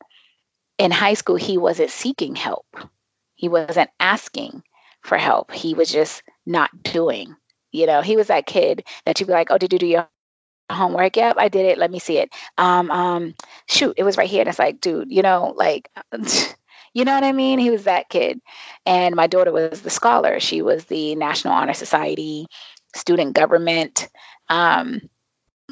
[0.78, 2.66] in high school, he wasn't seeking help,
[3.34, 4.62] he wasn't asking
[5.02, 5.52] for help.
[5.52, 7.34] He was just not doing.
[7.72, 10.08] You know, he was that kid that you'd be like, oh, did you do your
[10.70, 11.16] homework?
[11.16, 11.78] Yep, I did it.
[11.78, 12.30] Let me see it.
[12.56, 13.34] Um, um,
[13.68, 14.40] shoot, it was right here.
[14.40, 15.90] And it's like, dude, you know, like,
[16.94, 17.58] you know what I mean?
[17.58, 18.40] He was that kid.
[18.86, 20.40] And my daughter was the scholar.
[20.40, 22.46] She was the National Honor Society
[22.94, 24.08] student government
[24.48, 25.02] um,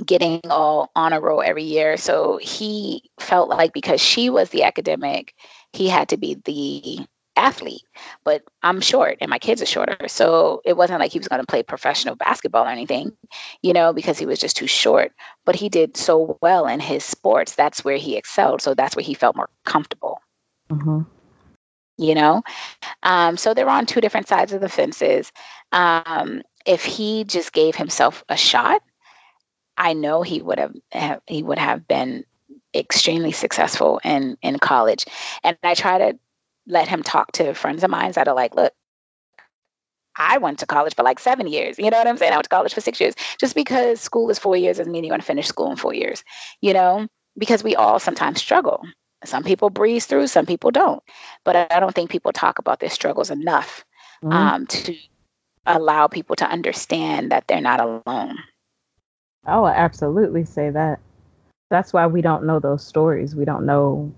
[0.05, 1.97] getting all honor roll every year.
[1.97, 5.35] So he felt like because she was the academic,
[5.73, 7.07] he had to be the
[7.37, 7.83] athlete.
[8.25, 10.09] But I'm short and my kids are shorter.
[10.09, 13.13] So it wasn't like he was going to play professional basketball or anything,
[13.63, 15.13] you know, because he was just too short.
[15.45, 17.55] But he did so well in his sports.
[17.55, 18.63] That's where he excelled.
[18.63, 20.21] So that's where he felt more comfortable.
[20.71, 21.03] Mm-hmm.
[21.99, 22.43] You know?
[23.03, 25.33] Um, so they're on two different sides of the fences.
[25.73, 28.83] Um, if he just gave himself a shot,
[29.79, 32.25] I know he would have he would have been
[32.75, 35.05] extremely successful in in college.
[35.43, 36.19] And I try to
[36.67, 38.73] let him talk to friends of mine that are like, look,
[40.17, 41.79] I went to college for like seven years.
[41.79, 42.33] You know what I'm saying?
[42.33, 43.15] I went to college for six years.
[43.39, 45.95] Just because school is four years doesn't mean you're going to finish school in four
[45.95, 46.25] years.
[46.61, 47.07] You know,
[47.39, 48.83] because we all sometimes struggle.
[49.25, 51.03] Some people breeze through, some people don't.
[51.45, 53.85] But I don't think people talk about their struggles enough
[54.23, 54.33] mm-hmm.
[54.33, 54.97] um, to
[55.67, 58.39] allow people to understand that they're not alone.
[59.47, 61.01] I will absolutely say that.
[61.71, 63.35] That's why we don't know those stories.
[63.35, 64.13] We don't know.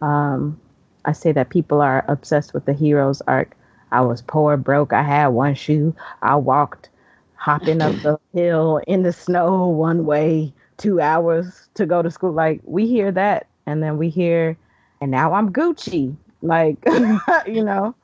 [0.00, 0.60] Um,
[1.04, 3.56] I say that people are obsessed with the hero's arc.
[3.90, 4.92] I was poor, broke.
[4.92, 5.94] I had one shoe.
[6.22, 6.90] I walked
[7.36, 12.32] hopping up the hill in the snow one way, two hours to go to school.
[12.32, 14.56] Like we hear that, and then we hear,
[15.00, 16.16] and now I'm Gucci.
[16.42, 16.76] Like,
[17.46, 17.94] you know,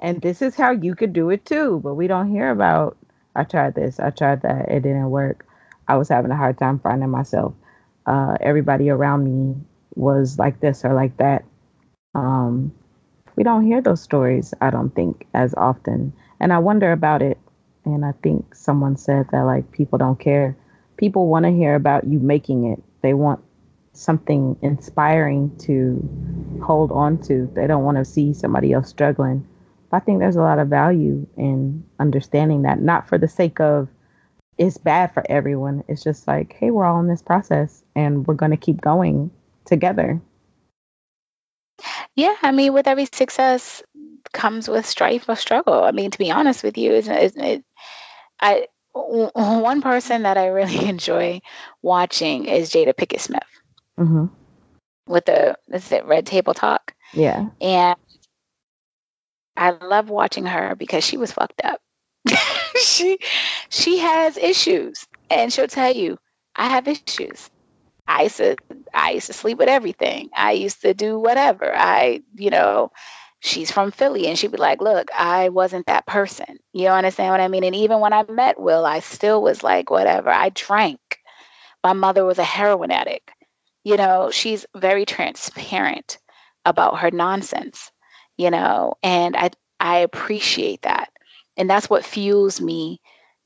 [0.00, 1.80] and this is how you could do it too.
[1.82, 2.96] But we don't hear about,
[3.34, 5.46] I tried this, I tried that, it didn't work.
[5.88, 7.54] I was having a hard time finding myself.
[8.06, 9.56] Uh, everybody around me
[9.94, 11.44] was like this or like that.
[12.14, 12.72] Um,
[13.36, 16.12] we don't hear those stories, I don't think, as often.
[16.40, 17.38] And I wonder about it.
[17.84, 20.56] And I think someone said that like people don't care.
[20.96, 22.82] People want to hear about you making it.
[23.02, 23.42] They want
[23.92, 27.50] something inspiring to hold on to.
[27.54, 29.46] They don't want to see somebody else struggling.
[29.92, 33.88] I think there's a lot of value in understanding that, not for the sake of
[34.58, 35.82] it's bad for everyone.
[35.88, 39.30] It's just like, hey, we're all in this process and we're going to keep going
[39.64, 40.20] together.
[42.14, 43.82] Yeah, I mean, with every success
[44.32, 45.84] comes with strife or struggle.
[45.84, 47.64] I mean, to be honest with you, isn't, isn't it?
[48.40, 51.40] I one person that I really enjoy
[51.80, 53.42] watching is Jada Pinkett Smith
[53.98, 54.26] mm-hmm.
[55.06, 56.94] with the is it Red Table Talk?
[57.14, 57.96] Yeah, and
[59.62, 61.80] I love watching her because she was fucked up.
[62.82, 63.18] she
[63.68, 66.18] she has issues and she'll tell you,
[66.56, 67.48] I have issues.
[68.08, 68.56] I used to
[68.92, 70.30] I used to sleep with everything.
[70.34, 71.72] I used to do whatever.
[71.76, 72.90] I, you know,
[73.38, 76.58] she's from Philly and she'd be like, Look, I wasn't that person.
[76.72, 77.62] You understand what I mean?
[77.62, 80.30] And even when I met Will, I still was like, whatever.
[80.30, 81.20] I drank.
[81.84, 83.30] My mother was a heroin addict.
[83.84, 86.18] You know, she's very transparent
[86.64, 87.92] about her nonsense
[88.42, 89.50] you know, and I
[89.80, 91.10] I appreciate that.
[91.56, 93.00] And that's what fuels me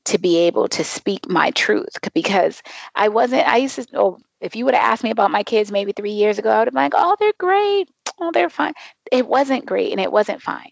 [0.05, 2.61] to be able to speak my truth because
[2.95, 5.71] I wasn't I used to oh if you would have asked me about my kids
[5.71, 7.89] maybe 3 years ago I would have been like, "Oh, they're great.
[8.21, 8.73] Oh, they're fine."
[9.11, 10.71] It wasn't great and it wasn't fine.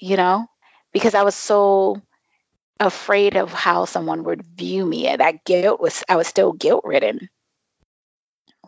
[0.00, 0.46] You know?
[0.92, 2.00] Because I was so
[2.80, 6.84] afraid of how someone would view me and that guilt was I was still guilt
[6.84, 7.28] ridden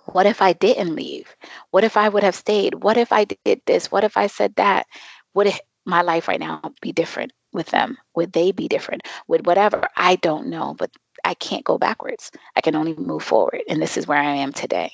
[0.06, 1.34] what if I didn't leave?
[1.70, 2.82] What if I would have stayed?
[2.82, 3.90] What if I did this?
[3.90, 4.86] What if I said that?
[5.34, 7.32] Would it, my life right now be different?
[7.56, 7.96] with them?
[8.14, 9.02] Would they be different?
[9.26, 9.88] Would whatever?
[9.96, 10.90] I don't know, but
[11.24, 12.30] I can't go backwards.
[12.54, 13.62] I can only move forward.
[13.68, 14.92] And this is where I am today.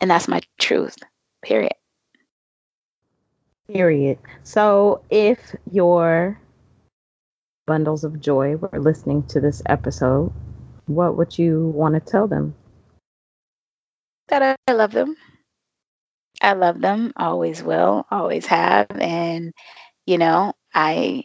[0.00, 0.96] And that's my truth,
[1.44, 1.74] period.
[3.72, 4.18] Period.
[4.42, 5.38] So if
[5.70, 6.40] your
[7.66, 10.32] bundles of joy were listening to this episode,
[10.86, 12.54] what would you want to tell them?
[14.32, 15.14] That I love them.
[16.40, 18.86] I love them, always will, always have.
[18.92, 19.52] And,
[20.06, 21.24] you know, I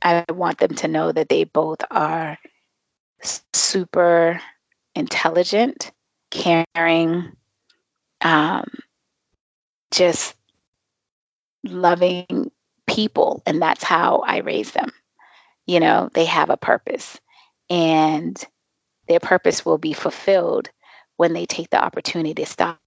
[0.00, 2.38] I want them to know that they both are
[3.52, 4.40] super
[4.94, 5.92] intelligent,
[6.30, 7.32] caring,
[8.22, 8.66] um,
[9.90, 10.34] just
[11.64, 12.50] loving
[12.86, 13.42] people.
[13.44, 14.90] And that's how I raise them.
[15.66, 17.20] You know, they have a purpose,
[17.68, 18.42] and
[19.06, 20.70] their purpose will be fulfilled
[21.18, 22.78] when they take the opportunity to stop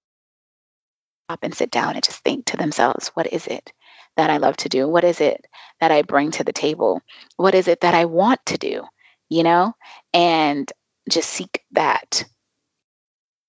[1.42, 3.72] and sit down and just think to themselves, what is it
[4.16, 4.88] that I love to do?
[4.88, 5.46] What is it
[5.80, 7.00] that I bring to the table?
[7.36, 8.84] What is it that I want to do?
[9.28, 9.74] You know,
[10.12, 10.70] and
[11.08, 12.24] just seek that.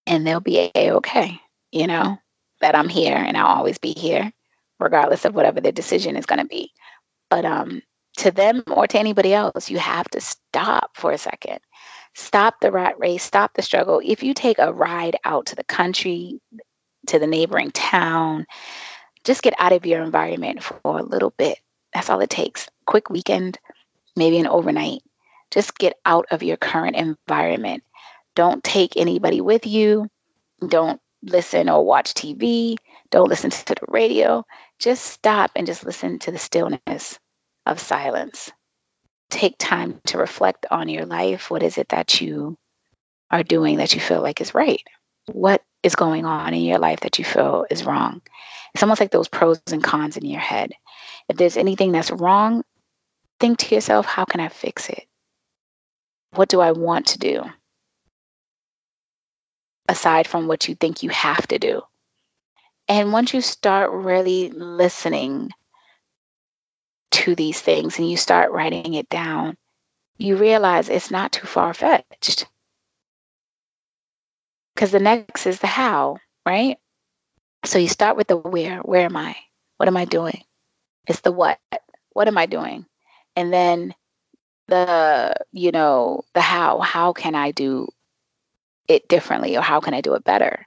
[0.05, 1.39] And they'll be okay,
[1.71, 2.17] you know,
[2.61, 4.31] that I'm here and I'll always be here,
[4.79, 6.71] regardless of whatever the decision is going to be.
[7.29, 7.81] But um,
[8.17, 11.59] to them or to anybody else, you have to stop for a second.
[12.15, 14.01] Stop the rat race, stop the struggle.
[14.03, 16.39] If you take a ride out to the country,
[17.07, 18.45] to the neighboring town,
[19.23, 21.59] just get out of your environment for a little bit.
[21.93, 22.67] That's all it takes.
[22.85, 23.57] Quick weekend,
[24.15, 25.01] maybe an overnight.
[25.51, 27.83] Just get out of your current environment.
[28.35, 30.09] Don't take anybody with you.
[30.67, 32.75] Don't listen or watch TV.
[33.11, 34.45] Don't listen to the radio.
[34.79, 37.19] Just stop and just listen to the stillness
[37.65, 38.51] of silence.
[39.33, 41.49] Take time to reflect on your life.
[41.49, 42.55] What is it that you
[43.31, 44.83] are doing that you feel like is right?
[45.31, 48.21] What is going on in your life that you feel is wrong?
[48.75, 50.73] It's almost like those pros and cons in your head.
[51.29, 52.63] If there's anything that's wrong,
[53.39, 55.07] think to yourself, how can I fix it?
[56.35, 57.43] What do I want to do?
[59.89, 61.81] Aside from what you think you have to do.
[62.87, 65.49] And once you start really listening
[67.13, 69.55] to these things and you start writing it down,
[70.17, 72.47] you realize it's not too far fetched.
[74.73, 76.77] Because the next is the how, right?
[77.65, 78.79] So you start with the where.
[78.79, 79.35] Where am I?
[79.77, 80.43] What am I doing?
[81.07, 81.59] It's the what.
[82.13, 82.85] What am I doing?
[83.35, 83.93] And then
[84.67, 86.79] the, you know, the how.
[86.79, 87.87] How can I do
[88.87, 90.65] it differently or how can I do it better?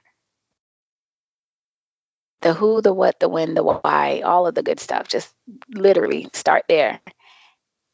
[2.41, 5.07] The who, the what, the when, the why, all of the good stuff.
[5.07, 5.33] Just
[5.69, 6.99] literally start there.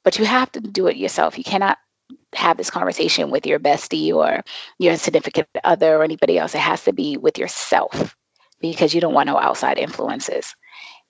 [0.04, 1.38] But you have to do it yourself.
[1.38, 1.78] You cannot
[2.36, 4.44] have this conversation with your bestie or
[4.80, 6.56] your significant other or anybody else.
[6.56, 8.16] It has to be with yourself
[8.60, 10.56] because you don't want no outside influences.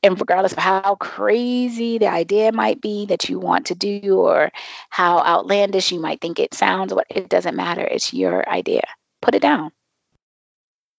[0.04, 4.52] And regardless of how crazy the idea might be that you want to do or
[4.90, 7.84] how outlandish you might think it sounds, what it doesn't matter.
[7.84, 8.84] It's your idea.
[9.22, 9.72] Put it down.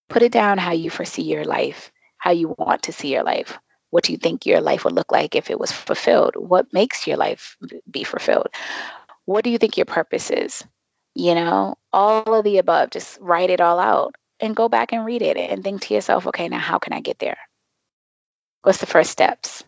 [0.08, 1.92] Put it down how you foresee your life,
[2.24, 3.58] how you want to see your life.
[3.90, 6.32] What do you think your life would look like if it was fulfilled?
[6.36, 7.54] What makes your life
[7.90, 8.48] be fulfilled?
[9.26, 10.64] What do you think your purpose is?
[11.14, 15.04] You know, all of the above, just write it all out and go back and
[15.04, 17.36] read it and think to yourself, okay, now how can I get there?
[18.62, 19.62] What's the first steps?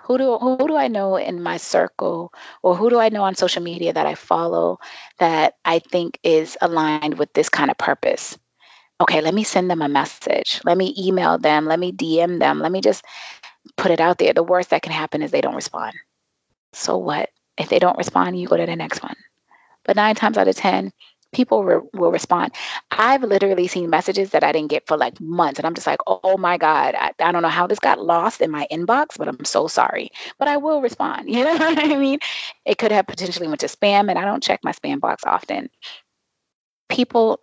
[0.00, 2.32] Who do who do I know in my circle
[2.64, 4.80] or who do I know on social media that I follow
[5.20, 8.36] that I think is aligned with this kind of purpose?
[9.00, 10.60] Okay, let me send them a message.
[10.64, 11.66] Let me email them.
[11.66, 12.58] Let me DM them.
[12.58, 13.04] Let me just
[13.76, 14.32] put it out there.
[14.32, 15.94] The worst that can happen is they don't respond.
[16.72, 17.30] So what?
[17.56, 19.16] If they don't respond, you go to the next one.
[19.84, 20.92] But nine times out of 10,
[21.32, 22.52] people re- will respond.
[22.90, 26.00] I've literally seen messages that I didn't get for like months, and I'm just like,
[26.06, 29.28] oh my God, I, I, don't know how this got lost in my inbox, but
[29.28, 30.10] I'm so sorry.
[30.38, 31.28] But I will respond.
[31.38, 32.18] You know what I mean?
[32.64, 35.68] It could have potentially went to spam, and I don't check my spam box often.
[36.88, 37.40] People,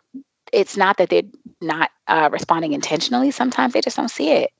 [0.51, 1.23] it's not that they're
[1.61, 3.31] not uh, responding intentionally.
[3.31, 4.51] Sometimes they just don't see it.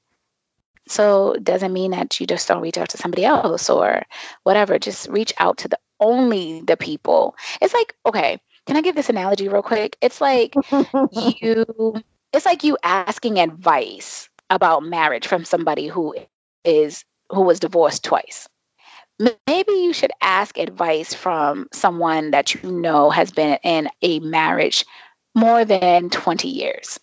[0.88, 4.04] So it doesn't mean that you just don't reach out to somebody else or
[4.44, 4.78] whatever.
[4.78, 7.36] Just reach out to the only the people.
[7.62, 9.98] It's like, okay, can I give this analogy real quick?
[10.02, 10.56] It's like
[11.12, 11.96] you
[12.34, 16.16] it's like you asking advice about marriage from somebody who
[16.64, 18.48] is who was divorced twice.
[19.48, 24.86] Maybe you should ask advice from someone that you know has been in a marriage
[25.36, 27.00] more than 20 years.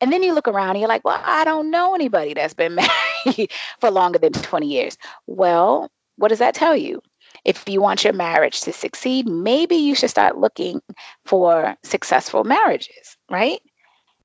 [0.00, 2.74] And then you look around and you're like, well, I don't know anybody that's been
[3.26, 3.50] married
[3.80, 4.98] for longer than 20 years.
[5.26, 7.02] Well, what does that tell you?
[7.44, 10.80] if you want your marriage to succeed, maybe you should start looking
[11.24, 13.60] for successful marriages, right?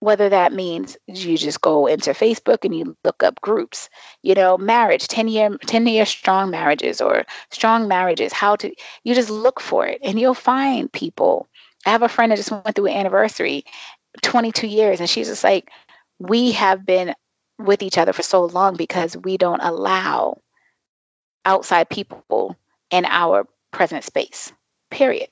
[0.01, 3.87] whether that means you just go into Facebook and you look up groups,
[4.23, 9.13] you know, marriage, 10 year 10 year strong marriages or strong marriages, how to you
[9.13, 11.47] just look for it and you'll find people.
[11.85, 13.65] I have a friend that just went through an anniversary,
[14.21, 15.69] 22 years, and she's just like,
[16.19, 17.13] we have been
[17.59, 20.37] with each other for so long because we don't allow
[21.45, 22.55] outside people
[22.91, 24.51] in our present space.
[24.89, 25.29] Period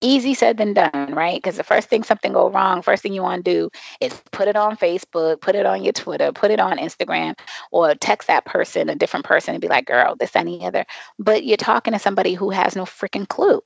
[0.00, 1.36] easy said than done, right?
[1.36, 3.70] Because the first thing something go wrong, first thing you want to do
[4.00, 7.38] is put it on Facebook, put it on your Twitter, put it on Instagram,
[7.70, 10.84] or text that person, a different person, and be like, "Girl, this, any other."
[11.18, 13.60] But you're talking to somebody who has no freaking clue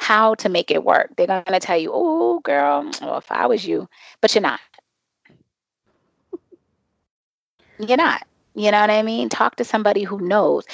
[0.00, 1.10] how to make it work.
[1.16, 3.88] They're gonna tell you, "Oh, girl, well, if I was you,"
[4.20, 4.60] but you're not.
[7.78, 8.26] You're not.
[8.54, 9.28] You know what I mean?
[9.28, 10.64] Talk to somebody who knows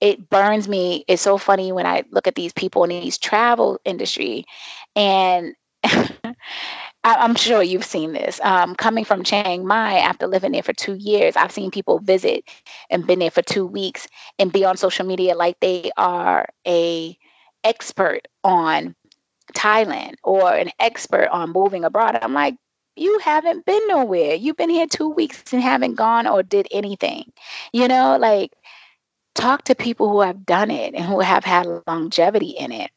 [0.00, 1.04] it burns me.
[1.06, 4.44] It's so funny when I look at these people in these travel industry,
[4.96, 5.54] and
[7.04, 8.40] I'm sure you've seen this.
[8.42, 12.44] Um, coming from Chiang Mai after living there for two years, I've seen people visit
[12.90, 14.08] and been there for two weeks
[14.40, 17.16] and be on social media like they are a
[17.64, 18.94] expert on
[19.54, 22.18] Thailand or an expert on moving abroad.
[22.20, 22.56] I'm like,
[22.96, 24.34] you haven't been nowhere.
[24.34, 27.32] You've been here two weeks and haven't gone or did anything.
[27.72, 28.52] You know, like
[29.34, 32.90] talk to people who have done it and who have had longevity in it.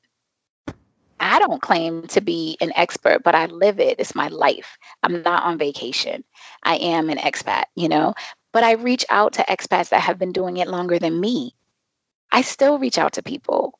[1.19, 3.99] I don't claim to be an expert, but I live it.
[3.99, 4.77] It's my life.
[5.01, 6.25] I'm not on vacation.
[6.63, 8.13] I am an expat, you know,
[8.51, 11.55] but I reach out to expats that have been doing it longer than me.
[12.31, 13.79] I still reach out to people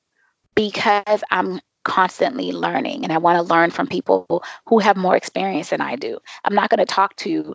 [0.56, 5.70] because I'm constantly learning and I want to learn from people who have more experience
[5.70, 6.20] than I do.
[6.44, 7.54] I'm not going to talk to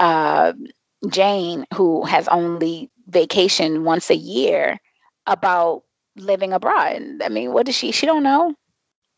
[0.00, 0.52] uh,
[1.08, 4.78] Jane, who has only vacation once a year,
[5.26, 5.82] about
[6.16, 7.02] living abroad.
[7.22, 7.92] I mean, what does she?
[7.92, 8.54] She don't know.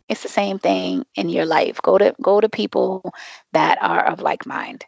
[0.09, 1.81] It's the same thing in your life.
[1.83, 3.13] Go to go to people
[3.53, 4.85] that are of like mind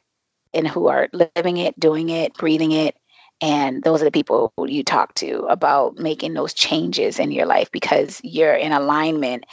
[0.53, 2.97] and who are living it, doing it, breathing it.
[3.43, 7.71] And those are the people you talk to about making those changes in your life
[7.73, 9.45] because you're in alignment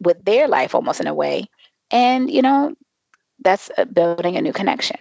[0.00, 1.46] with their life almost in a way.
[1.92, 2.74] And, you know,
[3.44, 4.98] that's building a new connection.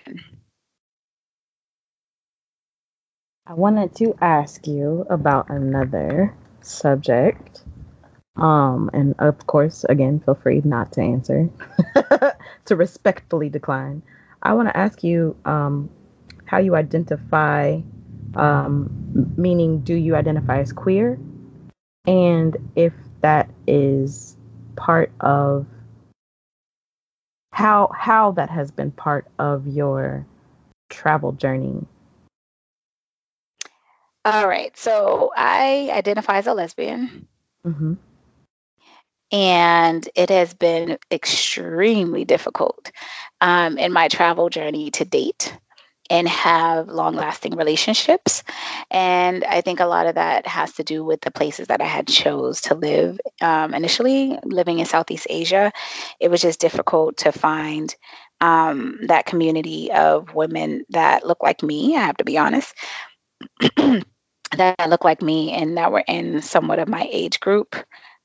[3.46, 7.64] I wanted to ask you about another subject.
[8.38, 11.50] Um, and of course, again, feel free not to answer,
[12.66, 14.02] to respectfully decline.
[14.44, 15.90] I want to ask you um,
[16.46, 17.82] how you identify,
[18.36, 18.90] um,
[19.38, 21.20] meaning, do you identify as queer?
[22.06, 24.36] And if that is
[24.76, 25.66] part of
[27.52, 30.26] how how that has been part of your
[30.90, 31.86] travel journey
[34.26, 34.76] all right.
[34.78, 37.28] So I identify as a lesbian.
[37.66, 37.94] Mm-hmm.
[39.32, 42.92] And it has been extremely difficult
[43.42, 45.58] um, in my travel journey to date
[46.14, 48.44] and have long lasting relationships.
[48.92, 51.86] And I think a lot of that has to do with the places that I
[51.86, 53.20] had chose to live.
[53.42, 55.72] Um, initially, living in Southeast Asia,
[56.20, 57.96] it was just difficult to find
[58.42, 62.76] um, that community of women that look like me, I have to be honest.
[63.76, 67.76] that look like me and that were in somewhat of my age group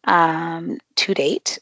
[0.04, 1.58] um, to date.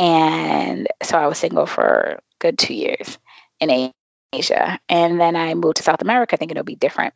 [0.00, 3.18] And so I was single for good two years
[3.60, 3.92] in
[4.34, 4.78] Asia.
[4.88, 7.14] And then I moved to South America thinking it'll be different.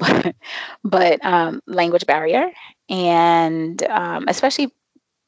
[0.84, 2.50] But, um, language barrier
[2.88, 4.72] and um, especially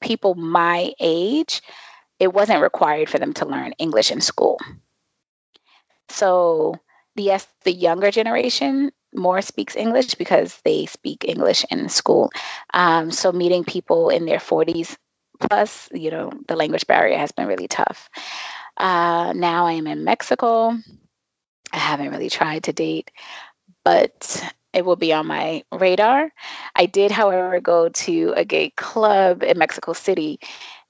[0.00, 1.62] people my age,
[2.18, 4.58] it wasn't required for them to learn English in school.
[6.08, 6.76] So
[7.14, 12.30] yes, the younger generation more speaks English because they speak English in school.
[12.74, 14.96] Um, so meeting people in their 40s
[15.40, 18.10] plus, you know, the language barrier has been really tough.
[18.76, 20.76] Uh, now I am in Mexico.
[21.76, 23.10] I haven't really tried to date,
[23.84, 24.42] but
[24.72, 26.32] it will be on my radar.
[26.74, 30.40] I did, however, go to a gay club in Mexico City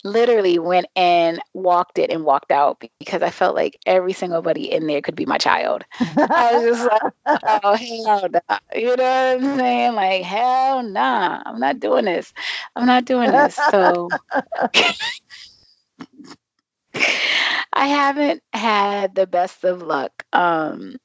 [0.05, 4.71] literally went in, walked it, and walked out because I felt like every single buddy
[4.71, 5.85] in there could be my child.
[6.35, 7.03] I was just like,
[7.65, 8.59] oh hell nah.
[8.75, 9.95] You know what I'm saying?
[9.95, 12.33] Like, hell nah, I'm not doing this.
[12.77, 13.57] I'm not doing this.
[13.57, 14.15] So
[17.77, 20.97] I haven't had the best of luck um,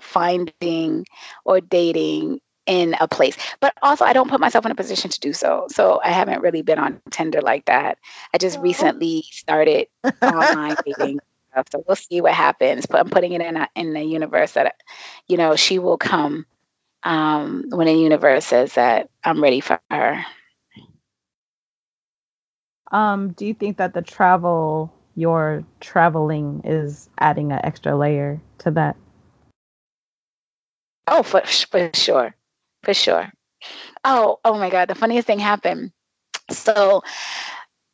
[0.00, 1.06] finding
[1.44, 3.36] or dating in a place.
[3.60, 5.68] But also, I don't put myself in a position to do so.
[5.70, 7.98] So I haven't really been on Tinder like that.
[8.34, 8.62] I just oh.
[8.62, 9.86] recently started
[10.20, 11.20] online dating.
[11.72, 12.86] So we'll see what happens.
[12.86, 14.76] But I'm putting it in a, in the universe that,
[15.26, 16.46] you know, she will come
[17.02, 20.24] um, when the universe says that I'm ready for her.
[22.92, 28.70] Um, do you think that the travel your traveling is adding an extra layer to
[28.70, 28.96] that.
[31.08, 32.36] Oh, for for sure,
[32.84, 33.32] for sure.
[34.04, 34.88] Oh, oh my God!
[34.88, 35.90] The funniest thing happened.
[36.50, 37.02] So,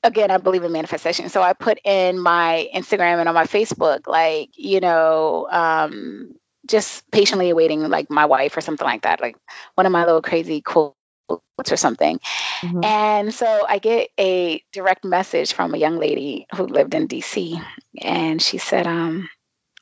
[0.03, 1.29] again, I believe in manifestation.
[1.31, 6.35] So I put in my Instagram and on my Facebook, like you know, um,
[6.67, 9.37] just patiently awaiting like my wife or something like that, like
[9.77, 10.95] one of my little crazy quotes
[11.29, 12.19] or something.
[12.61, 12.85] Mm-hmm.
[12.85, 17.61] And so I get a direct message from a young lady who lived in DC,
[18.01, 19.29] and she said, um,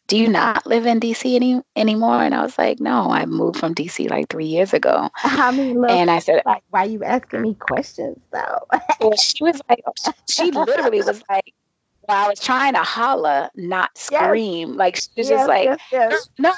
[0.06, 3.58] "Do you not live in DC any anymore?" And I was like, "No, I moved
[3.58, 7.04] from DC like three years ago." I mean, and I said, like, "Why are you
[7.04, 8.66] asking me questions though?"
[9.00, 9.82] well, she was like,
[10.28, 11.54] she literally was like,
[12.02, 14.70] while I was trying to holler, not scream.
[14.70, 14.78] Yes.
[14.78, 16.28] Like she was yes, just like, yes.
[16.38, 16.52] no,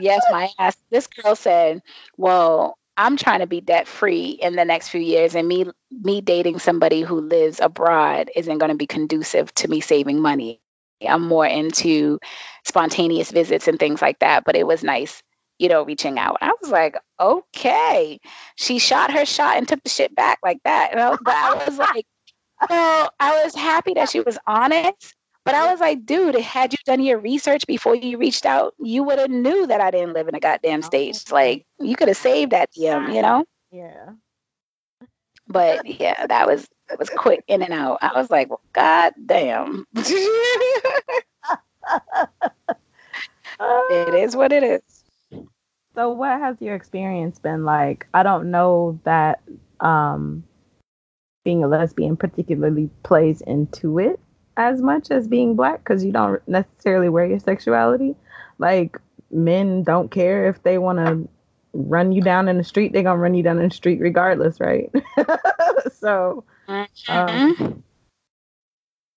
[0.00, 0.76] yes, my ass.
[0.90, 1.80] This girl said,
[2.16, 5.66] well, I'm trying to be debt free in the next few years, and me
[6.02, 10.60] me dating somebody who lives abroad isn't going to be conducive to me saving money.
[11.06, 12.18] I'm more into
[12.64, 14.44] spontaneous visits and things like that.
[14.44, 15.22] But it was nice,
[15.58, 16.38] you know, reaching out.
[16.40, 18.20] I was like, okay.
[18.56, 20.90] She shot her shot and took the shit back like that.
[20.92, 22.06] And I was, I was like,
[22.68, 25.14] so I was happy that she was honest.
[25.44, 29.02] But I was like, dude, had you done your research before you reached out, you
[29.02, 31.30] would have knew that I didn't live in a goddamn oh, stage.
[31.30, 33.44] Like you could have saved that DM, you know?
[33.70, 34.12] Yeah.
[35.46, 37.98] But yeah, that was that was quick in and out.
[38.00, 39.86] I was like, well, God damn.
[39.96, 41.34] it
[44.14, 45.04] is what it is.
[45.94, 48.06] So what has your experience been like?
[48.14, 49.42] I don't know that
[49.80, 50.42] um
[51.44, 54.18] being a lesbian particularly plays into it
[54.56, 58.14] as much as being black because you don't necessarily wear your sexuality.
[58.58, 58.98] Like
[59.30, 61.28] men don't care if they want to
[61.74, 64.60] run you down in the street, they're gonna run you down in the street regardless,
[64.60, 64.90] right?
[65.92, 67.72] so, um, mm-hmm.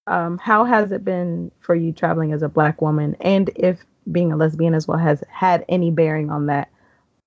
[0.08, 4.32] um, how has it been for you traveling as a black woman, and if being
[4.32, 6.70] a lesbian as well has had any bearing on that?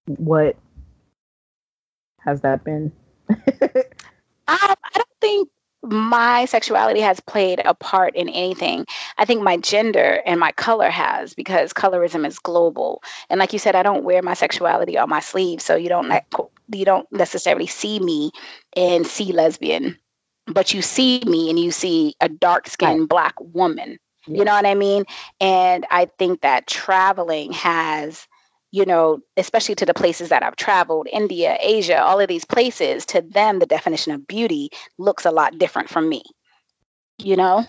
[0.07, 0.57] What
[2.19, 2.93] has that been?
[3.29, 3.37] um,
[4.49, 5.49] I don't think
[5.83, 8.87] my sexuality has played a part in anything.
[9.19, 13.03] I think my gender and my color has because colorism is global.
[13.31, 16.13] And like you said, I don't wear my sexuality on my sleeve, so you don't
[16.73, 18.31] you don't necessarily see me
[18.77, 19.97] and see lesbian,
[20.47, 23.09] but you see me and you see a dark skinned right.
[23.09, 23.99] black woman.
[24.27, 25.05] You know what I mean?
[25.41, 28.29] And I think that traveling has
[28.73, 33.05] you know, especially to the places that I've traveled, India, Asia, all of these places,
[33.07, 36.23] to them, the definition of beauty looks a lot different from me.
[37.19, 37.67] You know?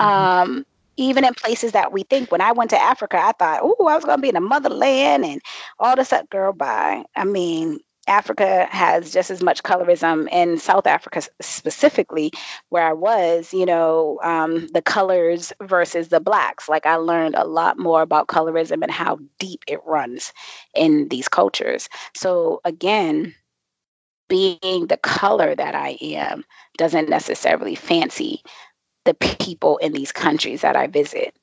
[0.00, 0.06] Mm-hmm.
[0.06, 0.66] Um,
[0.96, 3.96] even in places that we think, when I went to Africa, I thought, oh, I
[3.96, 5.42] was going to be in the motherland and
[5.78, 7.04] all this, up, girl, bye.
[7.16, 12.32] I mean, Africa has just as much colorism in South Africa specifically,
[12.68, 16.68] where I was, you know, um, the colors versus the blacks.
[16.68, 20.32] Like I learned a lot more about colorism and how deep it runs
[20.74, 21.88] in these cultures.
[22.14, 23.34] So again,
[24.28, 26.44] being the color that I am
[26.78, 28.42] doesn't necessarily fancy
[29.04, 31.34] the people in these countries that I visit.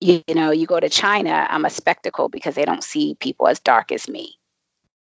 [0.00, 3.48] You, you know, you go to China, I'm a spectacle because they don't see people
[3.48, 4.39] as dark as me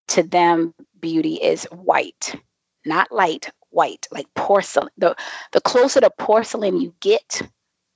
[0.08, 2.36] to them beauty is white
[2.86, 5.16] not light white like porcelain the
[5.52, 7.42] the closer to porcelain you get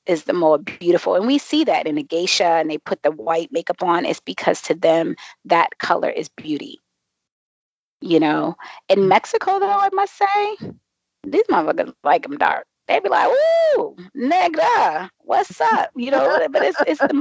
[0.05, 1.13] is the more beautiful.
[1.13, 4.19] And we see that in a geisha and they put the white makeup on it's
[4.19, 5.15] because to them
[5.45, 6.79] that color is beauty.
[8.01, 8.57] You know?
[8.89, 10.57] In mexico though i must say
[11.23, 12.65] these motherfuckers like them dark.
[12.87, 13.29] They be like
[13.77, 15.91] ooh negra what's up?
[15.95, 16.47] You know?
[16.51, 17.13] But it's it's the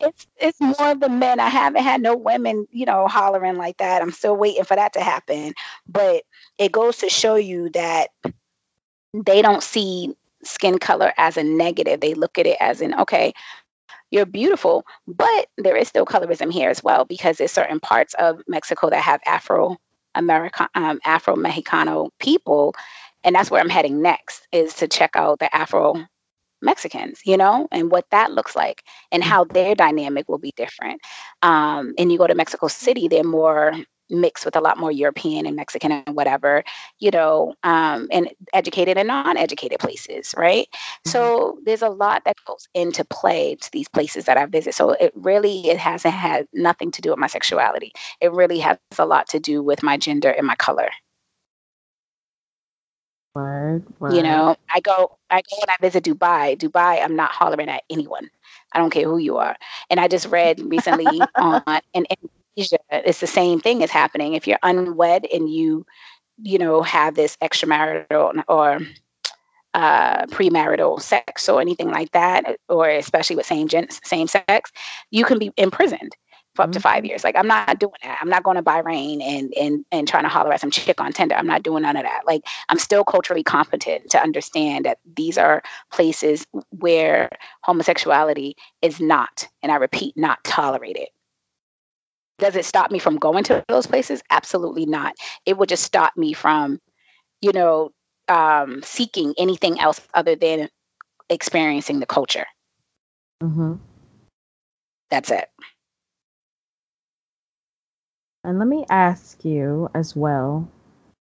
[0.00, 1.40] it's it's more of the men.
[1.40, 4.02] I haven't had no women, you know, hollering like that.
[4.02, 5.54] I'm still waiting for that to happen.
[5.88, 6.24] But
[6.58, 8.08] it goes to show you that
[9.14, 10.14] they don't see
[10.44, 12.00] skin color as a negative.
[12.00, 13.32] They look at it as an okay,
[14.10, 18.40] you're beautiful, but there is still colorism here as well because there's certain parts of
[18.46, 19.76] Mexico that have Afro
[20.14, 22.74] American, um, Afro Mexicano people,
[23.24, 26.06] and that's where I'm heading next is to check out the Afro
[26.62, 31.00] Mexicans, you know, and what that looks like and how their dynamic will be different.
[31.42, 33.74] Um, and you go to Mexico City, they're more
[34.10, 36.64] mixed with a lot more European and Mexican and whatever,
[36.98, 40.68] you know, um, and educated and non-educated places, right?
[40.70, 41.10] Mm-hmm.
[41.10, 44.74] So there's a lot that goes into play to these places that I visit.
[44.74, 47.92] So it really it hasn't had nothing to do with my sexuality.
[48.20, 50.88] It really has a lot to do with my gender and my color.
[53.34, 54.14] Word, word.
[54.14, 56.56] You know, I go, I go when I visit Dubai.
[56.58, 58.30] Dubai, I'm not hollering at anyone.
[58.72, 59.56] I don't care who you are.
[59.90, 61.62] And I just read recently on
[61.94, 62.06] in
[62.56, 64.34] Indonesia, it's the same thing is happening.
[64.34, 65.86] If you're unwed and you,
[66.42, 68.80] you know, have this extramarital or
[69.74, 74.72] uh, premarital sex or anything like that, or especially with same gen- same sex,
[75.10, 76.16] you can be imprisoned
[76.58, 77.06] for up to five mm-hmm.
[77.06, 77.22] years.
[77.22, 78.18] Like I'm not doing that.
[78.20, 81.12] I'm not going to Bahrain and and and trying to holler at some chick on
[81.12, 81.36] Tinder.
[81.36, 82.22] I'm not doing none of that.
[82.26, 85.62] Like I'm still culturally competent to understand that these are
[85.92, 87.30] places where
[87.62, 91.06] homosexuality is not, and I repeat, not tolerated.
[92.40, 94.20] Does it stop me from going to those places?
[94.30, 95.14] Absolutely not.
[95.46, 96.80] It would just stop me from,
[97.40, 97.90] you know,
[98.26, 100.68] um, seeking anything else other than
[101.30, 102.46] experiencing the culture.
[103.42, 103.74] Mm-hmm.
[105.10, 105.48] That's it.
[108.44, 110.68] And let me ask you as well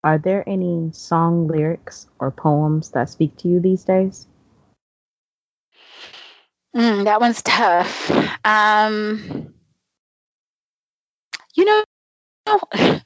[0.03, 4.27] are there any song lyrics or poems that speak to you these days?
[6.75, 8.11] Mm, that one's tough.
[8.45, 9.51] Um,
[11.55, 11.83] you know,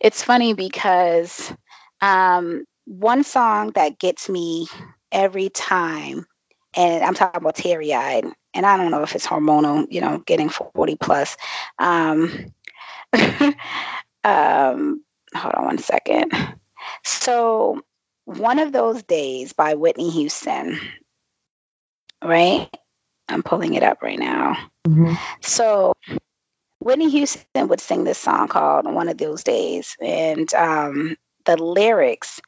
[0.00, 1.52] it's funny because
[2.02, 4.68] um, one song that gets me
[5.10, 6.24] every time,
[6.76, 10.22] and I'm talking about teary eyed, and I don't know if it's hormonal, you know,
[10.26, 11.36] getting 40 plus.
[11.80, 12.52] Um,
[14.24, 15.02] um,
[15.34, 16.32] hold on one second.
[17.04, 17.80] So,
[18.24, 20.78] one of those days by Whitney Houston,
[22.24, 22.68] right?
[23.28, 24.56] I'm pulling it up right now.
[24.86, 25.14] Mm-hmm.
[25.40, 25.94] So,
[26.80, 29.96] Whitney Houston would sing this song called One of Those Days.
[30.00, 32.40] And um, the lyrics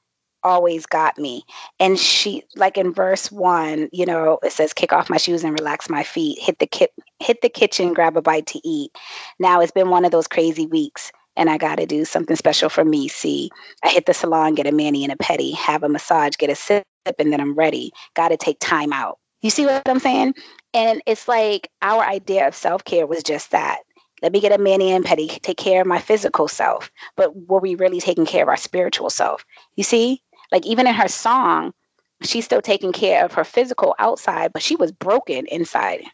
[0.44, 1.44] always got me.
[1.80, 5.58] And she, like in verse one, you know, it says, "Kick off my shoes and
[5.58, 6.38] relax my feet.
[6.40, 6.88] Hit the ki-
[7.18, 8.92] hit the kitchen, grab a bite to eat."
[9.38, 12.68] Now it's been one of those crazy weeks, and I got to do something special
[12.68, 13.08] for me.
[13.08, 13.50] See,
[13.82, 16.54] I hit the salon, get a mani and a pedi, have a massage, get a
[16.54, 16.84] sip,
[17.18, 17.92] and then I'm ready.
[18.14, 19.18] Got to take time out.
[19.42, 20.34] You see what I'm saying?
[20.72, 23.80] And it's like our idea of self care was just that.
[24.22, 26.90] Let me get a mani and pedi, take care of my physical self.
[27.16, 29.44] But were we really taking care of our spiritual self?
[29.76, 30.22] You see?
[30.54, 31.74] Like even in her song,
[32.22, 36.04] she's still taking care of her physical outside, but she was broken inside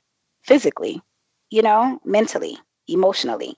[0.43, 1.03] physically,
[1.51, 2.57] you know, mentally,
[2.89, 3.55] emotionally.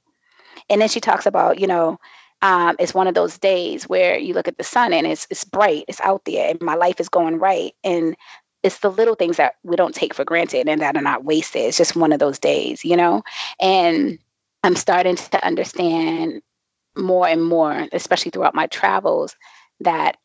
[0.68, 2.00] And then she talks about, you know,
[2.42, 5.44] um, it's one of those days where you look at the sun and it's it's
[5.44, 7.72] bright, it's out there, and my life is going right.
[7.84, 8.16] And
[8.64, 11.62] it's the little things that we don't take for granted and that are not wasted.
[11.62, 13.22] It's just one of those days, you know?
[13.60, 14.18] And
[14.64, 16.42] I'm starting to understand
[16.96, 19.36] more and more, especially throughout my travels,
[19.78, 20.16] that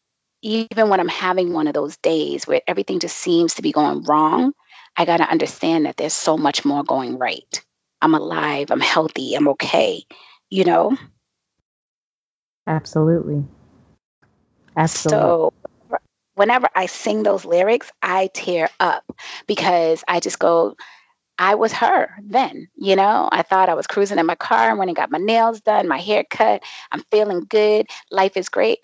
[0.48, 4.04] even when I'm having one of those days where everything just seems to be going
[4.04, 4.54] wrong,
[4.96, 7.64] I got to understand that there's so much more going right.
[8.02, 10.04] I'm alive, I'm healthy, I'm okay,
[10.50, 10.96] you know?
[12.66, 13.44] Absolutely.
[14.78, 15.22] Absolutely.
[15.22, 15.54] So
[16.36, 19.04] whenever I sing those lyrics, I tear up
[19.48, 20.78] because I just go,
[21.40, 23.28] I was her then, you know.
[23.34, 25.90] I thought I was cruising in my car and when I got my nails done,
[25.90, 26.64] my hair cut,
[26.94, 28.80] I'm feeling good, life is great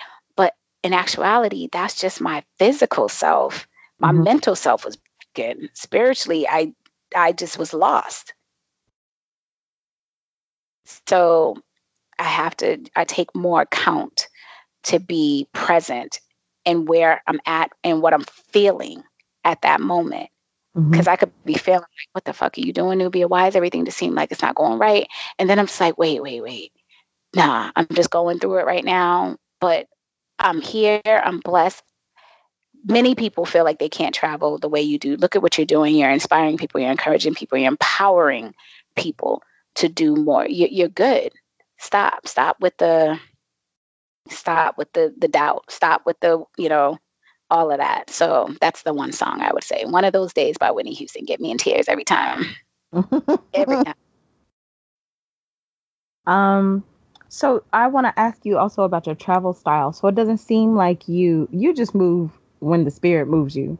[0.83, 3.67] in actuality, that's just my physical self.
[3.99, 4.23] My mm-hmm.
[4.23, 4.97] mental self was
[5.33, 5.69] broken.
[5.73, 6.73] Spiritually, I
[7.15, 8.33] I just was lost.
[11.07, 11.55] So
[12.19, 14.27] I have to I take more account
[14.83, 16.19] to be present
[16.65, 19.03] and where I'm at and what I'm feeling
[19.43, 20.29] at that moment.
[20.75, 21.09] Because mm-hmm.
[21.09, 23.27] I could be feeling like, what the fuck are you doing, Nubia?
[23.27, 25.07] Why is everything just seem like it's not going right?
[25.37, 26.71] And then I'm just like, wait, wait, wait.
[27.35, 29.37] Nah, I'm just going through it right now.
[29.61, 29.87] But
[30.39, 31.83] I'm here, I'm blessed.
[32.85, 35.15] Many people feel like they can't travel the way you do.
[35.15, 35.95] Look at what you're doing.
[35.95, 38.53] You're inspiring people, you're encouraging people, you're empowering
[38.95, 39.41] people
[39.75, 40.45] to do more.
[40.47, 41.31] You're good.
[41.77, 42.27] Stop.
[42.27, 43.19] Stop with the
[44.29, 45.65] stop with the the doubt.
[45.69, 46.99] Stop with the, you know,
[47.49, 48.09] all of that.
[48.09, 49.85] So that's the one song I would say.
[49.85, 52.45] One of those days by Whitney Houston get me in tears every time.
[53.53, 53.95] every time.
[56.25, 56.83] Um
[57.33, 59.91] so I want to ask you also about your travel style.
[59.91, 62.29] So it doesn't seem like you you just move
[62.59, 63.75] when the spirit moves you.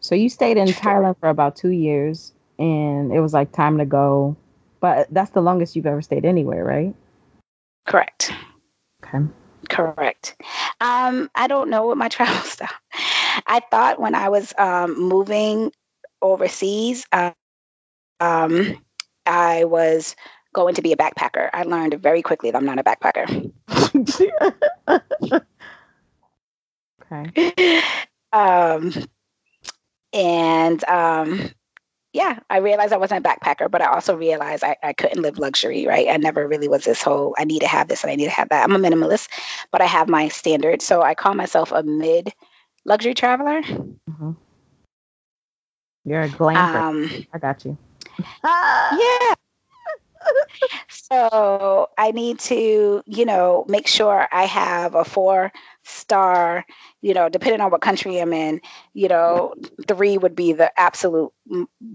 [0.00, 3.86] So you stayed in Thailand for about two years, and it was like time to
[3.86, 4.36] go.
[4.80, 6.94] But that's the longest you've ever stayed anywhere, right?
[7.86, 8.30] Correct.
[9.02, 9.24] Okay.
[9.70, 10.36] Correct.
[10.82, 12.68] Um, I don't know what my travel style.
[13.46, 15.72] I thought when I was um, moving
[16.20, 17.30] overseas, uh,
[18.20, 18.76] um,
[19.24, 20.14] I was
[20.52, 21.50] going to be a backpacker.
[21.52, 23.52] I learned very quickly that I'm not a backpacker.
[27.12, 27.82] okay.
[28.30, 28.92] Um,
[30.12, 31.50] and um,
[32.12, 35.38] yeah, I realized I wasn't a backpacker, but I also realized I, I couldn't live
[35.38, 36.08] luxury, right?
[36.10, 38.30] I never really was this whole, I need to have this and I need to
[38.30, 38.64] have that.
[38.64, 39.28] I'm a minimalist,
[39.70, 40.84] but I have my standards.
[40.84, 42.32] So I call myself a mid
[42.84, 43.62] luxury traveler.
[43.62, 44.32] Mm-hmm.
[46.04, 46.74] You're a glamper.
[46.74, 47.76] Um, I got you.
[48.44, 49.34] yeah
[50.88, 55.52] So I need to, you know, make sure I have a four
[55.84, 56.64] star,
[57.00, 58.60] you know, depending on what country I'm in,
[58.94, 59.54] you know,
[59.86, 61.32] three would be the absolute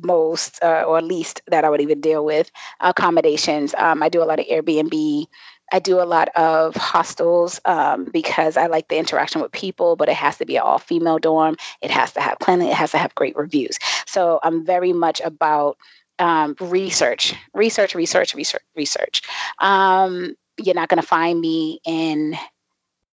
[0.04, 3.74] most uh, or least that I would even deal with accommodations.
[3.78, 5.26] Um, I do a lot of Airbnb.
[5.72, 10.10] I do a lot of hostels um, because I like the interaction with people, but
[10.10, 11.56] it has to be an all female dorm.
[11.82, 12.74] It has to have cleanliness.
[12.74, 13.80] It has to have great reviews.
[14.06, 15.78] So I'm very much about
[16.20, 19.22] um, research, research, research, research, research.
[19.60, 22.36] Um, you're not going to find me in,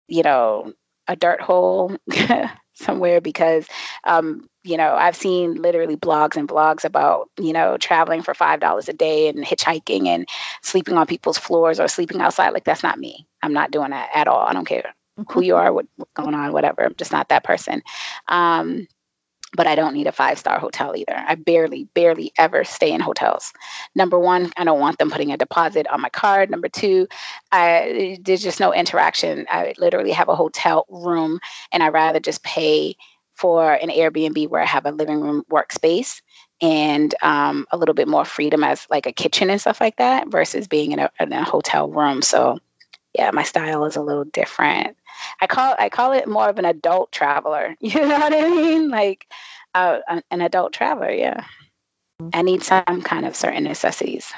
[0.09, 0.73] you know,
[1.09, 1.97] a dirt hole
[2.75, 3.69] somewhere because,
[4.05, 8.89] um, you know, I've seen literally blogs and blogs about, you know, traveling for $5
[8.89, 10.29] a day and hitchhiking and
[10.63, 12.51] sleeping on people's floors or sleeping outside.
[12.51, 13.27] Like, that's not me.
[13.43, 14.47] I'm not doing that at all.
[14.47, 14.95] I don't care
[15.31, 16.85] who you are, what, what's going on, whatever.
[16.85, 17.83] I'm just not that person.
[18.29, 18.89] Um,
[19.57, 21.17] but I don't need a five star hotel either.
[21.17, 23.53] I barely, barely ever stay in hotels.
[23.95, 26.51] Number one, I don't want them putting a deposit on my card.
[26.51, 27.09] Number two,
[27.53, 29.47] I, there's just no interaction.
[29.49, 31.41] I literally have a hotel room,
[31.73, 32.97] and I rather just pay
[33.35, 36.23] for an Airbnb where I have a living room workspace
[36.63, 40.29] and um, a little bit more freedom as like a kitchen and stuff like that
[40.29, 42.23] versus being in a, in a hotel room.
[42.23, 42.59] So
[43.15, 44.97] yeah, my style is a little different.
[45.41, 47.77] I call I call it more of an adult traveler.
[47.81, 48.89] You know what I mean?
[48.89, 49.27] Like
[49.75, 49.99] uh,
[50.31, 51.11] an adult traveler.
[51.11, 51.45] Yeah,
[52.33, 54.33] I need some kind of certain necessities.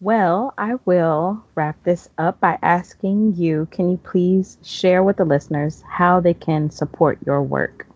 [0.00, 5.24] Well, I will wrap this up by asking you can you please share with the
[5.24, 7.86] listeners how they can support your work?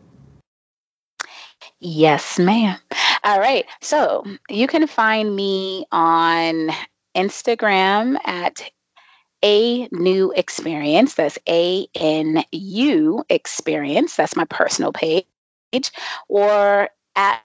[1.81, 2.79] Yes, ma'am.
[3.25, 3.67] All right.
[3.83, 6.71] So you can find me on
[7.17, 8.71] Instagram at
[9.45, 11.15] a new experience.
[11.15, 14.17] That's A N U experience.
[14.17, 15.25] That's my personal page.
[16.29, 17.43] Or at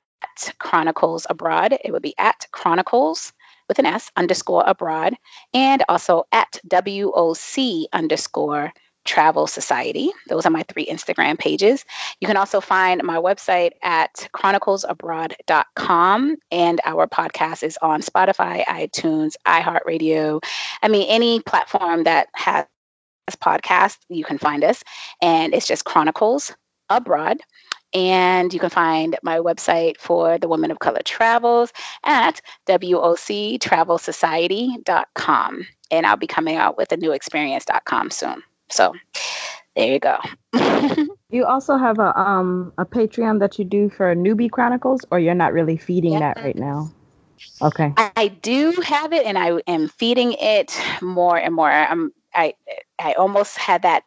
[0.60, 1.78] Chronicles Abroad.
[1.84, 3.34] It would be at Chronicles
[3.68, 5.16] with an S underscore abroad.
[5.54, 8.74] And also at WOC underscore
[9.06, 10.12] Travel Society.
[10.28, 11.86] Those are my three Instagram pages.
[12.20, 19.34] You can also find my website at chroniclesabroad.com, and our podcast is on Spotify, iTunes,
[19.46, 20.42] iHeartRadio.
[20.82, 22.66] I mean, any platform that has
[23.38, 24.84] podcast, you can find us,
[25.22, 26.54] and it's just Chronicles
[26.90, 27.40] Abroad.
[27.94, 31.72] And you can find my website for the Women of Color Travels
[32.04, 35.68] at WOCTravelSociety.com.
[35.92, 38.42] And I'll be coming out with a new experience.com soon.
[38.74, 38.94] So
[39.76, 40.18] there you go.
[41.30, 45.36] you also have a um a Patreon that you do for Newbie Chronicles, or you're
[45.36, 46.92] not really feeding that right now?
[47.62, 47.94] Okay.
[47.96, 51.70] I, I do have it, and I am feeding it more and more.
[51.70, 52.56] I'm I
[52.98, 54.04] I almost had that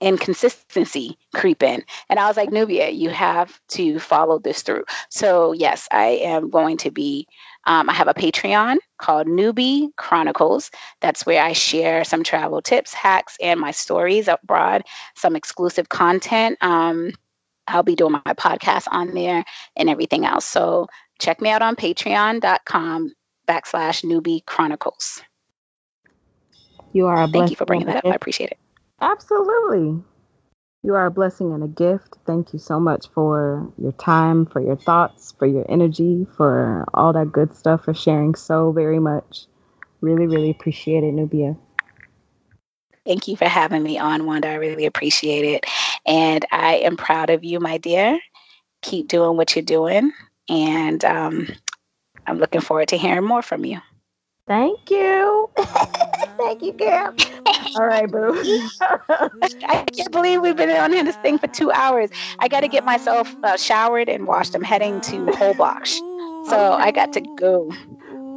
[0.00, 1.82] inconsistency creep in.
[2.08, 4.84] And I was like, Nubia, you have to follow this through.
[5.10, 7.26] So, yes, I am going to be
[7.68, 10.70] um, I have a Patreon called Newbie Chronicles.
[11.00, 14.84] That's where I share some travel tips, hacks, and my stories abroad,
[15.14, 16.56] some exclusive content.
[16.62, 17.12] Um,
[17.68, 19.44] I'll be doing my podcast on there
[19.76, 20.46] and everything else.
[20.46, 20.88] So
[21.20, 23.12] check me out on patreon.com
[23.46, 25.22] backslash newbie chronicles.
[26.94, 28.06] You are a Thank you for bringing that up.
[28.06, 28.58] I appreciate it.
[29.02, 30.02] Absolutely.
[30.88, 32.16] You are a blessing and a gift.
[32.24, 37.12] Thank you so much for your time, for your thoughts, for your energy, for all
[37.12, 39.44] that good stuff, for sharing so very much.
[40.00, 41.58] Really, really appreciate it, Nubia.
[43.04, 44.48] Thank you for having me on, Wanda.
[44.48, 45.66] I really appreciate it.
[46.06, 48.18] And I am proud of you, my dear.
[48.80, 50.10] Keep doing what you're doing.
[50.48, 51.48] And um,
[52.26, 53.78] I'm looking forward to hearing more from you.
[54.48, 55.50] Thank you.
[56.38, 57.14] Thank you, Gab.
[57.74, 58.42] All right, boo.
[59.68, 62.10] I can't believe we've been on this thing for two hours.
[62.40, 64.54] I got to get myself uh, showered and washed.
[64.54, 66.02] I'm heading to Holbox.
[66.42, 67.72] So I got to go.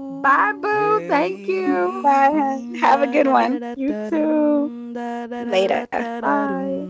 [0.09, 1.01] Bye, boo.
[1.07, 1.93] Thank you.
[2.03, 2.63] Bye.
[2.73, 3.61] Have a good one.
[3.75, 4.73] You too.
[5.49, 5.87] Later.
[6.21, 6.89] Bye.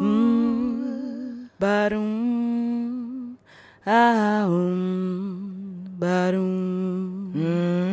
[0.00, 1.50] Mm,
[3.86, 7.32] Ah um, barum.
[7.34, 7.89] Mm.